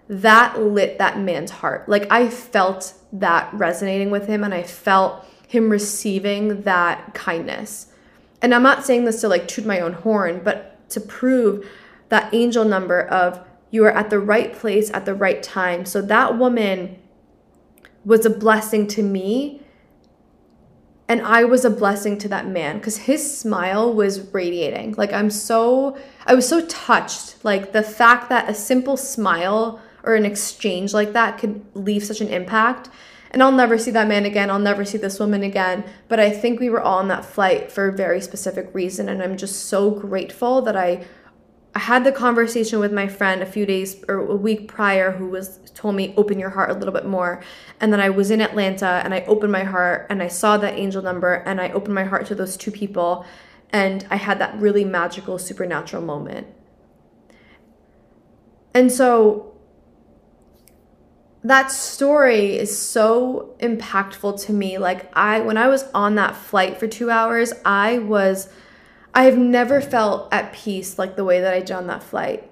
that 0.08 0.60
lit 0.60 0.98
that 1.00 1.20
man's 1.20 1.52
heart. 1.52 1.88
Like 1.90 2.10
I 2.12 2.30
felt 2.30 2.94
that 3.14 3.54
resonating 3.54 4.10
with 4.10 4.28
him 4.28 4.44
and 4.44 4.54
I 4.54 4.64
felt 4.64 5.26
him 5.48 5.70
receiving 5.70 6.62
that 6.62 7.14
kindness. 7.14 7.88
And 8.42 8.56
I'm 8.56 8.64
not 8.64 8.86
saying 8.86 9.06
this 9.06 9.22
to 9.22 9.28
like 9.28 9.48
toot 9.48 9.66
my 9.66 9.82
own 9.82 9.94
horn, 9.94 10.42
but 10.44 10.90
to 10.92 11.02
prove 11.02 11.70
that 12.10 12.34
angel 12.34 12.66
number 12.66 13.02
of 13.02 13.40
you 13.72 13.86
are 13.86 13.92
at 13.92 14.10
the 14.10 14.20
right 14.20 14.54
place 14.54 14.92
at 14.92 15.06
the 15.06 15.16
right 15.16 15.42
time. 15.42 15.86
So 15.86 16.02
that 16.04 16.38
woman 16.38 17.00
was 18.06 18.26
a 18.26 18.30
blessing 18.30 18.88
to 18.88 19.02
me. 19.02 19.62
And 21.08 21.22
I 21.22 21.44
was 21.44 21.66
a 21.66 21.70
blessing 21.70 22.18
to 22.20 22.30
that 22.30 22.48
man 22.48 22.78
because 22.78 22.98
his 22.98 23.38
smile 23.38 23.94
was 23.94 24.34
radiating. 24.34 24.94
Like, 24.98 25.12
I'm 25.12 25.30
so, 25.30 25.98
I 26.26 26.36
was 26.36 26.48
so 26.48 26.66
touched. 26.68 27.44
Like, 27.44 27.74
the 27.74 27.84
fact 27.84 28.30
that 28.30 28.50
a 28.50 28.54
simple 28.54 28.96
smile 28.96 29.82
or 30.04 30.16
an 30.16 30.26
exchange 30.26 30.94
like 30.94 31.14
that 31.14 31.38
could 31.38 31.66
leave 31.74 32.04
such 32.04 32.22
an 32.22 32.30
impact. 32.30 32.90
And 33.32 33.42
I'll 33.42 33.52
never 33.52 33.78
see 33.78 33.92
that 33.92 34.08
man 34.08 34.26
again. 34.26 34.50
I'll 34.50 34.60
never 34.60 34.84
see 34.84 34.98
this 34.98 35.20
woman 35.20 35.44
again. 35.44 35.84
But 36.08 36.20
I 36.20 36.30
think 36.30 36.60
we 36.60 36.70
were 36.70 36.82
all 36.82 37.00
on 37.00 37.08
that 37.10 37.26
flight 37.26 37.72
for 37.72 37.88
a 37.88 37.94
very 37.94 38.20
specific 38.20 38.70
reason. 38.74 39.08
And 39.08 39.22
I'm 39.22 39.38
just 39.38 39.66
so 39.66 39.92
grateful 39.92 40.62
that 40.64 40.76
I 40.76 41.06
I 41.74 41.80
had 41.80 42.04
the 42.04 42.12
conversation 42.12 42.80
with 42.80 42.92
my 42.92 43.08
friend 43.08 43.42
a 43.42 43.46
few 43.46 43.66
days 43.66 44.04
or 44.10 44.16
a 44.16 44.36
week 44.36 44.68
prior 44.68 45.12
who 45.12 45.28
was 45.28 45.60
told 45.74 45.96
me 45.96 46.14
open 46.18 46.38
your 46.38 46.50
heart 46.50 46.70
a 46.70 46.74
little 46.74 46.94
bit 46.94 47.06
more 47.06 47.42
and 47.80 47.94
then 47.94 48.02
I 48.02 48.10
was 48.10 48.30
in 48.30 48.42
Atlanta 48.42 49.02
and 49.04 49.14
I 49.14 49.22
opened 49.22 49.54
my 49.54 49.64
heart 49.64 50.08
and 50.10 50.22
I 50.22 50.28
saw 50.28 50.58
that 50.58 50.74
angel 50.74 51.02
number 51.02 51.34
and 51.34 51.62
I 51.62 51.70
opened 51.70 51.96
my 51.96 52.04
heart 52.04 52.26
to 52.28 52.36
those 52.36 52.58
two 52.58 52.72
people 52.72 53.26
and 53.72 54.06
I 54.10 54.18
had 54.18 54.40
that 54.40 54.60
really 54.60 54.84
magical 54.84 55.40
supernatural 55.40 56.04
moment. 56.04 56.48
And 58.74 58.92
so 58.92 59.54
that 61.44 61.72
story 61.72 62.58
is 62.58 62.78
so 62.78 63.56
impactful 63.60 64.46
to 64.46 64.54
me 64.54 64.78
like 64.78 65.10
I 65.16 65.40
when 65.40 65.58
I 65.58 65.68
was 65.68 65.84
on 65.94 66.16
that 66.16 66.36
flight 66.36 66.78
for 66.78 66.88
2 66.88 67.10
hours 67.10 67.54
I 67.66 67.98
was 68.00 68.50
I've 69.14 69.38
never 69.38 69.82
felt 69.82 70.34
at 70.34 70.54
peace 70.54 70.98
like 70.98 71.16
the 71.16 71.24
way 71.24 71.42
that 71.42 71.54
I 71.54 71.60
did 71.60 71.72
on 71.72 71.88
that 71.88 72.04
flight 72.04 72.50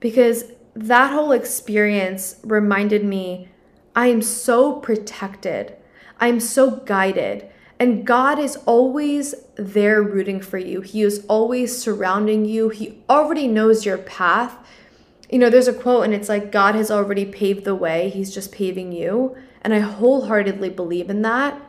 because 0.00 0.44
that 0.74 1.12
whole 1.12 1.32
experience 1.32 2.36
reminded 2.42 3.04
me 3.04 3.48
I 3.94 4.06
am 4.06 4.22
so 4.22 4.76
protected. 4.76 5.76
I'm 6.18 6.40
so 6.40 6.70
guided. 6.70 7.48
And 7.78 8.06
God 8.06 8.38
is 8.38 8.56
always 8.64 9.34
there 9.56 10.02
rooting 10.02 10.40
for 10.40 10.56
you. 10.56 10.80
He 10.80 11.02
is 11.02 11.26
always 11.28 11.76
surrounding 11.76 12.44
you. 12.44 12.68
He 12.68 13.02
already 13.10 13.48
knows 13.48 13.84
your 13.84 13.98
path. 13.98 14.56
You 15.28 15.38
know, 15.38 15.50
there's 15.50 15.68
a 15.68 15.74
quote 15.74 16.04
and 16.04 16.14
it's 16.14 16.28
like, 16.28 16.52
God 16.52 16.74
has 16.74 16.90
already 16.90 17.24
paved 17.24 17.64
the 17.64 17.74
way, 17.74 18.10
He's 18.10 18.32
just 18.32 18.52
paving 18.52 18.92
you. 18.92 19.36
And 19.62 19.74
I 19.74 19.80
wholeheartedly 19.80 20.70
believe 20.70 21.10
in 21.10 21.22
that. 21.22 21.60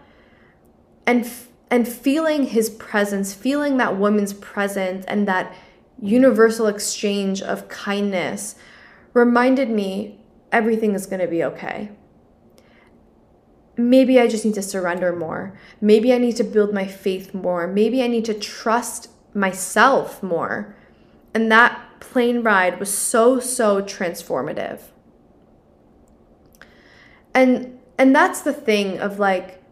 And 1.05 1.29
and 1.69 1.87
feeling 1.87 2.43
his 2.43 2.69
presence, 2.69 3.33
feeling 3.33 3.77
that 3.77 3.97
woman's 3.97 4.33
presence 4.33 5.05
and 5.05 5.27
that 5.27 5.55
universal 6.01 6.67
exchange 6.67 7.41
of 7.41 7.67
kindness 7.67 8.55
reminded 9.13 9.69
me 9.69 10.19
everything 10.51 10.93
is 10.93 11.05
going 11.05 11.21
to 11.21 11.27
be 11.27 11.43
okay. 11.43 11.91
Maybe 13.75 14.19
I 14.19 14.27
just 14.27 14.45
need 14.45 14.53
to 14.55 14.61
surrender 14.61 15.15
more. 15.15 15.57
Maybe 15.81 16.13
I 16.13 16.19
need 16.19 16.35
to 16.35 16.43
build 16.43 16.73
my 16.73 16.85
faith 16.85 17.33
more. 17.33 17.65
Maybe 17.67 18.03
I 18.03 18.07
need 18.07 18.25
to 18.25 18.33
trust 18.33 19.09
myself 19.33 20.21
more. 20.21 20.75
And 21.33 21.51
that 21.51 21.81
plane 21.99 22.43
ride 22.43 22.79
was 22.79 22.95
so 22.95 23.39
so 23.39 23.81
transformative. 23.81 24.81
And 27.33 27.79
and 27.97 28.15
that's 28.15 28.41
the 28.41 28.53
thing 28.53 28.99
of 28.99 29.17
like 29.17 29.62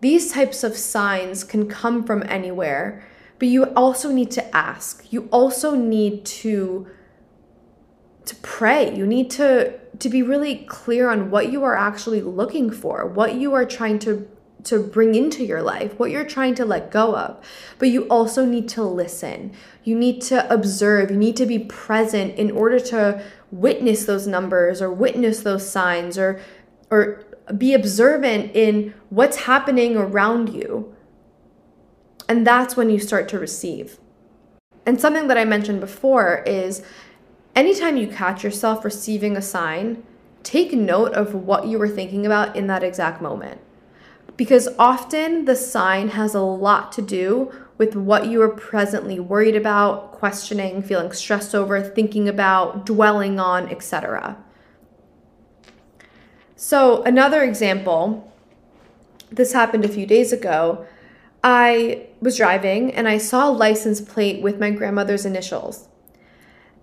these 0.00 0.32
types 0.32 0.64
of 0.64 0.76
signs 0.76 1.44
can 1.44 1.68
come 1.68 2.04
from 2.04 2.22
anywhere, 2.26 3.04
but 3.38 3.48
you 3.48 3.64
also 3.74 4.10
need 4.10 4.30
to 4.32 4.56
ask. 4.56 5.12
You 5.12 5.28
also 5.30 5.74
need 5.74 6.24
to 6.26 6.86
to 8.26 8.36
pray. 8.36 8.94
You 8.94 9.06
need 9.06 9.30
to 9.32 9.78
to 9.98 10.08
be 10.08 10.22
really 10.22 10.56
clear 10.68 11.10
on 11.10 11.30
what 11.30 11.50
you 11.52 11.64
are 11.64 11.76
actually 11.76 12.22
looking 12.22 12.70
for, 12.70 13.06
what 13.06 13.34
you 13.34 13.52
are 13.54 13.64
trying 13.64 13.98
to 14.00 14.28
to 14.64 14.82
bring 14.82 15.14
into 15.14 15.44
your 15.44 15.62
life, 15.62 15.98
what 15.98 16.10
you're 16.10 16.24
trying 16.24 16.54
to 16.54 16.64
let 16.64 16.90
go 16.90 17.16
of. 17.16 17.42
But 17.78 17.88
you 17.88 18.02
also 18.08 18.44
need 18.44 18.68
to 18.70 18.82
listen. 18.82 19.52
You 19.84 19.96
need 19.96 20.20
to 20.22 20.52
observe. 20.52 21.10
You 21.10 21.16
need 21.16 21.36
to 21.36 21.46
be 21.46 21.58
present 21.58 22.36
in 22.36 22.50
order 22.50 22.78
to 22.80 23.22
witness 23.50 24.04
those 24.04 24.26
numbers 24.26 24.82
or 24.82 24.92
witness 24.92 25.40
those 25.40 25.68
signs 25.68 26.18
or 26.18 26.40
or 26.90 27.24
be 27.56 27.74
observant 27.74 28.54
in 28.54 28.94
what's 29.08 29.38
happening 29.38 29.96
around 29.96 30.50
you. 30.54 30.94
And 32.28 32.46
that's 32.46 32.76
when 32.76 32.90
you 32.90 32.98
start 32.98 33.28
to 33.30 33.38
receive. 33.38 33.98
And 34.86 35.00
something 35.00 35.28
that 35.28 35.38
I 35.38 35.44
mentioned 35.44 35.80
before 35.80 36.42
is 36.46 36.82
anytime 37.54 37.96
you 37.96 38.08
catch 38.08 38.44
yourself 38.44 38.84
receiving 38.84 39.36
a 39.36 39.42
sign, 39.42 40.02
take 40.42 40.72
note 40.72 41.12
of 41.12 41.34
what 41.34 41.66
you 41.66 41.78
were 41.78 41.88
thinking 41.88 42.24
about 42.24 42.56
in 42.56 42.66
that 42.68 42.82
exact 42.82 43.20
moment. 43.20 43.60
because 44.40 44.68
often 44.78 45.44
the 45.44 45.54
sign 45.54 46.08
has 46.08 46.34
a 46.34 46.40
lot 46.40 46.92
to 46.92 47.02
do 47.02 47.52
with 47.76 47.94
what 47.94 48.26
you 48.26 48.40
are 48.40 48.48
presently 48.48 49.20
worried 49.20 49.54
about, 49.54 50.12
questioning, 50.12 50.80
feeling 50.82 51.12
stressed 51.12 51.54
over, 51.54 51.82
thinking 51.82 52.26
about, 52.26 52.86
dwelling 52.86 53.38
on, 53.38 53.68
etc. 53.68 54.42
So, 56.62 57.02
another 57.04 57.42
example, 57.42 58.30
this 59.30 59.54
happened 59.54 59.86
a 59.86 59.88
few 59.88 60.04
days 60.04 60.30
ago. 60.30 60.84
I 61.42 62.08
was 62.20 62.36
driving 62.36 62.92
and 62.92 63.08
I 63.08 63.16
saw 63.16 63.48
a 63.48 63.50
license 63.50 64.02
plate 64.02 64.42
with 64.42 64.60
my 64.60 64.70
grandmother's 64.70 65.24
initials. 65.24 65.88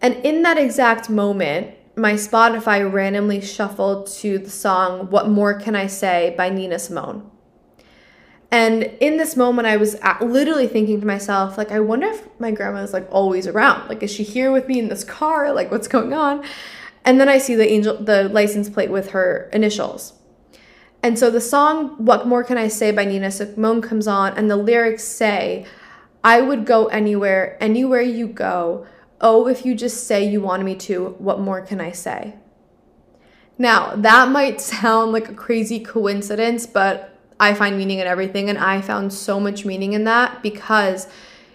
And 0.01 0.15
in 0.25 0.41
that 0.41 0.57
exact 0.57 1.11
moment, 1.11 1.75
my 1.95 2.13
Spotify 2.13 2.91
randomly 2.91 3.39
shuffled 3.39 4.07
to 4.13 4.39
the 4.39 4.49
song 4.49 5.11
What 5.11 5.29
More 5.29 5.53
Can 5.53 5.75
I 5.75 5.85
Say 5.85 6.33
by 6.35 6.49
Nina 6.49 6.79
Simone. 6.79 7.29
And 8.49 8.81
in 8.99 9.17
this 9.17 9.35
moment, 9.35 9.67
I 9.67 9.77
was 9.77 9.95
literally 10.21 10.67
thinking 10.67 11.01
to 11.01 11.05
myself, 11.05 11.55
like, 11.55 11.71
I 11.71 11.81
wonder 11.81 12.07
if 12.07 12.27
my 12.39 12.49
grandma 12.49 12.81
is 12.81 12.93
like 12.93 13.07
always 13.11 13.45
around. 13.45 13.89
Like, 13.89 14.01
is 14.01 14.11
she 14.11 14.23
here 14.23 14.51
with 14.51 14.67
me 14.67 14.79
in 14.79 14.89
this 14.89 15.03
car? 15.03 15.53
Like, 15.53 15.69
what's 15.69 15.87
going 15.87 16.13
on? 16.13 16.43
And 17.07 17.21
then 17.21 17.29
I 17.29 17.37
see 17.37 17.55
the 17.55 17.71
angel, 17.71 17.95
the 18.03 18.25
license 18.25 18.69
plate 18.69 18.91
with 18.91 19.11
her 19.11 19.49
initials. 19.53 20.11
And 21.01 21.17
so 21.17 21.31
the 21.31 21.39
song 21.39 21.91
What 22.03 22.27
More 22.27 22.43
Can 22.43 22.57
I 22.57 22.67
Say 22.67 22.91
by 22.91 23.05
Nina 23.05 23.31
Simone 23.31 23.81
comes 23.81 24.09
on, 24.09 24.37
and 24.37 24.51
the 24.51 24.57
lyrics 24.57 25.05
say, 25.05 25.65
I 26.21 26.41
would 26.41 26.65
go 26.65 26.87
anywhere, 26.87 27.57
anywhere 27.61 28.01
you 28.01 28.27
go. 28.27 28.85
Oh, 29.21 29.47
if 29.47 29.65
you 29.65 29.73
just 29.73 30.05
say 30.05 30.27
you 30.27 30.41
wanted 30.41 30.65
me 30.65 30.75
to, 30.75 31.15
what 31.17 31.39
more 31.39 31.61
can 31.61 31.79
I 31.79 31.93
say? 31.93 32.35
Now, 33.57 33.95
that 33.95 34.27
might 34.27 34.59
sound 34.59 35.13
like 35.13 35.29
a 35.29 35.33
crazy 35.33 35.79
coincidence, 35.79 36.65
but 36.67 37.17
I 37.39 37.53
find 37.53 37.77
meaning 37.77 37.99
in 37.99 38.07
everything. 38.07 38.49
And 38.49 38.57
I 38.57 38.81
found 38.81 39.13
so 39.13 39.39
much 39.39 39.63
meaning 39.63 39.93
in 39.93 40.03
that 40.03 40.43
because 40.43 41.07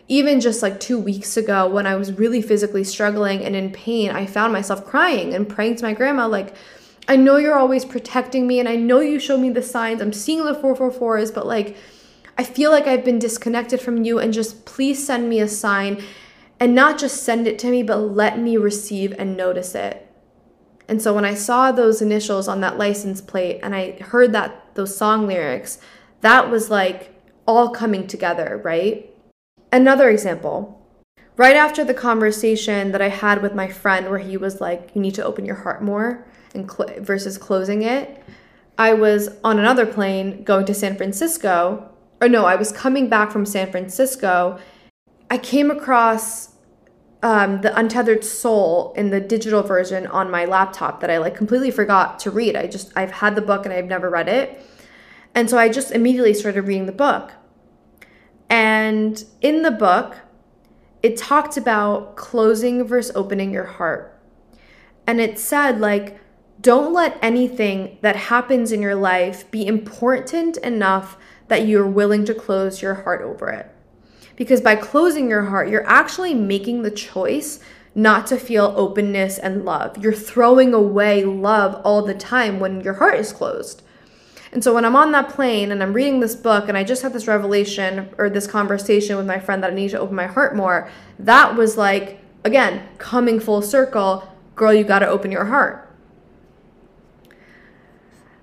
even 0.08 0.40
just 0.40 0.62
like 0.62 0.80
two 0.80 0.98
weeks 0.98 1.36
ago, 1.36 1.68
when 1.68 1.86
I 1.86 1.96
was 1.96 2.12
really 2.12 2.42
physically 2.42 2.84
struggling 2.84 3.44
and 3.44 3.54
in 3.54 3.70
pain, 3.70 4.10
I 4.10 4.26
found 4.26 4.52
myself 4.52 4.84
crying 4.84 5.34
and 5.34 5.48
praying 5.48 5.76
to 5.76 5.84
my 5.84 5.94
grandma, 5.94 6.26
like, 6.26 6.54
I 7.08 7.16
know 7.16 7.36
you're 7.36 7.58
always 7.58 7.84
protecting 7.84 8.46
me 8.46 8.60
and 8.60 8.68
I 8.68 8.76
know 8.76 9.00
you 9.00 9.18
show 9.18 9.36
me 9.36 9.50
the 9.50 9.62
signs. 9.62 10.00
I'm 10.00 10.12
seeing 10.12 10.44
the 10.44 10.54
444s, 10.54 11.34
but 11.34 11.46
like, 11.46 11.76
I 12.38 12.44
feel 12.44 12.70
like 12.70 12.86
I've 12.86 13.04
been 13.04 13.18
disconnected 13.18 13.80
from 13.80 14.04
you 14.04 14.18
and 14.18 14.32
just 14.32 14.64
please 14.64 15.04
send 15.04 15.28
me 15.28 15.40
a 15.40 15.48
sign 15.48 16.02
and 16.58 16.74
not 16.74 16.98
just 16.98 17.22
send 17.22 17.46
it 17.46 17.58
to 17.60 17.70
me, 17.70 17.82
but 17.82 17.96
let 17.96 18.38
me 18.38 18.56
receive 18.56 19.12
and 19.18 19.36
notice 19.36 19.74
it. 19.74 20.08
And 20.88 21.00
so 21.00 21.14
when 21.14 21.24
I 21.24 21.34
saw 21.34 21.72
those 21.72 22.02
initials 22.02 22.48
on 22.48 22.60
that 22.60 22.78
license 22.78 23.20
plate 23.20 23.60
and 23.62 23.74
I 23.74 23.92
heard 23.92 24.32
that 24.32 24.74
those 24.74 24.96
song 24.96 25.26
lyrics, 25.26 25.78
that 26.20 26.50
was 26.50 26.70
like 26.70 27.14
all 27.46 27.70
coming 27.70 28.06
together, 28.06 28.60
right? 28.62 29.11
Another 29.72 30.10
example. 30.10 30.78
Right 31.38 31.56
after 31.56 31.82
the 31.82 31.94
conversation 31.94 32.92
that 32.92 33.00
I 33.00 33.08
had 33.08 33.40
with 33.40 33.54
my 33.54 33.68
friend 33.68 34.10
where 34.10 34.18
he 34.18 34.36
was 34.36 34.60
like, 34.60 34.90
"You 34.94 35.00
need 35.00 35.14
to 35.14 35.24
open 35.24 35.46
your 35.46 35.56
heart 35.56 35.82
more," 35.82 36.26
and 36.54 36.70
cl- 36.70 36.90
versus 37.00 37.38
closing 37.38 37.82
it, 37.82 38.22
I 38.76 38.92
was 38.92 39.30
on 39.42 39.58
another 39.58 39.86
plane 39.86 40.44
going 40.44 40.66
to 40.66 40.74
San 40.74 40.96
Francisco. 40.96 41.88
Or 42.20 42.28
no, 42.28 42.44
I 42.44 42.56
was 42.56 42.70
coming 42.70 43.08
back 43.08 43.30
from 43.30 43.46
San 43.46 43.70
Francisco. 43.70 44.58
I 45.30 45.38
came 45.38 45.70
across 45.70 46.50
um, 47.22 47.62
the 47.62 47.76
Untethered 47.76 48.24
Soul 48.24 48.92
in 48.96 49.10
the 49.10 49.20
digital 49.20 49.62
version 49.62 50.06
on 50.08 50.30
my 50.30 50.44
laptop 50.44 51.00
that 51.00 51.10
I 51.10 51.18
like 51.18 51.34
completely 51.34 51.70
forgot 51.70 52.18
to 52.20 52.30
read. 52.30 52.56
I 52.56 52.66
just 52.66 52.92
I've 52.94 53.12
had 53.12 53.36
the 53.36 53.42
book 53.42 53.64
and 53.64 53.72
I've 53.72 53.86
never 53.86 54.10
read 54.10 54.28
it. 54.28 54.60
And 55.34 55.48
so 55.48 55.56
I 55.56 55.68
just 55.68 55.92
immediately 55.92 56.34
started 56.34 56.62
reading 56.62 56.86
the 56.86 56.92
book. 56.92 57.32
And 58.52 59.24
in 59.40 59.62
the 59.62 59.70
book, 59.70 60.18
it 61.02 61.16
talked 61.16 61.56
about 61.56 62.16
closing 62.16 62.84
versus 62.84 63.16
opening 63.16 63.50
your 63.50 63.64
heart. 63.64 64.20
And 65.06 65.22
it 65.22 65.38
said, 65.38 65.80
like, 65.80 66.20
don't 66.60 66.92
let 66.92 67.18
anything 67.22 67.96
that 68.02 68.14
happens 68.14 68.70
in 68.70 68.82
your 68.82 68.94
life 68.94 69.50
be 69.50 69.66
important 69.66 70.58
enough 70.58 71.16
that 71.48 71.66
you're 71.66 71.88
willing 71.88 72.26
to 72.26 72.34
close 72.34 72.82
your 72.82 72.92
heart 72.92 73.22
over 73.22 73.48
it. 73.48 73.74
Because 74.36 74.60
by 74.60 74.76
closing 74.76 75.30
your 75.30 75.46
heart, 75.46 75.70
you're 75.70 75.88
actually 75.88 76.34
making 76.34 76.82
the 76.82 76.90
choice 76.90 77.58
not 77.94 78.26
to 78.26 78.36
feel 78.36 78.74
openness 78.76 79.38
and 79.38 79.64
love. 79.64 79.96
You're 79.96 80.12
throwing 80.12 80.74
away 80.74 81.24
love 81.24 81.80
all 81.86 82.02
the 82.02 82.14
time 82.14 82.60
when 82.60 82.82
your 82.82 82.94
heart 82.94 83.18
is 83.18 83.32
closed. 83.32 83.81
And 84.52 84.62
so 84.62 84.74
when 84.74 84.84
I'm 84.84 84.96
on 84.96 85.12
that 85.12 85.30
plane 85.30 85.72
and 85.72 85.82
I'm 85.82 85.94
reading 85.94 86.20
this 86.20 86.34
book 86.34 86.68
and 86.68 86.76
I 86.76 86.84
just 86.84 87.02
had 87.02 87.14
this 87.14 87.26
revelation 87.26 88.10
or 88.18 88.28
this 88.28 88.46
conversation 88.46 89.16
with 89.16 89.26
my 89.26 89.38
friend 89.38 89.62
that 89.62 89.70
I 89.70 89.74
need 89.74 89.90
to 89.90 89.98
open 89.98 90.14
my 90.14 90.26
heart 90.26 90.54
more, 90.54 90.90
that 91.18 91.56
was 91.56 91.78
like, 91.78 92.20
again, 92.44 92.86
coming 92.98 93.40
full 93.40 93.62
circle, 93.62 94.28
girl, 94.54 94.74
you 94.74 94.84
got 94.84 94.98
to 94.98 95.08
open 95.08 95.32
your 95.32 95.46
heart. 95.46 95.88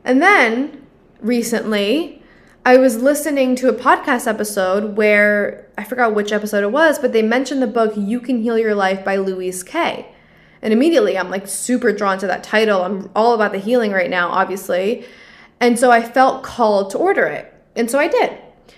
And 0.04 0.20
then 0.20 0.88
recently, 1.22 2.24
I 2.66 2.78
was 2.78 3.02
listening 3.02 3.56
to 3.58 3.70
a 3.70 3.74
podcast 3.74 4.26
episode 4.26 4.98
where 4.98 5.68
I 5.78 5.84
forgot 5.84 6.16
which 6.16 6.32
episode 6.32 6.64
it 6.64 6.72
was, 6.72 6.98
but 6.98 7.14
they 7.14 7.22
mentioned 7.22 7.62
the 7.62 7.68
book 7.68 7.94
You 7.96 8.20
Can 8.20 8.42
Heal 8.42 8.58
Your 8.58 8.74
Life 8.74 9.06
by 9.06 9.18
Louise 9.18 9.66
Hay. 9.70 10.08
And 10.62 10.74
immediately 10.74 11.18
I'm 11.18 11.30
like 11.30 11.48
super 11.48 11.94
drawn 11.94 12.18
to 12.18 12.28
that 12.28 12.44
title. 12.44 12.84
I'm 12.84 13.12
all 13.16 13.34
about 13.34 13.52
the 13.52 13.60
healing 13.60 13.92
right 13.92 14.10
now, 14.10 14.30
obviously. 14.30 15.06
And 15.60 15.78
so 15.78 15.92
I 15.92 16.02
felt 16.02 16.44
called 16.44 16.92
to 16.92 16.98
order 16.98 17.26
it. 17.26 17.54
And 17.76 17.90
so 17.90 18.00
I 18.00 18.08
did. 18.08 18.38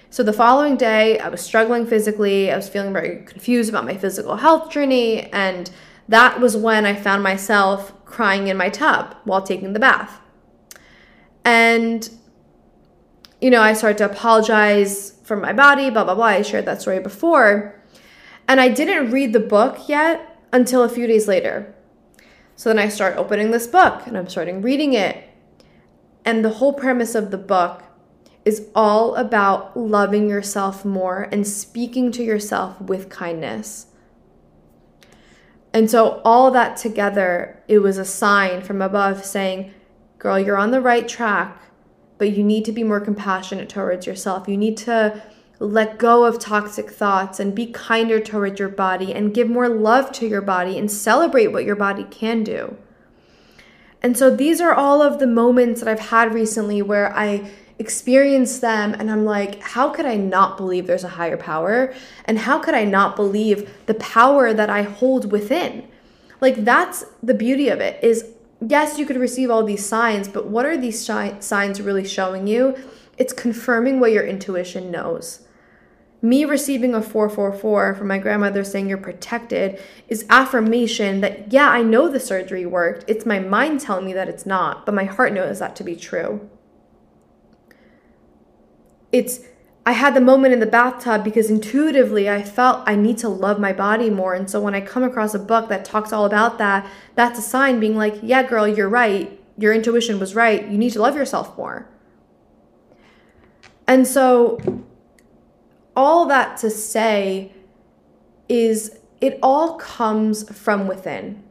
So 0.09 0.23
the 0.23 0.34
following 0.34 0.75
day, 0.75 1.19
I 1.19 1.29
was 1.29 1.41
struggling 1.41 1.86
physically. 1.86 2.51
I 2.51 2.55
was 2.55 2.67
feeling 2.67 2.91
very 2.91 3.23
confused 3.25 3.69
about 3.69 3.86
my 3.86 3.95
physical 3.95 4.36
health 4.36 4.69
journey. 4.69 5.32
And 5.32 5.71
that 6.09 6.41
was 6.41 6.57
when 6.57 6.86
I 6.86 6.95
found 6.95 7.23
myself 7.23 7.93
crying 8.05 8.47
in 8.47 8.57
my 8.57 8.69
tub 8.69 9.15
while 9.23 9.41
taking 9.41 9.73
the 9.73 9.79
bath. 9.79 10.19
And, 11.45 12.09
you 13.39 13.49
know, 13.49 13.61
I 13.61 13.73
started 13.73 13.97
to 13.99 14.05
apologize 14.05 15.13
for 15.23 15.38
my 15.38 15.53
body, 15.53 15.89
blah, 15.89 16.03
blah, 16.03 16.15
blah. 16.15 16.25
I 16.25 16.41
shared 16.41 16.65
that 16.65 16.82
story 16.82 16.99
before. 16.99 17.82
And 18.47 18.59
I 18.59 18.67
didn't 18.67 19.11
read 19.11 19.32
the 19.32 19.39
book 19.39 19.88
yet 19.88 20.38
until 20.51 20.84
a 20.84 20.89
few 20.89 21.07
days 21.07 21.27
later. 21.27 21.73
So 22.57 22.69
then 22.69 22.79
I 22.79 22.89
start 22.89 23.15
opening 23.17 23.51
this 23.51 23.65
book 23.65 24.05
and 24.05 24.17
I'm 24.17 24.27
starting 24.27 24.61
reading 24.61 24.93
it. 24.93 25.23
And 26.24 26.43
the 26.43 26.53
whole 26.53 26.74
premise 26.74 27.15
of 27.15 27.32
the 27.32 27.38
book 27.38 27.84
is 28.45 28.67
all 28.74 29.15
about 29.15 29.78
loving 29.78 30.30
yourself 30.30 30.84
more 30.84 31.28
and 31.32 31.47
speaking 31.47 32.11
to 32.11 32.24
yourself 32.24 32.80
with 32.82 33.09
kindness. 33.09 33.88
And 35.74 35.89
so, 35.89 36.22
all 36.26 36.51
that 36.51 36.76
together, 36.76 37.61
it 37.67 37.80
was 37.80 37.97
a 37.97 38.05
sign 38.05 38.61
from 38.61 38.82
above 38.82 39.24
saying, 39.24 39.74
Girl, 40.17 40.39
you're 40.39 40.57
on 40.57 40.72
the 40.72 40.82
right 40.82 41.07
track, 41.07 41.61
but 42.17 42.36
you 42.36 42.43
need 42.43 42.65
to 42.65 42.72
be 42.72 42.84
more 42.84 42.99
compassionate 42.99 43.69
towards 43.69 44.05
yourself. 44.05 44.47
You 44.47 44.57
need 44.57 44.78
to 44.78 45.24
let 45.59 45.97
go 45.97 46.26
of 46.26 46.39
toxic 46.39 46.89
thoughts 46.89 47.39
and 47.39 47.55
be 47.55 47.67
kinder 47.67 48.19
towards 48.19 48.59
your 48.59 48.69
body 48.69 49.13
and 49.13 49.34
give 49.34 49.49
more 49.49 49.69
love 49.69 50.11
to 50.13 50.28
your 50.28 50.41
body 50.41 50.78
and 50.78 50.91
celebrate 50.91 51.47
what 51.47 51.65
your 51.65 51.76
body 51.76 52.03
can 52.03 52.43
do. 52.43 52.78
And 54.02 54.18
so 54.18 54.36
these 54.36 54.60
are 54.60 54.74
all 54.74 55.02
of 55.02 55.20
the 55.20 55.28
moments 55.28 55.82
that 55.82 55.89
I've 55.89 56.10
had 56.10 56.34
recently 56.34 56.82
where 56.82 57.16
I 57.16 57.49
experience 57.78 58.60
them 58.60 58.93
and 58.93 59.10
I'm 59.10 59.26
like, 59.26 59.62
how 59.62 59.89
could 59.89 60.06
I 60.06 60.16
not 60.16 60.58
believe 60.58 60.88
there's 60.88 61.04
a 61.04 61.10
higher 61.10 61.38
power? 61.38 61.93
And 62.26 62.39
how 62.39 62.60
could 62.60 62.76
I 62.76 62.86
not 62.86 63.16
believe 63.16 63.70
the 63.88 63.95
power 63.95 64.54
that 64.54 64.70
I 64.70 64.84
hold 64.84 65.32
within? 65.32 65.88
Like 66.39 66.64
that's 66.64 67.06
the 67.22 67.34
beauty 67.34 67.70
of 67.70 67.80
it 67.80 68.04
is 68.04 68.34
yes, 68.66 68.99
you 68.99 69.06
could 69.06 69.18
receive 69.18 69.49
all 69.49 69.64
these 69.64 69.86
signs, 69.86 70.28
but 70.28 70.47
what 70.47 70.66
are 70.66 70.78
these 70.78 71.04
shi- 71.04 71.39
signs 71.39 71.82
really 71.82 72.06
showing 72.06 72.47
you? 72.47 72.76
It's 73.18 73.34
confirming 73.34 73.99
what 73.99 74.12
your 74.12 74.26
intuition 74.26 74.91
knows 74.91 75.45
me 76.22 76.45
receiving 76.45 76.93
a 76.93 77.01
444 77.01 77.95
from 77.95 78.07
my 78.07 78.19
grandmother 78.19 78.63
saying 78.63 78.88
you're 78.88 78.97
protected 78.97 79.82
is 80.07 80.26
affirmation 80.30 81.22
that, 81.22 81.51
yeah, 81.51 81.69
I 81.69 81.82
know 81.82 82.09
the 82.09 82.19
surgery 82.19 82.65
worked. 82.65 83.05
It's 83.07 83.26
my 83.26 83.39
mind 83.39 83.80
telling 83.82 84.05
me 84.05 84.13
that 84.13 84.30
it's 84.30 84.45
not, 84.45 84.86
but 84.86 84.93
my 84.93 85.05
heart 85.05 85.34
knows 85.34 85.59
that 85.59 85.76
to 85.78 85.84
be 85.84 85.95
true. 85.95 86.47
It's, 89.11 89.39
I 89.84 89.93
had 89.93 90.13
the 90.13 90.22
moment 90.22 90.53
in 90.53 90.59
the 90.59 90.67
bathtub 90.67 91.24
because 91.24 91.49
intuitively 91.49 92.30
I 92.30 92.43
felt 92.43 92.88
I 92.88 92.95
need 92.95 93.17
to 93.19 93.30
love 93.30 93.59
my 93.59 93.74
body 93.74 94.11
more. 94.11 94.36
And 94.36 94.47
so 94.47 94.61
when 94.61 94.76
I 94.76 94.82
come 94.82 95.03
across 95.03 95.34
a 95.34 95.39
book 95.39 95.69
that 95.69 95.84
talks 95.84 96.13
all 96.13 96.26
about 96.26 96.59
that, 96.59 96.88
that's 97.15 97.39
a 97.39 97.41
sign 97.41 97.80
being 97.80 97.95
like, 97.95 98.19
yeah, 98.22 98.43
girl, 98.43 98.67
you're 98.67 98.88
right. 98.88 99.39
Your 99.57 99.74
intuition 99.74 100.19
was 100.19 100.36
right. 100.36 100.67
You 100.67 100.78
need 100.78 100.93
to 100.93 101.01
love 101.01 101.15
yourself 101.15 101.57
more. 101.57 101.89
And 103.88 104.07
so 104.07 104.59
all 105.95 106.25
that 106.27 106.57
to 106.57 106.69
say 106.69 107.51
is 108.49 108.97
it 109.19 109.37
all 109.41 109.75
comes 109.75 110.49
from 110.57 110.87
within. 110.87 111.43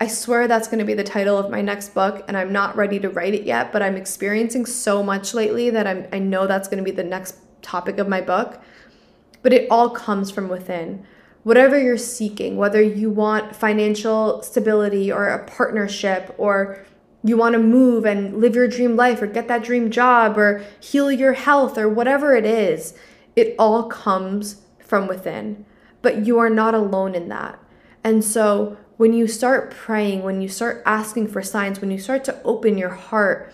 I 0.00 0.06
swear 0.06 0.46
that's 0.46 0.68
going 0.68 0.78
to 0.78 0.84
be 0.84 0.94
the 0.94 1.02
title 1.02 1.36
of 1.36 1.50
my 1.50 1.60
next 1.60 1.92
book, 1.92 2.24
and 2.28 2.36
I'm 2.36 2.52
not 2.52 2.76
ready 2.76 3.00
to 3.00 3.08
write 3.08 3.34
it 3.34 3.42
yet, 3.42 3.72
but 3.72 3.82
I'm 3.82 3.96
experiencing 3.96 4.64
so 4.64 5.02
much 5.02 5.34
lately 5.34 5.70
that 5.70 5.88
I'm, 5.88 6.06
I 6.12 6.20
know 6.20 6.46
that's 6.46 6.68
going 6.68 6.78
to 6.78 6.88
be 6.88 6.94
the 6.94 7.02
next 7.02 7.36
topic 7.62 7.98
of 7.98 8.06
my 8.06 8.20
book. 8.20 8.62
But 9.42 9.52
it 9.52 9.66
all 9.70 9.90
comes 9.90 10.30
from 10.30 10.48
within. 10.48 11.04
Whatever 11.42 11.80
you're 11.80 11.96
seeking, 11.96 12.56
whether 12.56 12.82
you 12.82 13.10
want 13.10 13.56
financial 13.56 14.42
stability 14.42 15.10
or 15.10 15.28
a 15.28 15.44
partnership, 15.44 16.32
or 16.38 16.84
you 17.24 17.36
want 17.36 17.54
to 17.54 17.58
move 17.58 18.04
and 18.04 18.40
live 18.40 18.54
your 18.54 18.68
dream 18.68 18.94
life, 18.94 19.20
or 19.20 19.26
get 19.26 19.48
that 19.48 19.64
dream 19.64 19.90
job, 19.90 20.38
or 20.38 20.64
heal 20.78 21.10
your 21.10 21.32
health, 21.32 21.76
or 21.76 21.88
whatever 21.88 22.36
it 22.36 22.46
is, 22.46 22.94
it 23.38 23.54
all 23.56 23.84
comes 23.84 24.62
from 24.80 25.06
within. 25.06 25.64
But 26.02 26.26
you 26.26 26.38
are 26.38 26.50
not 26.50 26.74
alone 26.74 27.14
in 27.14 27.28
that. 27.28 27.58
And 28.02 28.24
so, 28.24 28.76
when 28.96 29.12
you 29.12 29.28
start 29.28 29.70
praying, 29.70 30.24
when 30.24 30.40
you 30.40 30.48
start 30.48 30.82
asking 30.84 31.28
for 31.28 31.40
signs, 31.40 31.80
when 31.80 31.92
you 31.92 32.00
start 32.00 32.24
to 32.24 32.42
open 32.42 32.76
your 32.76 32.90
heart, 32.90 33.52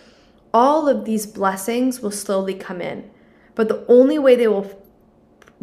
all 0.54 0.88
of 0.88 1.04
these 1.04 1.26
blessings 1.26 2.00
will 2.00 2.10
slowly 2.10 2.54
come 2.54 2.80
in. 2.80 3.10
But 3.54 3.68
the 3.68 3.84
only 3.86 4.18
way 4.18 4.36
they 4.36 4.48
will 4.48 4.82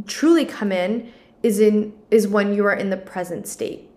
truly 0.05 0.45
come 0.45 0.71
in 0.71 1.11
is 1.41 1.59
in 1.59 1.93
is 2.11 2.27
when 2.27 2.53
you 2.53 2.63
are 2.65 2.75
in 2.75 2.91
the 2.91 2.97
present 2.97 3.47
state. 3.47 3.89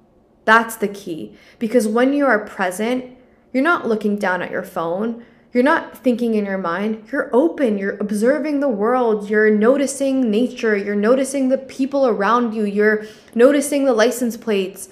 That's 0.46 0.76
the 0.76 0.88
key. 0.88 1.36
Because 1.58 1.86
when 1.86 2.14
you 2.14 2.24
are 2.24 2.46
present, 2.46 3.16
you're 3.52 3.62
not 3.62 3.86
looking 3.86 4.16
down 4.16 4.40
at 4.40 4.50
your 4.50 4.62
phone. 4.62 5.24
You're 5.54 5.62
not 5.62 5.96
thinking 5.96 6.34
in 6.34 6.46
your 6.46 6.58
mind. 6.58 7.08
You're 7.12 7.30
open. 7.32 7.78
You're 7.78 7.96
observing 7.98 8.58
the 8.58 8.68
world. 8.68 9.30
You're 9.30 9.50
noticing 9.50 10.28
nature. 10.28 10.76
You're 10.76 10.96
noticing 10.96 11.48
the 11.48 11.58
people 11.58 12.08
around 12.08 12.54
you. 12.54 12.64
You're 12.64 13.06
noticing 13.36 13.84
the 13.84 13.92
license 13.92 14.36
plates. 14.36 14.88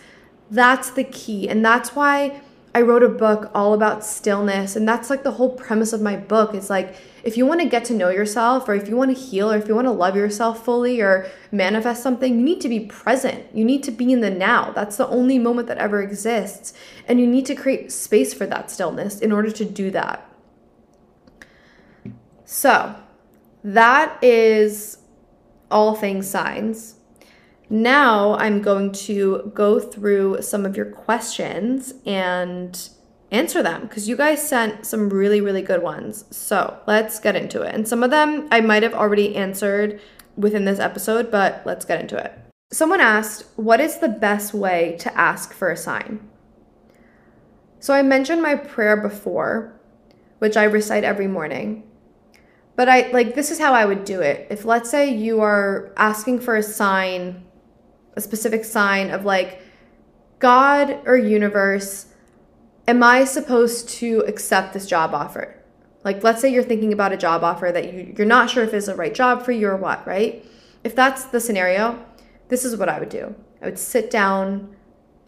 That's 0.52 0.88
the 0.90 1.02
key. 1.02 1.48
And 1.48 1.64
that's 1.64 1.96
why 1.96 2.42
I 2.76 2.82
wrote 2.82 3.02
a 3.02 3.08
book 3.08 3.50
all 3.56 3.74
about 3.74 4.04
stillness. 4.04 4.76
And 4.76 4.86
that's 4.86 5.10
like 5.10 5.24
the 5.24 5.32
whole 5.32 5.50
premise 5.50 5.92
of 5.92 6.00
my 6.00 6.16
book. 6.16 6.54
It's 6.54 6.70
like 6.70 6.94
if 7.24 7.36
you 7.36 7.44
want 7.44 7.60
to 7.60 7.68
get 7.68 7.84
to 7.86 7.94
know 7.94 8.10
yourself, 8.10 8.68
or 8.68 8.74
if 8.74 8.88
you 8.88 8.96
want 8.96 9.16
to 9.16 9.20
heal, 9.20 9.50
or 9.50 9.56
if 9.56 9.66
you 9.66 9.74
want 9.74 9.88
to 9.88 9.92
love 9.92 10.14
yourself 10.14 10.64
fully, 10.64 11.00
or 11.00 11.28
manifest 11.50 12.04
something, 12.04 12.38
you 12.38 12.44
need 12.44 12.60
to 12.60 12.68
be 12.68 12.80
present. 12.80 13.44
You 13.52 13.64
need 13.64 13.82
to 13.82 13.90
be 13.90 14.12
in 14.12 14.20
the 14.20 14.30
now. 14.30 14.70
That's 14.70 14.96
the 14.96 15.08
only 15.08 15.40
moment 15.40 15.66
that 15.66 15.78
ever 15.78 16.02
exists. 16.02 16.72
And 17.08 17.18
you 17.18 17.26
need 17.26 17.46
to 17.46 17.56
create 17.56 17.90
space 17.90 18.32
for 18.32 18.46
that 18.46 18.70
stillness 18.70 19.18
in 19.18 19.32
order 19.32 19.50
to 19.50 19.64
do 19.64 19.90
that. 19.90 20.28
So, 22.52 22.94
that 23.64 24.22
is 24.22 24.98
all 25.70 25.94
things 25.94 26.28
signs. 26.28 26.96
Now 27.70 28.34
I'm 28.34 28.60
going 28.60 28.92
to 29.08 29.50
go 29.54 29.80
through 29.80 30.42
some 30.42 30.66
of 30.66 30.76
your 30.76 30.84
questions 30.84 31.94
and 32.04 32.90
answer 33.30 33.62
them 33.62 33.82
because 33.82 34.06
you 34.06 34.18
guys 34.18 34.46
sent 34.46 34.84
some 34.84 35.08
really, 35.08 35.40
really 35.40 35.62
good 35.62 35.82
ones. 35.82 36.26
So 36.30 36.78
let's 36.86 37.18
get 37.20 37.36
into 37.36 37.62
it. 37.62 37.74
And 37.74 37.88
some 37.88 38.02
of 38.02 38.10
them 38.10 38.48
I 38.50 38.60
might 38.60 38.82
have 38.82 38.92
already 38.92 39.34
answered 39.34 39.98
within 40.36 40.66
this 40.66 40.78
episode, 40.78 41.30
but 41.30 41.62
let's 41.64 41.86
get 41.86 42.02
into 42.02 42.18
it. 42.18 42.38
Someone 42.70 43.00
asked, 43.00 43.46
What 43.56 43.80
is 43.80 43.96
the 43.96 44.10
best 44.10 44.52
way 44.52 44.98
to 45.00 45.18
ask 45.18 45.54
for 45.54 45.70
a 45.70 45.76
sign? 45.76 46.28
So 47.80 47.94
I 47.94 48.02
mentioned 48.02 48.42
my 48.42 48.56
prayer 48.56 48.98
before, 48.98 49.80
which 50.38 50.58
I 50.58 50.64
recite 50.64 51.02
every 51.02 51.28
morning. 51.28 51.84
But 52.74 52.88
I 52.88 53.10
like 53.10 53.34
this 53.34 53.50
is 53.50 53.58
how 53.58 53.74
I 53.74 53.84
would 53.84 54.04
do 54.04 54.20
it. 54.20 54.46
If 54.50 54.64
let's 54.64 54.90
say 54.90 55.14
you 55.14 55.40
are 55.40 55.92
asking 55.96 56.40
for 56.40 56.56
a 56.56 56.62
sign 56.62 57.44
a 58.14 58.20
specific 58.20 58.64
sign 58.64 59.10
of 59.10 59.24
like, 59.24 59.60
God 60.38 61.00
or 61.06 61.16
universe, 61.16 62.06
am 62.88 63.02
I 63.02 63.24
supposed 63.24 63.88
to 63.90 64.20
accept 64.26 64.74
this 64.74 64.86
job 64.86 65.14
offer? 65.14 65.56
Like, 66.04 66.24
let's 66.24 66.40
say 66.40 66.52
you're 66.52 66.64
thinking 66.64 66.92
about 66.92 67.12
a 67.12 67.16
job 67.16 67.44
offer 67.44 67.70
that 67.70 67.92
you, 67.92 68.12
you're 68.16 68.26
not 68.26 68.50
sure 68.50 68.64
if 68.64 68.74
it's 68.74 68.86
the 68.86 68.96
right 68.96 69.14
job 69.14 69.44
for 69.44 69.52
you 69.52 69.68
or 69.68 69.76
what, 69.76 70.04
right? 70.06 70.44
If 70.82 70.96
that's 70.96 71.24
the 71.26 71.40
scenario, 71.40 72.04
this 72.48 72.64
is 72.64 72.76
what 72.76 72.88
I 72.88 72.98
would 72.98 73.08
do. 73.08 73.34
I 73.62 73.66
would 73.66 73.78
sit 73.78 74.10
down 74.10 74.74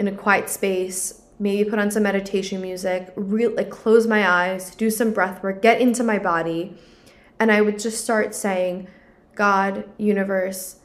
in 0.01 0.09
a 0.09 0.13
quiet 0.13 0.51
space, 0.51 1.23
maybe 1.39 1.71
put 1.71 1.79
on 1.79 1.93
some 1.93 2.03
meditation 2.03 2.61
music, 2.61 3.13
re- 3.15 3.47
like 3.47 3.71
close 3.71 4.09
my 4.09 4.29
eyes, 4.29 4.75
do 4.75 4.91
some 4.91 5.13
breath 5.13 5.41
work, 5.45 5.63
get 5.63 5.81
into 5.81 6.03
my 6.03 6.19
body, 6.19 6.77
and 7.39 7.51
I 7.51 7.61
would 7.61 7.79
just 7.79 8.03
start 8.03 8.35
saying, 8.35 8.89
God, 9.35 9.89
universe, 9.99 10.77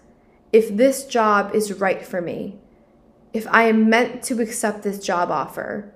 if 0.52 0.76
this 0.76 1.06
job 1.06 1.54
is 1.54 1.80
right 1.80 2.06
for 2.06 2.22
me, 2.22 2.58
if 3.34 3.47
I 3.52 3.64
am 3.64 3.89
meant 3.89 4.24
to 4.24 4.41
accept 4.41 4.84
this 4.84 5.00
job 5.00 5.30
offer, 5.30 5.91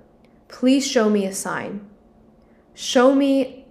please 0.48 0.86
show 0.86 1.10
me 1.10 1.26
a 1.26 1.34
sign. 1.34 1.88
Show 2.76 3.16
me, 3.16 3.66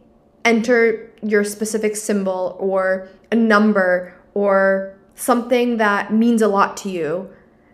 enter 0.45 1.13
your 1.23 1.45
specific 1.45 1.95
symbol 1.95 2.57
or 2.59 3.09
a 3.31 3.37
number 3.37 4.15
or 4.35 4.99
something 5.15 5.77
that 5.77 6.13
means 6.13 6.43
a 6.43 6.49
lot 6.49 6.77
to 6.79 6.91
you. 6.91 7.31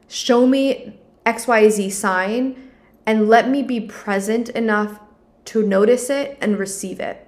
Show 0.06 0.46
me 0.46 0.98
XYZ 1.24 1.92
sign 1.92 2.70
and 3.06 3.28
let 3.28 3.48
me 3.48 3.62
be 3.62 3.80
present 3.80 4.50
enough 4.50 5.00
to 5.46 5.66
notice 5.66 6.11
it 6.11 6.36
and 6.40 6.59
receive 6.59 7.00
it. 7.00 7.27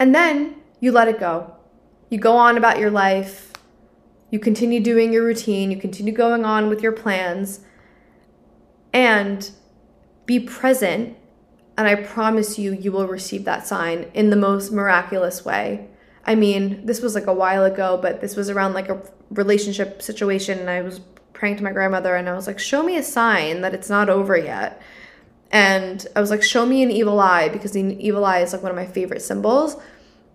And 0.00 0.12
then 0.12 0.56
you 0.80 0.90
let 0.90 1.06
it 1.06 1.20
go. 1.20 1.54
You 2.08 2.18
go 2.18 2.36
on 2.36 2.56
about 2.56 2.80
your 2.80 2.90
life 2.90 3.50
you 4.30 4.38
continue 4.38 4.80
doing 4.80 5.12
your 5.12 5.24
routine, 5.24 5.70
you 5.70 5.76
continue 5.76 6.12
going 6.12 6.44
on 6.44 6.68
with 6.68 6.82
your 6.82 6.92
plans, 6.92 7.60
and 8.92 9.50
be 10.24 10.38
present. 10.38 11.16
And 11.76 11.88
I 11.88 11.96
promise 11.96 12.58
you, 12.58 12.72
you 12.72 12.92
will 12.92 13.08
receive 13.08 13.44
that 13.44 13.66
sign 13.66 14.10
in 14.14 14.30
the 14.30 14.36
most 14.36 14.70
miraculous 14.70 15.44
way. 15.44 15.88
I 16.24 16.34
mean, 16.34 16.86
this 16.86 17.00
was 17.00 17.14
like 17.14 17.26
a 17.26 17.32
while 17.32 17.64
ago, 17.64 17.98
but 18.00 18.20
this 18.20 18.36
was 18.36 18.50
around 18.50 18.74
like 18.74 18.88
a 18.88 19.02
relationship 19.30 20.00
situation, 20.00 20.58
and 20.58 20.70
I 20.70 20.82
was 20.82 21.00
praying 21.32 21.56
to 21.56 21.64
my 21.64 21.72
grandmother, 21.72 22.14
and 22.14 22.28
I 22.28 22.34
was 22.34 22.46
like, 22.46 22.58
Show 22.58 22.82
me 22.82 22.96
a 22.96 23.02
sign 23.02 23.62
that 23.62 23.74
it's 23.74 23.88
not 23.88 24.08
over 24.08 24.36
yet. 24.36 24.80
And 25.50 26.06
I 26.14 26.20
was 26.20 26.30
like, 26.30 26.42
Show 26.42 26.66
me 26.66 26.82
an 26.82 26.90
evil 26.90 27.20
eye, 27.20 27.48
because 27.48 27.72
the 27.72 27.96
evil 28.04 28.24
eye 28.24 28.40
is 28.40 28.52
like 28.52 28.62
one 28.62 28.70
of 28.70 28.76
my 28.76 28.86
favorite 28.86 29.22
symbols. 29.22 29.76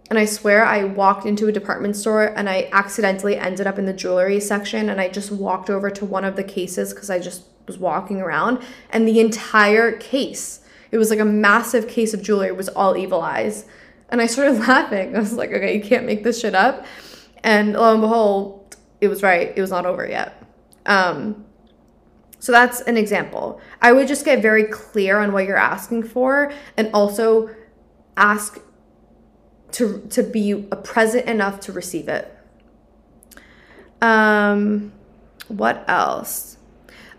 And 0.09 0.19
I 0.19 0.25
swear 0.25 0.63
I 0.63 0.83
walked 0.83 1.25
into 1.25 1.47
a 1.47 1.51
department 1.51 1.95
store 1.95 2.25
and 2.25 2.47
I 2.47 2.69
accidentally 2.71 3.37
ended 3.37 3.65
up 3.65 3.79
in 3.79 3.85
the 3.85 3.93
jewelry 3.93 4.39
section 4.39 4.89
and 4.89 5.01
I 5.01 5.09
just 5.09 5.31
walked 5.31 5.69
over 5.69 5.89
to 5.89 6.05
one 6.05 6.23
of 6.23 6.35
the 6.35 6.43
cases 6.43 6.93
because 6.93 7.09
I 7.09 7.19
just 7.19 7.43
was 7.65 7.79
walking 7.79 8.21
around 8.21 8.61
and 8.91 9.07
the 9.07 9.19
entire 9.19 9.93
case, 9.93 10.59
it 10.91 10.99
was 10.99 11.09
like 11.09 11.19
a 11.19 11.25
massive 11.25 11.87
case 11.87 12.13
of 12.13 12.21
jewelry, 12.21 12.51
was 12.51 12.69
all 12.69 12.95
evil 12.95 13.21
eyes. 13.21 13.65
And 14.09 14.21
I 14.21 14.27
started 14.27 14.59
laughing. 14.67 15.15
I 15.15 15.19
was 15.19 15.33
like, 15.33 15.51
okay, 15.51 15.75
you 15.75 15.81
can't 15.81 16.05
make 16.05 16.23
this 16.23 16.39
shit 16.39 16.53
up. 16.53 16.85
And 17.43 17.73
lo 17.73 17.91
and 17.91 18.01
behold, 18.01 18.75
it 19.01 19.07
was 19.07 19.23
right. 19.23 19.53
It 19.55 19.61
was 19.61 19.71
not 19.71 19.87
over 19.87 20.07
yet. 20.07 20.43
Um, 20.85 21.45
so 22.45 22.51
that's 22.51 22.81
an 22.81 22.95
example. 22.95 23.59
I 23.81 23.91
would 23.91 24.07
just 24.07 24.23
get 24.23 24.39
very 24.39 24.65
clear 24.65 25.17
on 25.17 25.31
what 25.31 25.47
you're 25.47 25.57
asking 25.57 26.03
for 26.03 26.53
and 26.77 26.91
also 26.93 27.49
ask 28.17 28.59
to 29.71 30.05
to 30.11 30.21
be 30.21 30.53
present 30.83 31.25
enough 31.27 31.59
to 31.61 31.71
receive 31.71 32.07
it. 32.07 32.31
Um, 33.99 34.93
what 35.47 35.85
else? 35.87 36.57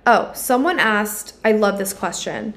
Oh, 0.07 0.31
someone 0.33 0.79
asked, 0.79 1.35
I 1.45 1.51
love 1.51 1.77
this 1.77 1.93
question. 1.93 2.55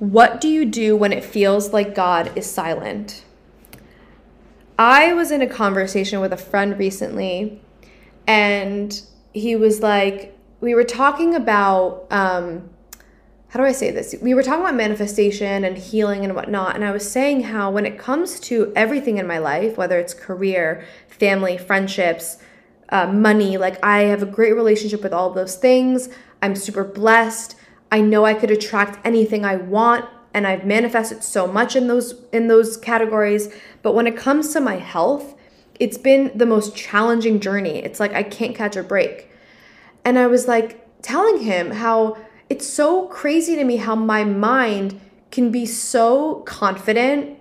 What 0.00 0.40
do 0.40 0.48
you 0.48 0.64
do 0.64 0.96
when 0.96 1.12
it 1.12 1.22
feels 1.22 1.72
like 1.72 1.94
God 1.94 2.36
is 2.36 2.50
silent? 2.50 3.22
I 4.76 5.12
was 5.12 5.30
in 5.30 5.40
a 5.40 5.46
conversation 5.46 6.18
with 6.18 6.32
a 6.32 6.36
friend 6.36 6.76
recently, 6.76 7.62
and 8.26 9.00
he 9.32 9.54
was 9.54 9.82
like, 9.82 10.34
we 10.60 10.74
were 10.74 10.84
talking 10.84 11.34
about 11.34 12.06
um, 12.10 12.70
how 13.48 13.60
do 13.60 13.64
I 13.64 13.72
say 13.72 13.90
this? 13.90 14.14
We 14.20 14.34
were 14.34 14.42
talking 14.42 14.60
about 14.60 14.74
manifestation 14.74 15.64
and 15.64 15.78
healing 15.78 16.24
and 16.24 16.34
whatnot. 16.34 16.74
And 16.74 16.84
I 16.84 16.90
was 16.90 17.10
saying 17.10 17.44
how, 17.44 17.70
when 17.70 17.86
it 17.86 17.98
comes 17.98 18.38
to 18.40 18.72
everything 18.76 19.16
in 19.16 19.26
my 19.26 19.38
life, 19.38 19.78
whether 19.78 19.98
it's 19.98 20.12
career, 20.12 20.84
family, 21.08 21.56
friendships, 21.56 22.38
uh, 22.90 23.06
money, 23.06 23.56
like 23.56 23.82
I 23.82 24.00
have 24.02 24.22
a 24.22 24.26
great 24.26 24.52
relationship 24.52 25.02
with 25.02 25.14
all 25.14 25.30
those 25.30 25.56
things. 25.56 26.10
I'm 26.42 26.54
super 26.56 26.84
blessed. 26.84 27.56
I 27.90 28.02
know 28.02 28.26
I 28.26 28.34
could 28.34 28.50
attract 28.50 29.04
anything 29.06 29.46
I 29.46 29.56
want 29.56 30.04
and 30.34 30.46
I've 30.46 30.66
manifested 30.66 31.24
so 31.24 31.46
much 31.46 31.74
in 31.74 31.88
those 31.88 32.14
in 32.32 32.48
those 32.48 32.76
categories, 32.76 33.48
but 33.82 33.94
when 33.94 34.06
it 34.06 34.16
comes 34.16 34.52
to 34.52 34.60
my 34.60 34.76
health, 34.76 35.34
it's 35.80 35.96
been 35.96 36.30
the 36.34 36.44
most 36.44 36.76
challenging 36.76 37.40
journey. 37.40 37.78
It's 37.78 37.98
like 37.98 38.12
I 38.12 38.22
can't 38.22 38.54
catch 38.54 38.76
a 38.76 38.82
break. 38.82 39.30
And 40.08 40.18
I 40.18 40.26
was 40.26 40.48
like 40.48 41.02
telling 41.02 41.42
him 41.42 41.70
how 41.70 42.16
it's 42.48 42.66
so 42.66 43.08
crazy 43.08 43.56
to 43.56 43.64
me 43.64 43.76
how 43.76 43.94
my 43.94 44.24
mind 44.24 44.98
can 45.30 45.50
be 45.50 45.66
so 45.66 46.36
confident 46.46 47.38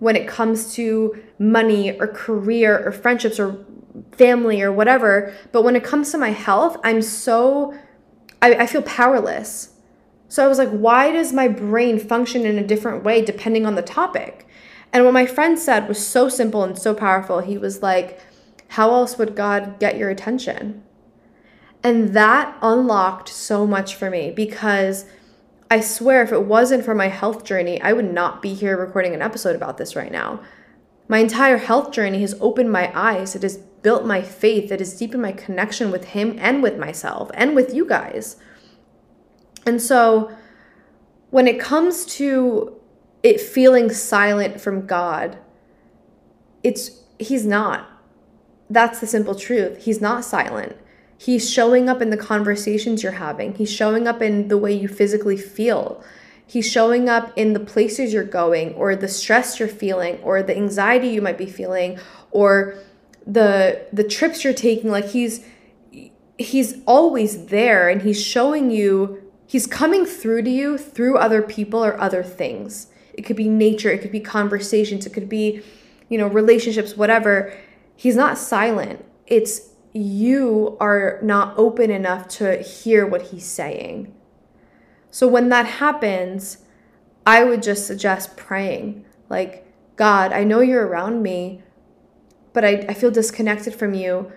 when 0.00 0.14
it 0.14 0.28
comes 0.28 0.74
to 0.74 1.18
money 1.38 1.98
or 1.98 2.06
career 2.06 2.86
or 2.86 2.92
friendships 2.92 3.40
or 3.40 3.64
family 4.12 4.60
or 4.60 4.70
whatever. 4.70 5.32
But 5.50 5.62
when 5.62 5.76
it 5.76 5.82
comes 5.82 6.10
to 6.10 6.18
my 6.18 6.28
health, 6.28 6.76
I'm 6.84 7.00
so, 7.00 7.72
I, 8.42 8.52
I 8.52 8.66
feel 8.66 8.82
powerless. 8.82 9.72
So 10.28 10.44
I 10.44 10.46
was 10.46 10.58
like, 10.58 10.68
why 10.68 11.10
does 11.10 11.32
my 11.32 11.48
brain 11.48 11.98
function 11.98 12.44
in 12.44 12.58
a 12.58 12.66
different 12.66 13.02
way 13.02 13.24
depending 13.24 13.64
on 13.64 13.76
the 13.76 13.82
topic? 13.82 14.46
And 14.92 15.06
what 15.06 15.14
my 15.14 15.24
friend 15.24 15.58
said 15.58 15.88
was 15.88 16.06
so 16.06 16.28
simple 16.28 16.64
and 16.64 16.78
so 16.78 16.92
powerful. 16.92 17.40
He 17.40 17.56
was 17.56 17.80
like, 17.80 18.20
how 18.68 18.90
else 18.90 19.16
would 19.16 19.34
God 19.34 19.80
get 19.80 19.96
your 19.96 20.10
attention? 20.10 20.82
And 21.84 22.14
that 22.14 22.56
unlocked 22.62 23.28
so 23.28 23.66
much 23.66 23.94
for 23.94 24.08
me 24.08 24.30
because 24.30 25.04
I 25.70 25.80
swear 25.80 26.22
if 26.22 26.32
it 26.32 26.44
wasn't 26.44 26.84
for 26.84 26.94
my 26.94 27.08
health 27.08 27.44
journey, 27.44 27.80
I 27.82 27.92
would 27.92 28.10
not 28.10 28.40
be 28.40 28.54
here 28.54 28.76
recording 28.76 29.14
an 29.14 29.20
episode 29.20 29.54
about 29.54 29.76
this 29.76 29.94
right 29.94 30.10
now. 30.10 30.40
My 31.08 31.18
entire 31.18 31.58
health 31.58 31.92
journey 31.92 32.22
has 32.22 32.34
opened 32.40 32.72
my 32.72 32.90
eyes. 32.94 33.36
It 33.36 33.42
has 33.42 33.58
built 33.58 34.06
my 34.06 34.22
faith. 34.22 34.72
It 34.72 34.80
has 34.80 34.96
deepened 34.96 35.20
my 35.20 35.32
connection 35.32 35.90
with 35.90 36.06
Him 36.06 36.38
and 36.40 36.62
with 36.62 36.78
myself 36.78 37.30
and 37.34 37.54
with 37.54 37.74
you 37.74 37.86
guys. 37.86 38.36
And 39.66 39.80
so 39.82 40.34
when 41.28 41.46
it 41.46 41.60
comes 41.60 42.06
to 42.16 42.80
it 43.22 43.40
feeling 43.40 43.90
silent 43.90 44.58
from 44.58 44.86
God, 44.86 45.36
it's 46.62 47.02
He's 47.18 47.44
not. 47.44 47.90
That's 48.70 49.00
the 49.00 49.06
simple 49.06 49.34
truth. 49.34 49.84
He's 49.84 50.00
not 50.00 50.24
silent. 50.24 50.76
He's 51.16 51.50
showing 51.50 51.88
up 51.88 52.02
in 52.02 52.10
the 52.10 52.16
conversations 52.16 53.02
you're 53.02 53.12
having. 53.12 53.54
He's 53.54 53.72
showing 53.72 54.06
up 54.06 54.20
in 54.20 54.48
the 54.48 54.58
way 54.58 54.72
you 54.72 54.88
physically 54.88 55.36
feel. 55.36 56.02
He's 56.46 56.70
showing 56.70 57.08
up 57.08 57.32
in 57.36 57.52
the 57.52 57.60
places 57.60 58.12
you're 58.12 58.24
going 58.24 58.74
or 58.74 58.94
the 58.94 59.08
stress 59.08 59.58
you're 59.58 59.68
feeling 59.68 60.18
or 60.18 60.42
the 60.42 60.56
anxiety 60.56 61.08
you 61.08 61.22
might 61.22 61.38
be 61.38 61.46
feeling 61.46 61.98
or 62.30 62.78
the 63.26 63.86
the 63.92 64.04
trips 64.04 64.44
you're 64.44 64.52
taking 64.52 64.90
like 64.90 65.06
he's 65.06 65.44
he's 66.36 66.74
always 66.86 67.46
there 67.46 67.88
and 67.88 68.02
he's 68.02 68.22
showing 68.22 68.70
you 68.70 69.22
he's 69.46 69.66
coming 69.66 70.04
through 70.04 70.42
to 70.42 70.50
you 70.50 70.76
through 70.76 71.16
other 71.16 71.40
people 71.40 71.82
or 71.82 71.98
other 71.98 72.22
things. 72.22 72.88
It 73.14 73.22
could 73.22 73.36
be 73.36 73.48
nature, 73.48 73.90
it 73.90 74.02
could 74.02 74.12
be 74.12 74.20
conversations, 74.20 75.06
it 75.06 75.14
could 75.14 75.28
be 75.28 75.62
you 76.08 76.18
know 76.18 76.26
relationships 76.26 76.96
whatever. 76.96 77.56
He's 77.96 78.16
not 78.16 78.36
silent. 78.36 79.04
It's 79.26 79.70
you 79.94 80.76
are 80.80 81.20
not 81.22 81.56
open 81.56 81.88
enough 81.88 82.26
to 82.26 82.60
hear 82.60 83.06
what 83.06 83.22
he's 83.22 83.44
saying. 83.44 84.12
So 85.10 85.28
when 85.28 85.48
that 85.50 85.66
happens, 85.66 86.58
I 87.24 87.44
would 87.44 87.62
just 87.62 87.86
suggest 87.86 88.36
praying 88.36 89.04
like, 89.30 89.72
God, 89.94 90.32
I 90.32 90.42
know 90.42 90.60
you're 90.60 90.86
around 90.86 91.22
me, 91.22 91.62
but 92.52 92.64
I, 92.64 92.84
I 92.88 92.94
feel 92.94 93.12
disconnected 93.12 93.76
from 93.76 93.94
you. 93.94 94.32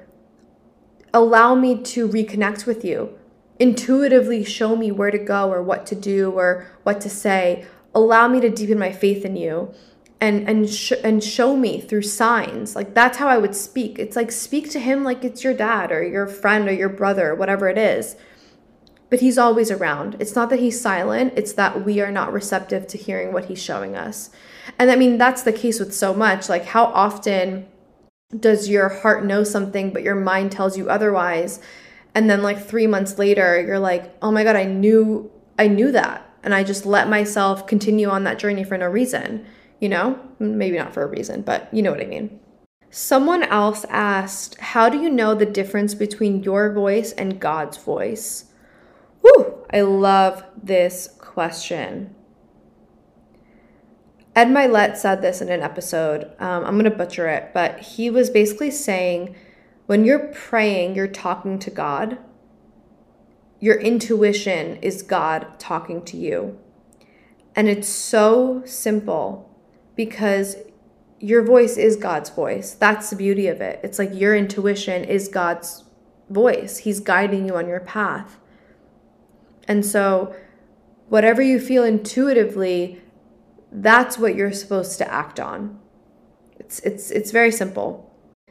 Allow 1.14 1.56
me 1.56 1.82
to 1.82 2.08
reconnect 2.08 2.68
with 2.68 2.86
you. 2.86 3.18
Intuitively 3.60 4.44
show 4.44 4.76
me 4.76 4.92
where 4.92 5.10
to 5.10 5.18
go 5.18 5.52
or 5.52 5.64
what 5.64 5.88
to 5.88 5.96
do 5.96 6.30
or 6.30 6.68
what 6.84 7.02
to 7.02 7.10
say. 7.10 7.66
Allow 7.96 8.28
me 8.28 8.40
to 8.42 8.50
deepen 8.50 8.78
my 8.78 8.92
faith 8.92 9.26
in 9.26 9.36
you 9.36 9.74
and 10.20 10.48
and 10.50 10.70
sh- 10.70 10.94
and 11.04 11.24
show 11.24 11.56
me 11.56 11.80
through 11.80 12.02
signs. 12.02 12.76
Like 12.76 12.94
that's 12.94 13.18
how 13.18 13.28
i 13.28 13.38
would 13.38 13.56
speak. 13.56 14.00
It's 14.00 14.16
like 14.16 14.32
speak 14.32 14.70
to 14.72 14.80
him 14.80 15.04
like 15.04 15.24
it's 15.24 15.44
your 15.44 15.54
dad 15.54 15.92
or 15.92 16.04
your 16.04 16.28
friend 16.28 16.68
or 16.68 16.74
your 16.74 16.90
brother 16.90 17.36
whatever 17.36 17.70
it 17.70 17.78
is. 17.78 18.16
But 19.10 19.22
he's 19.22 19.38
always 19.38 19.72
around. 19.72 20.18
It's 20.20 20.36
not 20.36 20.50
that 20.50 20.60
he's 20.60 20.82
silent. 20.82 21.34
It's 21.38 21.54
that 21.54 21.86
we 21.86 22.02
are 22.02 22.12
not 22.12 22.34
receptive 22.34 22.88
to 22.88 22.98
hearing 22.98 23.32
what 23.32 23.46
he's 23.46 23.62
showing 23.62 23.96
us. 23.96 24.32
And 24.80 24.90
i 24.90 24.96
mean 24.96 25.18
that's 25.18 25.44
the 25.44 25.54
case 25.54 25.80
with 25.80 25.94
so 25.94 26.14
much. 26.14 26.50
Like 26.50 26.66
how 26.66 26.86
often 26.86 27.68
does 28.38 28.68
your 28.68 28.90
heart 28.90 29.24
know 29.24 29.44
something 29.44 29.94
but 29.94 30.04
your 30.04 30.16
mind 30.16 30.52
tells 30.52 30.78
you 30.78 30.90
otherwise? 30.90 31.60
And 32.16 32.28
then 32.28 32.42
like 32.42 32.66
3 32.66 32.88
months 32.88 33.20
later 33.20 33.62
you're 33.62 33.80
like 33.80 34.16
oh 34.24 34.32
my 34.32 34.44
god 34.44 34.56
i 34.56 34.64
knew 34.64 35.30
i 35.60 35.68
knew 35.68 35.92
that. 35.92 36.24
And 36.42 36.56
i 36.56 36.64
just 36.64 36.88
let 36.88 37.08
myself 37.08 37.68
continue 37.68 38.10
on 38.10 38.24
that 38.24 38.40
journey 38.40 38.64
for 38.64 38.80
no 38.80 38.88
reason 38.88 39.46
you 39.80 39.90
know? 39.90 40.20
Maybe 40.40 40.78
not 40.78 40.94
for 40.94 41.04
a 41.04 41.08
reason, 41.08 41.42
but 41.42 41.74
you 41.74 41.82
know 41.82 41.92
what 41.92 42.02
I 42.02 42.06
mean. 42.06 42.40
Someone 42.90 43.44
else 43.44 43.86
asked, 43.90 44.60
How 44.60 44.90
do 44.90 45.00
you 45.00 45.10
know 45.10 45.36
the 45.36 45.46
difference 45.46 45.94
between 45.94 46.44
your 46.44 46.72
voice 46.72 47.12
and 47.12 47.40
God's 47.40 47.78
voice? 47.78 48.46
Whew, 49.22 49.66
I 49.74 49.82
love 49.82 50.44
this 50.62 51.10
question. 51.20 52.16
Ed 54.36 54.50
Mylett 54.50 54.98
said 54.98 55.22
this 55.22 55.42
in 55.42 55.50
an 55.50 55.62
episode. 55.62 56.26
Um, 56.40 56.64
I'm 56.64 56.78
going 56.78 56.84
to 56.84 56.92
butcher 56.92 57.28
it, 57.28 57.52
but 57.54 57.80
he 57.80 58.10
was 58.10 58.30
basically 58.30 58.72
saying 58.72 59.36
when 59.88 60.06
you're 60.06 60.28
praying, 60.28 60.96
you're 60.96 61.08
talking 61.08 61.58
to 61.60 61.72
God. 61.72 62.20
Your 63.60 63.80
intuition 63.80 64.78
is 64.78 65.02
God 65.02 65.60
talking 65.60 66.04
to 66.06 66.18
you. 66.18 66.60
And 67.56 67.68
it's 67.68 67.88
so 67.88 68.62
simple 68.66 69.47
because 69.98 70.56
your 71.20 71.44
voice 71.44 71.76
is 71.76 71.98
God's 71.98 72.30
voice. 72.30 72.76
That's 72.76 73.10
the 73.10 73.16
beauty 73.18 73.48
of 73.48 73.60
it. 73.60 73.82
It's 73.84 74.00
like 74.00 74.14
your 74.14 74.36
intuition 74.36 75.04
is 75.04 75.28
God's 75.28 75.84
voice, 76.30 76.78
He's 76.78 77.02
guiding 77.02 77.48
you 77.48 77.58
on 77.58 77.68
your 77.68 77.80
path. 77.82 78.38
And 79.68 79.86
so, 79.86 80.34
whatever 81.10 81.42
you 81.42 81.60
feel 81.60 81.84
intuitively, 81.84 83.02
that's 83.72 84.18
what 84.18 84.36
you're 84.36 84.54
supposed 84.54 84.98
to 85.00 85.12
act 85.12 85.40
on. 85.40 85.80
It's, 86.58 86.80
it's, 86.80 87.12
it's 87.12 87.32
very 87.32 87.52
simple. 87.52 88.06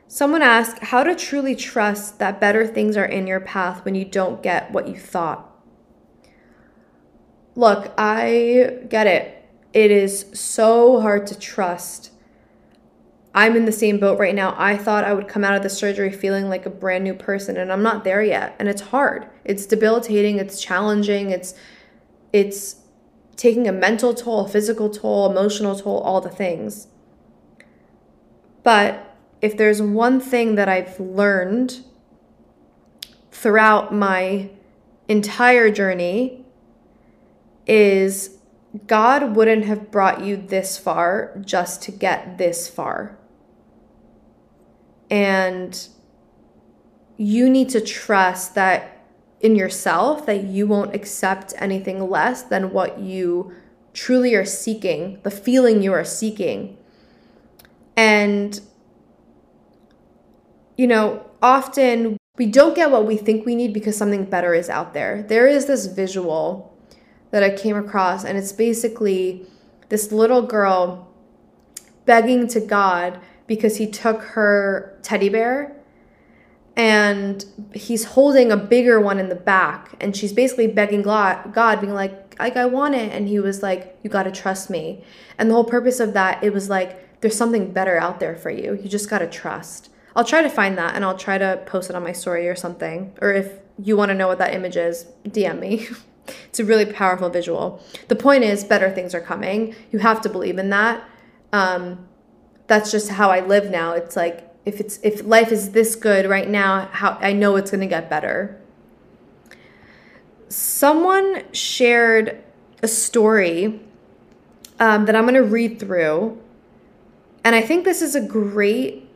Someone 0.08 0.42
asked 0.42 0.82
how 0.84 1.02
to 1.02 1.14
truly 1.14 1.56
trust 1.56 2.18
that 2.18 2.40
better 2.40 2.66
things 2.66 2.96
are 2.96 3.06
in 3.06 3.26
your 3.26 3.40
path 3.40 3.84
when 3.84 3.94
you 3.94 4.04
don't 4.04 4.42
get 4.42 4.70
what 4.72 4.88
you 4.88 4.96
thought. 4.96 5.50
Look, 7.54 7.92
I 7.96 8.80
get 8.88 9.06
it 9.06 9.35
it 9.72 9.90
is 9.90 10.26
so 10.32 11.00
hard 11.00 11.26
to 11.28 11.38
trust. 11.38 12.10
I'm 13.34 13.54
in 13.54 13.66
the 13.66 13.72
same 13.72 13.98
boat 13.98 14.18
right 14.18 14.34
now. 14.34 14.54
I 14.56 14.78
thought 14.78 15.04
I 15.04 15.12
would 15.12 15.28
come 15.28 15.44
out 15.44 15.54
of 15.54 15.62
the 15.62 15.68
surgery 15.68 16.10
feeling 16.10 16.48
like 16.48 16.64
a 16.64 16.70
brand 16.70 17.04
new 17.04 17.12
person 17.12 17.58
and 17.58 17.70
I'm 17.70 17.82
not 17.82 18.02
there 18.02 18.22
yet. 18.22 18.56
And 18.58 18.68
it's 18.68 18.80
hard. 18.80 19.28
It's 19.44 19.66
debilitating, 19.66 20.38
it's 20.38 20.60
challenging, 20.60 21.30
it's 21.30 21.54
it's 22.32 22.76
taking 23.36 23.68
a 23.68 23.72
mental 23.72 24.14
toll, 24.14 24.46
a 24.46 24.48
physical 24.48 24.88
toll, 24.88 25.30
emotional 25.30 25.76
toll, 25.76 26.00
all 26.00 26.20
the 26.20 26.30
things. 26.30 26.88
But 28.62 29.14
if 29.42 29.56
there's 29.56 29.82
one 29.82 30.18
thing 30.18 30.54
that 30.54 30.68
I've 30.68 30.98
learned 30.98 31.84
throughout 33.30 33.94
my 33.94 34.50
entire 35.08 35.70
journey 35.70 36.44
is 37.66 38.35
God 38.86 39.36
wouldn't 39.36 39.64
have 39.64 39.90
brought 39.90 40.22
you 40.22 40.36
this 40.36 40.78
far 40.78 41.40
just 41.44 41.82
to 41.82 41.92
get 41.92 42.38
this 42.38 42.68
far. 42.68 43.18
And 45.10 45.88
you 47.16 47.48
need 47.48 47.68
to 47.70 47.80
trust 47.80 48.54
that 48.54 49.04
in 49.40 49.54
yourself 49.54 50.26
that 50.26 50.44
you 50.44 50.66
won't 50.66 50.94
accept 50.94 51.54
anything 51.58 52.10
less 52.10 52.42
than 52.42 52.72
what 52.72 52.98
you 52.98 53.52
truly 53.92 54.34
are 54.34 54.44
seeking, 54.44 55.20
the 55.22 55.30
feeling 55.30 55.82
you 55.82 55.92
are 55.92 56.04
seeking. 56.04 56.76
And 57.96 58.60
you 60.76 60.86
know, 60.86 61.24
often 61.40 62.16
we 62.36 62.46
don't 62.46 62.74
get 62.74 62.90
what 62.90 63.06
we 63.06 63.16
think 63.16 63.46
we 63.46 63.54
need 63.54 63.72
because 63.72 63.96
something 63.96 64.24
better 64.24 64.52
is 64.52 64.68
out 64.68 64.92
there. 64.92 65.22
There 65.22 65.46
is 65.46 65.66
this 65.66 65.86
visual 65.86 66.75
that 67.30 67.42
I 67.42 67.50
came 67.50 67.76
across, 67.76 68.24
and 68.24 68.38
it's 68.38 68.52
basically 68.52 69.46
this 69.88 70.12
little 70.12 70.42
girl 70.42 71.08
begging 72.04 72.46
to 72.48 72.60
God 72.60 73.20
because 73.46 73.76
he 73.76 73.86
took 73.86 74.22
her 74.22 74.98
teddy 75.02 75.28
bear 75.28 75.72
and 76.76 77.44
he's 77.72 78.04
holding 78.04 78.52
a 78.52 78.56
bigger 78.56 79.00
one 79.00 79.18
in 79.18 79.28
the 79.28 79.34
back 79.34 79.94
and 80.00 80.14
she's 80.16 80.32
basically 80.32 80.66
begging 80.66 81.00
god, 81.00 81.80
being 81.80 81.94
like 81.94 82.22
like 82.38 82.56
i 82.56 82.66
want 82.66 82.94
it 82.94 83.10
and 83.12 83.28
he 83.28 83.38
was 83.38 83.62
like 83.62 83.98
you 84.02 84.10
got 84.10 84.24
to 84.24 84.30
trust 84.30 84.68
me 84.68 85.02
and 85.38 85.48
the 85.48 85.54
whole 85.54 85.64
purpose 85.64 86.00
of 86.00 86.12
that 86.12 86.42
it 86.44 86.52
was 86.52 86.68
like 86.68 87.06
there's 87.20 87.36
something 87.36 87.72
better 87.72 87.98
out 87.98 88.20
there 88.20 88.36
for 88.36 88.50
you. 88.50 88.74
You 88.74 88.88
just 88.88 89.08
got 89.08 89.18
to 89.18 89.26
trust. 89.26 89.90
I'll 90.14 90.24
try 90.24 90.42
to 90.42 90.48
find 90.48 90.78
that 90.78 90.94
and 90.94 91.04
i'll 91.04 91.18
try 91.18 91.36
to 91.36 91.62
post 91.66 91.90
it 91.90 91.96
on 91.96 92.02
my 92.02 92.12
story 92.12 92.48
or 92.48 92.56
something 92.56 93.12
or 93.20 93.34
if 93.34 93.52
you 93.78 93.98
want 93.98 94.08
to 94.08 94.14
know 94.14 94.28
what 94.28 94.38
that 94.38 94.54
image 94.54 94.74
is 94.74 95.04
dm 95.28 95.58
me 95.58 95.88
It's 96.48 96.58
a 96.58 96.64
really 96.64 96.86
powerful 96.86 97.28
visual. 97.28 97.82
The 98.08 98.16
point 98.16 98.44
is, 98.44 98.64
better 98.64 98.90
things 98.90 99.14
are 99.14 99.20
coming. 99.20 99.74
You 99.90 100.00
have 100.00 100.20
to 100.22 100.28
believe 100.28 100.58
in 100.58 100.70
that. 100.70 101.08
Um, 101.52 102.08
that's 102.66 102.90
just 102.90 103.10
how 103.10 103.30
I 103.30 103.40
live 103.40 103.70
now. 103.70 103.92
It's 103.92 104.16
like 104.16 104.50
if 104.64 104.80
it's 104.80 104.98
if 105.02 105.24
life 105.24 105.52
is 105.52 105.70
this 105.70 105.94
good 105.94 106.28
right 106.28 106.48
now, 106.48 106.88
how 106.92 107.18
I 107.20 107.32
know 107.32 107.56
it's 107.56 107.70
going 107.70 107.80
to 107.80 107.86
get 107.86 108.10
better. 108.10 108.60
Someone 110.48 111.44
shared 111.52 112.42
a 112.82 112.88
story 112.88 113.80
um, 114.78 115.06
that 115.06 115.16
I'm 115.16 115.24
going 115.24 115.34
to 115.34 115.42
read 115.42 115.78
through, 115.78 116.40
and 117.44 117.54
I 117.54 117.62
think 117.62 117.84
this 117.84 118.02
is 118.02 118.14
a 118.14 118.20
great 118.20 119.08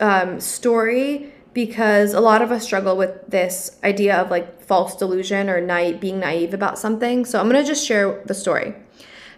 um, 0.00 0.40
story 0.40 1.32
because 1.58 2.14
a 2.14 2.20
lot 2.20 2.40
of 2.40 2.52
us 2.52 2.62
struggle 2.62 2.96
with 2.96 3.20
this 3.26 3.80
idea 3.82 4.16
of 4.16 4.30
like 4.30 4.62
false 4.62 4.94
delusion 4.94 5.50
or 5.50 5.60
being 5.94 6.20
naive 6.20 6.54
about 6.54 6.78
something. 6.78 7.24
So 7.24 7.40
I'm 7.40 7.48
going 7.48 7.60
to 7.60 7.68
just 7.68 7.84
share 7.84 8.22
the 8.26 8.32
story. 8.32 8.76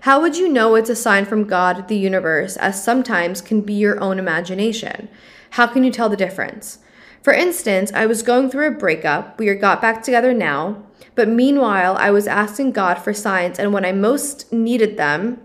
How 0.00 0.20
would 0.20 0.36
you 0.36 0.46
know 0.46 0.74
it's 0.74 0.90
a 0.90 0.94
sign 0.94 1.24
from 1.24 1.44
God, 1.44 1.88
the 1.88 1.96
universe, 1.96 2.58
as 2.58 2.84
sometimes 2.84 3.40
can 3.40 3.62
be 3.62 3.72
your 3.72 3.98
own 4.02 4.18
imagination? 4.18 5.08
How 5.52 5.66
can 5.66 5.82
you 5.82 5.90
tell 5.90 6.10
the 6.10 6.16
difference? 6.24 6.80
For 7.22 7.32
instance, 7.32 7.90
I 7.94 8.04
was 8.04 8.20
going 8.20 8.50
through 8.50 8.66
a 8.66 8.78
breakup. 8.78 9.38
We 9.38 9.48
are 9.48 9.54
got 9.54 9.80
back 9.80 10.02
together 10.02 10.34
now, 10.34 10.84
but 11.14 11.26
meanwhile, 11.26 11.96
I 11.96 12.10
was 12.10 12.26
asking 12.26 12.72
God 12.72 12.98
for 12.98 13.14
signs, 13.14 13.58
and 13.58 13.72
when 13.72 13.86
I 13.86 13.92
most 13.92 14.52
needed 14.52 14.98
them, 14.98 15.40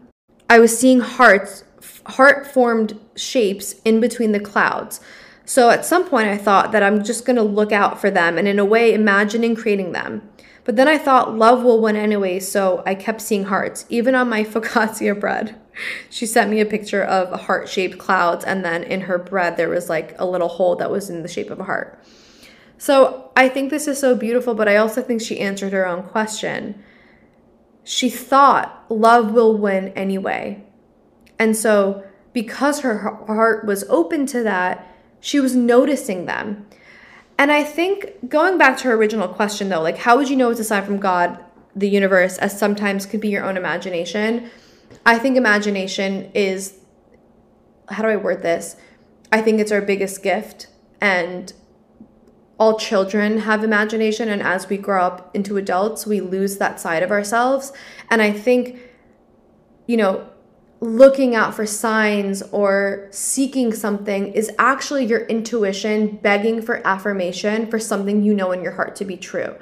I 0.49 0.59
was 0.59 0.77
seeing 0.77 0.99
hearts, 0.99 1.63
heart 2.05 2.45
formed 2.45 2.99
shapes 3.15 3.75
in 3.85 4.01
between 4.01 4.33
the 4.33 4.41
clouds. 4.41 4.99
So 5.45 5.69
at 5.69 5.85
some 5.85 6.09
point, 6.09 6.27
I 6.27 6.37
thought 6.37 6.71
that 6.71 6.83
I'm 6.83 7.03
just 7.03 7.25
going 7.25 7.35
to 7.35 7.43
look 7.43 7.71
out 7.71 8.01
for 8.01 8.09
them 8.09 8.37
and, 8.37 8.47
in 8.47 8.59
a 8.59 8.65
way, 8.65 8.93
imagining 8.93 9.55
creating 9.55 9.91
them. 9.91 10.27
But 10.63 10.75
then 10.75 10.87
I 10.87 10.97
thought 10.97 11.37
love 11.37 11.63
will 11.63 11.79
win 11.79 11.95
anyway, 11.95 12.39
so 12.39 12.81
I 12.85 12.95
kept 12.95 13.21
seeing 13.21 13.45
hearts, 13.45 13.85
even 13.87 14.15
on 14.15 14.29
my 14.29 14.43
focaccia 14.43 15.17
bread. 15.17 15.55
She 16.09 16.25
sent 16.25 16.49
me 16.49 16.59
a 16.59 16.65
picture 16.65 17.03
of 17.03 17.41
heart 17.41 17.69
shaped 17.69 17.99
clouds, 17.99 18.43
and 18.43 18.65
then 18.65 18.83
in 18.83 19.01
her 19.01 19.19
bread, 19.19 19.55
there 19.55 19.69
was 19.69 19.89
like 19.89 20.15
a 20.19 20.25
little 20.25 20.47
hole 20.47 20.75
that 20.77 20.89
was 20.89 21.09
in 21.09 21.21
the 21.21 21.27
shape 21.27 21.51
of 21.51 21.59
a 21.59 21.65
heart. 21.65 22.03
So 22.77 23.31
I 23.35 23.47
think 23.47 23.69
this 23.69 23.87
is 23.87 23.99
so 23.99 24.15
beautiful, 24.15 24.55
but 24.55 24.67
I 24.67 24.77
also 24.77 25.01
think 25.01 25.21
she 25.21 25.39
answered 25.39 25.73
her 25.73 25.87
own 25.87 26.03
question. 26.03 26.83
She 27.83 28.09
thought 28.09 28.85
love 28.89 29.31
will 29.31 29.57
win 29.57 29.89
anyway. 29.89 30.63
And 31.37 31.55
so, 31.55 32.03
because 32.33 32.81
her 32.81 32.97
heart 33.27 33.65
was 33.65 33.83
open 33.89 34.25
to 34.27 34.43
that, 34.43 34.94
she 35.25 35.39
was 35.39 35.55
noticing 35.55 36.27
them. 36.27 36.67
And 37.39 37.51
I 37.51 37.63
think 37.63 38.29
going 38.29 38.59
back 38.59 38.77
to 38.77 38.83
her 38.83 38.93
original 38.93 39.27
question 39.27 39.69
though, 39.69 39.81
like 39.81 39.97
how 39.97 40.17
would 40.17 40.29
you 40.29 40.35
know 40.35 40.51
it's 40.51 40.59
a 40.59 40.63
sign 40.63 40.85
from 40.85 40.99
God, 40.99 41.43
the 41.75 41.89
universe, 41.89 42.37
as 42.37 42.57
sometimes 42.57 43.07
could 43.07 43.21
be 43.21 43.29
your 43.29 43.43
own 43.43 43.57
imagination? 43.57 44.51
I 45.03 45.17
think 45.17 45.35
imagination 45.35 46.29
is 46.35 46.77
how 47.89 48.03
do 48.03 48.09
I 48.09 48.17
word 48.17 48.43
this? 48.43 48.75
I 49.31 49.41
think 49.41 49.59
it's 49.59 49.71
our 49.71 49.81
biggest 49.81 50.21
gift 50.21 50.67
and 51.01 51.51
all 52.59 52.77
children 52.77 53.39
have 53.39 53.63
imagination 53.63 54.29
and 54.29 54.43
as 54.43 54.69
we 54.69 54.77
grow 54.77 55.05
up 55.05 55.35
into 55.35 55.57
adults, 55.57 56.05
we 56.05 56.21
lose 56.21 56.57
that 56.57 56.79
side 56.79 57.01
of 57.01 57.09
ourselves. 57.09 57.73
And 58.11 58.21
I 58.21 58.31
think 58.31 58.79
you 59.87 59.97
know, 59.97 60.29
looking 60.85 61.35
out 61.35 61.53
for 61.53 61.65
signs 61.65 62.41
or 62.51 63.07
seeking 63.11 63.73
something 63.73 64.31
is 64.33 64.51
actually 64.59 65.05
your 65.05 65.25
intuition 65.25 66.17
begging 66.17 66.61
for 66.61 66.85
affirmation 66.87 67.67
for 67.69 67.79
something 67.79 68.23
you 68.23 68.33
know 68.33 68.51
in 68.51 68.61
your 68.61 68.73
heart 68.73 68.95
to 68.95 69.05
be 69.05 69.17
true, 69.17 69.55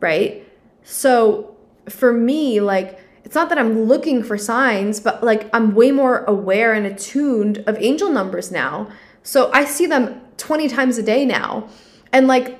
right? 0.00 0.46
So 0.82 1.56
for 1.88 2.12
me, 2.12 2.60
like, 2.60 2.98
it's 3.24 3.34
not 3.34 3.48
that 3.50 3.58
I'm 3.58 3.84
looking 3.84 4.22
for 4.22 4.36
signs, 4.38 5.00
but 5.00 5.22
like 5.22 5.48
I'm 5.52 5.74
way 5.74 5.90
more 5.92 6.24
aware 6.24 6.72
and 6.72 6.86
attuned 6.86 7.58
of 7.66 7.76
angel 7.78 8.10
numbers 8.10 8.50
now. 8.50 8.88
So 9.22 9.50
I 9.52 9.64
see 9.64 9.86
them 9.86 10.20
20 10.38 10.68
times 10.68 10.98
a 10.98 11.02
day 11.02 11.24
now. 11.24 11.68
And 12.12 12.26
like, 12.26 12.58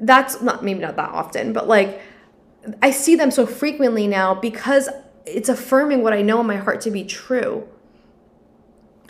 that's 0.00 0.40
not 0.40 0.64
maybe 0.64 0.80
not 0.80 0.96
that 0.96 1.10
often, 1.10 1.52
but 1.52 1.68
like, 1.68 2.00
I 2.82 2.90
see 2.90 3.14
them 3.14 3.30
so 3.30 3.46
frequently 3.46 4.06
now 4.06 4.34
because 4.34 4.88
it's 5.26 5.48
affirming 5.48 6.02
what 6.02 6.12
I 6.12 6.22
know 6.22 6.40
in 6.40 6.46
my 6.46 6.56
heart 6.56 6.80
to 6.82 6.90
be 6.90 7.04
true. 7.04 7.68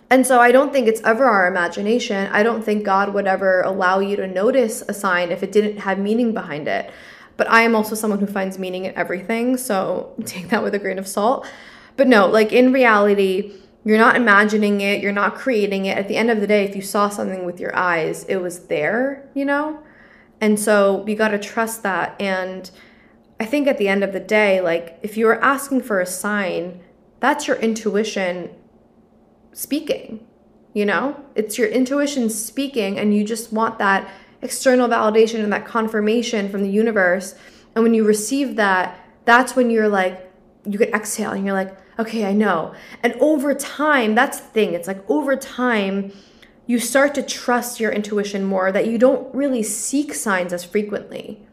And 0.09 0.27
so 0.27 0.41
I 0.41 0.53
don't 0.53 0.73
think 0.73 0.87
it's 0.87 1.01
ever 1.03 1.25
our 1.25 1.47
imagination. 1.47 2.29
I 2.33 2.43
don't 2.43 2.62
think 2.62 2.85
God 2.85 3.12
would 3.12 3.27
ever 3.27 3.62
allow 3.62 3.99
you 3.99 4.17
to 4.17 4.27
notice 4.27 4.83
a 4.89 4.95
sign 4.95 5.31
if 5.31 5.43
it 5.43 5.53
didn't 5.53 5.79
have 5.79 5.99
meaning 5.99 6.33
behind 6.33 6.69
it. 6.69 6.91
But 7.37 7.51
I 7.51 7.62
am 7.62 7.75
also 7.75 7.95
someone 7.95 8.21
who 8.21 8.27
finds 8.27 8.59
meaning 8.59 8.87
in 8.87 8.95
everything, 8.95 9.57
so 9.57 10.14
take 10.25 10.49
that 10.49 10.62
with 10.62 10.75
a 10.75 10.79
grain 10.79 10.99
of 10.99 11.09
salt. 11.09 11.47
But 11.97 12.07
no, 12.09 12.27
like 12.27 12.53
in 12.53 12.73
reality, 12.73 13.53
you're 13.85 13.99
not 13.99 14.17
imagining 14.17 14.81
it, 14.81 15.03
you're 15.03 15.12
not 15.12 15.35
creating 15.35 15.87
it. 15.87 15.99
At 15.99 16.09
the 16.09 16.17
end 16.17 16.31
of 16.31 16.41
the 16.41 16.47
day, 16.47 16.64
if 16.64 16.77
you 16.77 16.83
saw 16.83 17.09
something 17.09 17.45
with 17.45 17.61
your 17.61 17.75
eyes, 17.77 18.25
it 18.25 18.37
was 18.37 18.67
there, 18.67 19.29
you 19.35 19.45
know? 19.45 19.83
And 20.41 20.59
so 20.59 21.05
you 21.07 21.17
got 21.17 21.29
to 21.29 21.39
trust 21.39 21.83
that 21.83 22.21
and 22.21 22.71
I 23.39 23.45
think 23.45 23.66
at 23.66 23.78
the 23.78 23.89
end 23.89 24.03
of 24.03 24.12
the 24.12 24.20
day, 24.20 24.61
like 24.61 24.99
if 25.03 25.16
you 25.16 25.26
were 25.26 25.43
asking 25.43 25.82
for 25.82 26.01
a 26.01 26.07
sign, 26.07 26.80
that's 27.20 27.47
your 27.47 27.57
intuition 27.57 28.51
speaking. 29.53 30.26
You 30.72 30.84
know, 30.84 31.24
it's 31.34 31.57
your 31.57 31.68
intuition 31.68 32.28
speaking, 32.28 32.99
and 32.99 33.14
you 33.14 33.24
just 33.24 33.53
want 33.53 33.78
that 33.78 34.11
external 34.43 34.89
validation 34.89 35.43
and 35.43 35.53
that 35.53 35.64
confirmation 35.64 36.51
from 36.51 36.62
the 36.62 36.70
universe. 36.70 37.34
And 37.74 37.82
when 37.82 37.95
you 37.95 38.05
receive 38.05 38.57
that, 38.57 38.99
that's 39.24 39.57
when 39.57 39.70
you're 39.70 39.89
like, 39.89 40.30
you 40.66 40.78
can 40.78 40.93
exhale 40.95 41.30
and 41.30 41.47
you're 41.47 41.55
like, 41.55 41.76
okay, 41.99 42.26
I 42.26 42.32
know. 42.32 42.74
And 43.03 43.14
over 43.14 43.55
time, 43.55 44.14
that's 44.14 44.41
the 44.41 44.49
thing. 44.49 44.74
It's 44.74 44.87
like 44.87 45.09
over 45.09 45.34
time, 45.34 46.12
you 46.66 46.78
start 46.78 47.14
to 47.14 47.22
trust 47.22 47.80
your 47.80 47.93
intuition 47.93 48.45
more, 48.45 48.70
that 48.72 48.87
you 48.87 48.99
don't 48.99 49.34
really 49.34 49.62
seek 49.62 50.12
signs 50.12 50.53
as 50.53 50.64
frequently 50.64 51.47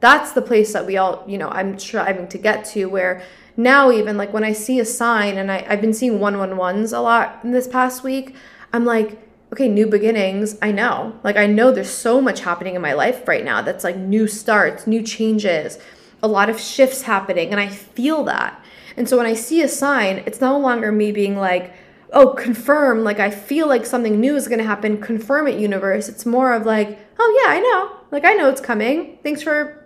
that's 0.00 0.32
the 0.32 0.42
place 0.42 0.72
that 0.72 0.86
we 0.86 0.96
all, 0.96 1.24
you 1.26 1.38
know, 1.38 1.48
I'm 1.48 1.78
striving 1.78 2.26
to 2.28 2.38
get 2.38 2.64
to 2.66 2.86
where 2.86 3.22
now 3.56 3.90
even 3.90 4.16
like 4.16 4.32
when 4.32 4.44
I 4.44 4.52
see 4.52 4.80
a 4.80 4.84
sign 4.84 5.36
and 5.36 5.52
I, 5.52 5.64
I've 5.68 5.80
been 5.80 5.92
seeing 5.92 6.18
one 6.18 6.38
one 6.38 6.56
ones 6.56 6.92
a 6.92 7.00
lot 7.00 7.40
in 7.44 7.52
this 7.52 7.68
past 7.68 8.02
week, 8.02 8.34
I'm 8.72 8.84
like, 8.84 9.18
okay, 9.52 9.68
new 9.68 9.86
beginnings. 9.86 10.56
I 10.62 10.72
know. 10.72 11.18
Like 11.22 11.36
I 11.36 11.46
know 11.46 11.70
there's 11.70 11.90
so 11.90 12.20
much 12.20 12.40
happening 12.40 12.74
in 12.74 12.82
my 12.82 12.92
life 12.92 13.26
right 13.28 13.44
now 13.44 13.62
that's 13.62 13.84
like 13.84 13.96
new 13.96 14.26
starts, 14.26 14.86
new 14.86 15.02
changes, 15.02 15.78
a 16.22 16.28
lot 16.28 16.48
of 16.48 16.60
shifts 16.60 17.02
happening, 17.02 17.50
and 17.50 17.60
I 17.60 17.68
feel 17.68 18.24
that. 18.24 18.62
And 18.96 19.08
so 19.08 19.16
when 19.16 19.26
I 19.26 19.34
see 19.34 19.62
a 19.62 19.68
sign, 19.68 20.22
it's 20.26 20.40
no 20.40 20.58
longer 20.58 20.92
me 20.92 21.12
being 21.12 21.36
like, 21.36 21.72
oh, 22.12 22.34
confirm, 22.34 23.04
like 23.04 23.20
I 23.20 23.30
feel 23.30 23.68
like 23.68 23.86
something 23.86 24.20
new 24.20 24.36
is 24.36 24.48
gonna 24.48 24.64
happen, 24.64 25.00
confirm 25.00 25.46
it, 25.48 25.58
universe. 25.58 26.08
It's 26.08 26.26
more 26.26 26.52
of 26.52 26.66
like, 26.66 26.98
oh 27.18 27.42
yeah, 27.42 27.52
I 27.52 27.60
know. 27.60 27.96
Like 28.10 28.24
I 28.24 28.34
know 28.34 28.48
it's 28.48 28.60
coming. 28.60 29.18
Thanks 29.22 29.42
for 29.42 29.79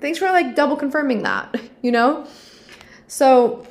thanks 0.00 0.18
for 0.18 0.26
like 0.26 0.54
double 0.54 0.76
confirming 0.76 1.22
that, 1.22 1.60
you 1.82 1.92
know? 1.92 2.26
So 3.06 3.66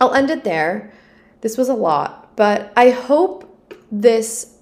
I'll 0.00 0.14
end 0.14 0.30
it 0.30 0.44
there. 0.44 0.92
This 1.40 1.58
was 1.58 1.68
a 1.68 1.74
lot, 1.74 2.34
but 2.36 2.72
I 2.76 2.90
hope 2.90 3.50
this 3.92 4.54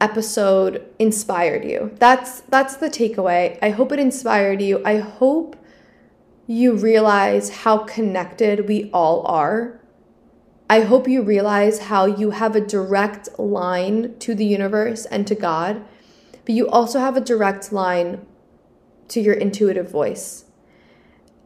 episode 0.00 0.84
inspired 0.98 1.64
you. 1.64 1.92
That's 1.98 2.40
that's 2.42 2.76
the 2.76 2.88
takeaway. 2.88 3.58
I 3.62 3.70
hope 3.70 3.92
it 3.92 3.98
inspired 3.98 4.60
you. 4.60 4.82
I 4.84 4.98
hope 4.98 5.56
you 6.46 6.74
realize 6.74 7.50
how 7.50 7.78
connected 7.78 8.68
we 8.68 8.90
all 8.92 9.24
are. 9.26 9.80
I 10.68 10.80
hope 10.80 11.06
you 11.06 11.22
realize 11.22 11.80
how 11.80 12.06
you 12.06 12.30
have 12.30 12.56
a 12.56 12.60
direct 12.60 13.38
line 13.38 14.16
to 14.20 14.34
the 14.34 14.44
universe 14.44 15.04
and 15.06 15.26
to 15.26 15.34
God, 15.34 15.84
but 16.44 16.54
you 16.54 16.68
also 16.68 16.98
have 16.98 17.16
a 17.16 17.20
direct 17.20 17.72
line 17.72 18.26
to 19.08 19.20
your 19.20 19.34
intuitive 19.34 19.90
voice. 19.90 20.44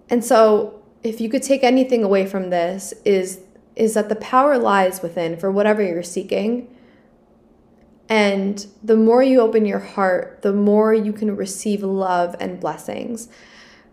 And 0.08 0.24
so, 0.24 0.82
if 1.02 1.20
you 1.20 1.28
could 1.28 1.42
take 1.42 1.62
anything 1.62 2.02
away 2.02 2.26
from 2.26 2.50
this 2.50 2.92
is 3.04 3.40
is 3.76 3.92
that 3.94 4.08
the 4.08 4.16
power 4.16 4.56
lies 4.56 5.02
within 5.02 5.36
for 5.36 5.50
whatever 5.50 5.82
you're 5.82 6.02
seeking. 6.02 6.74
And 8.08 8.66
the 8.82 8.96
more 8.96 9.22
you 9.22 9.40
open 9.40 9.66
your 9.66 9.80
heart, 9.80 10.40
the 10.42 10.52
more 10.52 10.94
you 10.94 11.12
can 11.12 11.36
receive 11.36 11.82
love 11.82 12.34
and 12.40 12.58
blessings. 12.58 13.28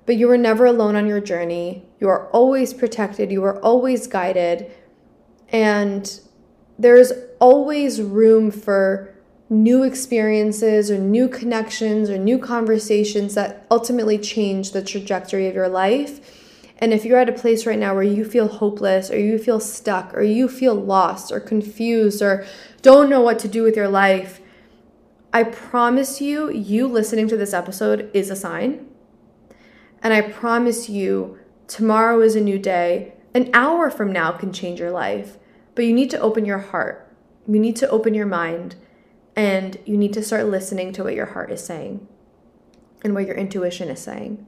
But 0.06 0.16
you 0.16 0.30
are 0.30 0.38
never 0.38 0.66
alone 0.66 0.96
on 0.96 1.08
your 1.08 1.20
journey. 1.20 1.86
You 2.00 2.08
are 2.10 2.30
always 2.30 2.74
protected, 2.74 3.32
you 3.32 3.44
are 3.44 3.60
always 3.62 4.08
guided, 4.08 4.72
and 5.50 6.20
there's 6.78 7.12
always 7.40 8.02
room 8.02 8.52
for 8.52 9.13
new 9.54 9.84
experiences 9.84 10.90
or 10.90 10.98
new 10.98 11.28
connections 11.28 12.10
or 12.10 12.18
new 12.18 12.40
conversations 12.40 13.36
that 13.36 13.68
ultimately 13.70 14.18
change 14.18 14.72
the 14.72 14.84
trajectory 14.84 15.48
of 15.48 15.54
your 15.54 15.70
life. 15.70 16.42
And 16.80 16.92
if 16.92 17.06
you're 17.06 17.20
at 17.20 17.30
a 17.30 17.34
place 17.34 17.68
right 17.68 17.78
now 17.78 17.94
where 17.94 18.04
you 18.04 18.26
feel 18.26 18.48
hopeless 18.48 19.12
or 19.12 19.20
you 19.20 19.38
feel 19.38 19.60
stuck 19.60 20.12
or 20.16 20.24
you 20.24 20.48
feel 20.48 20.74
lost 20.74 21.32
or 21.32 21.40
confused 21.40 22.20
or 22.20 22.46
don't 22.82 23.12
know 23.12 23.22
what 23.22 23.38
to 23.40 23.48
do 23.48 23.62
with 23.62 23.76
your 23.76 23.88
life, 23.88 24.42
I 25.32 25.44
promise 25.44 26.20
you, 26.20 26.50
you 26.52 26.88
listening 26.88 27.28
to 27.28 27.38
this 27.38 27.54
episode 27.54 28.10
is 28.12 28.32
a 28.32 28.36
sign. 28.36 28.88
And 30.02 30.14
I 30.14 30.22
promise 30.22 30.90
you, 30.90 31.38
tomorrow 31.68 32.22
is 32.22 32.36
a 32.36 32.42
new 32.42 32.58
day. 32.58 33.14
An 33.36 33.52
hour 33.54 33.92
from 33.92 34.12
now 34.12 34.32
can 34.32 34.52
change 34.52 34.80
your 34.80 34.92
life, 34.92 35.38
but 35.76 35.86
you 35.86 35.94
need 35.94 36.10
to 36.10 36.20
open 36.20 36.44
your 36.44 36.58
heart. 36.58 37.16
You 37.48 37.60
need 37.60 37.76
to 37.78 37.90
open 37.90 38.16
your 38.16 38.26
mind 38.26 38.76
and 39.36 39.78
you 39.86 39.98
need 39.98 40.14
to 40.14 40.24
start 40.24 40.46
listening 40.46 40.94
to 40.94 41.04
what 41.04 41.16
your 41.16 41.28
heart 41.28 41.52
is 41.52 41.64
saying 41.64 42.08
and 43.04 43.14
what 43.14 43.26
your 43.26 43.36
intuition 43.36 43.90
is 43.90 44.00
saying. 44.00 44.46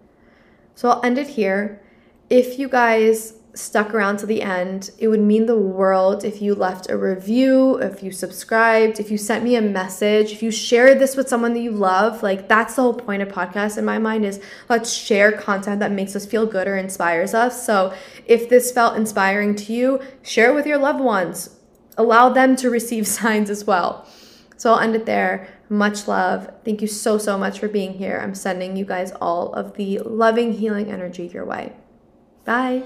So 0.76 0.90
I'll 0.90 1.06
end 1.06 1.18
it 1.18 1.30
here. 1.30 1.82
If 2.30 2.60
you 2.60 2.70
guys 2.70 3.36
stuck 3.56 3.94
around 3.94 4.18
to 4.18 4.26
the 4.26 4.42
end. 4.42 4.92
It 4.98 5.08
would 5.08 5.22
mean 5.22 5.46
the 5.46 5.58
world 5.58 6.24
if 6.24 6.42
you 6.42 6.54
left 6.54 6.90
a 6.90 6.98
review, 6.98 7.78
if 7.78 8.04
you 8.04 8.12
subscribed, 8.12 9.00
if 9.00 9.10
you 9.10 9.18
sent 9.18 9.44
me 9.44 9.56
a 9.56 9.62
message, 9.62 10.32
if 10.34 10.44
you 10.44 10.52
shared 10.52 11.00
this 11.00 11.16
with 11.16 11.30
someone 11.30 11.54
that 11.54 11.62
you 11.62 11.72
love. 11.72 12.22
Like 12.22 12.48
that's 12.48 12.76
the 12.76 12.82
whole 12.82 12.94
point 12.94 13.22
of 13.22 13.30
podcasts 13.30 13.78
in 13.78 13.86
my 13.86 13.98
mind 13.98 14.26
is 14.26 14.42
let's 14.70 14.92
share 14.92 15.32
content 15.32 15.80
that 15.80 15.92
makes 15.92 16.16
us 16.16 16.26
feel 16.26 16.46
good 16.46 16.68
or 16.68 16.76
inspires 16.76 17.34
us. 17.34 17.66
So 17.66 17.94
if 18.26 18.50
this 18.50 18.72
felt 18.72 18.98
inspiring 18.98 19.56
to 19.56 19.74
you, 19.74 20.02
share 20.22 20.52
it 20.52 20.56
with 20.56 20.68
your 20.68 20.78
loved 20.78 21.00
ones. 21.00 21.58
Allow 21.98 22.30
them 22.30 22.56
to 22.58 22.70
receive 22.70 23.08
signs 23.20 23.50
as 23.50 23.64
well. 23.64 24.06
So 24.66 24.74
I'll 24.74 24.80
end 24.80 24.96
it 24.96 25.06
there. 25.06 25.48
Much 25.70 26.08
love. 26.08 26.50
Thank 26.66 26.82
you 26.82 26.88
so, 26.88 27.20
so 27.20 27.38
much 27.38 27.60
for 27.60 27.68
being 27.68 27.94
here. 27.94 28.20
I'm 28.20 28.34
sending 28.34 28.76
you 28.76 28.84
guys 28.84 29.12
all 29.22 29.54
of 29.54 29.76
the 29.76 30.00
loving, 30.00 30.54
healing 30.54 30.92
energy 30.92 31.28
your 31.28 31.46
way. 31.46 31.74
Bye. 32.46 32.82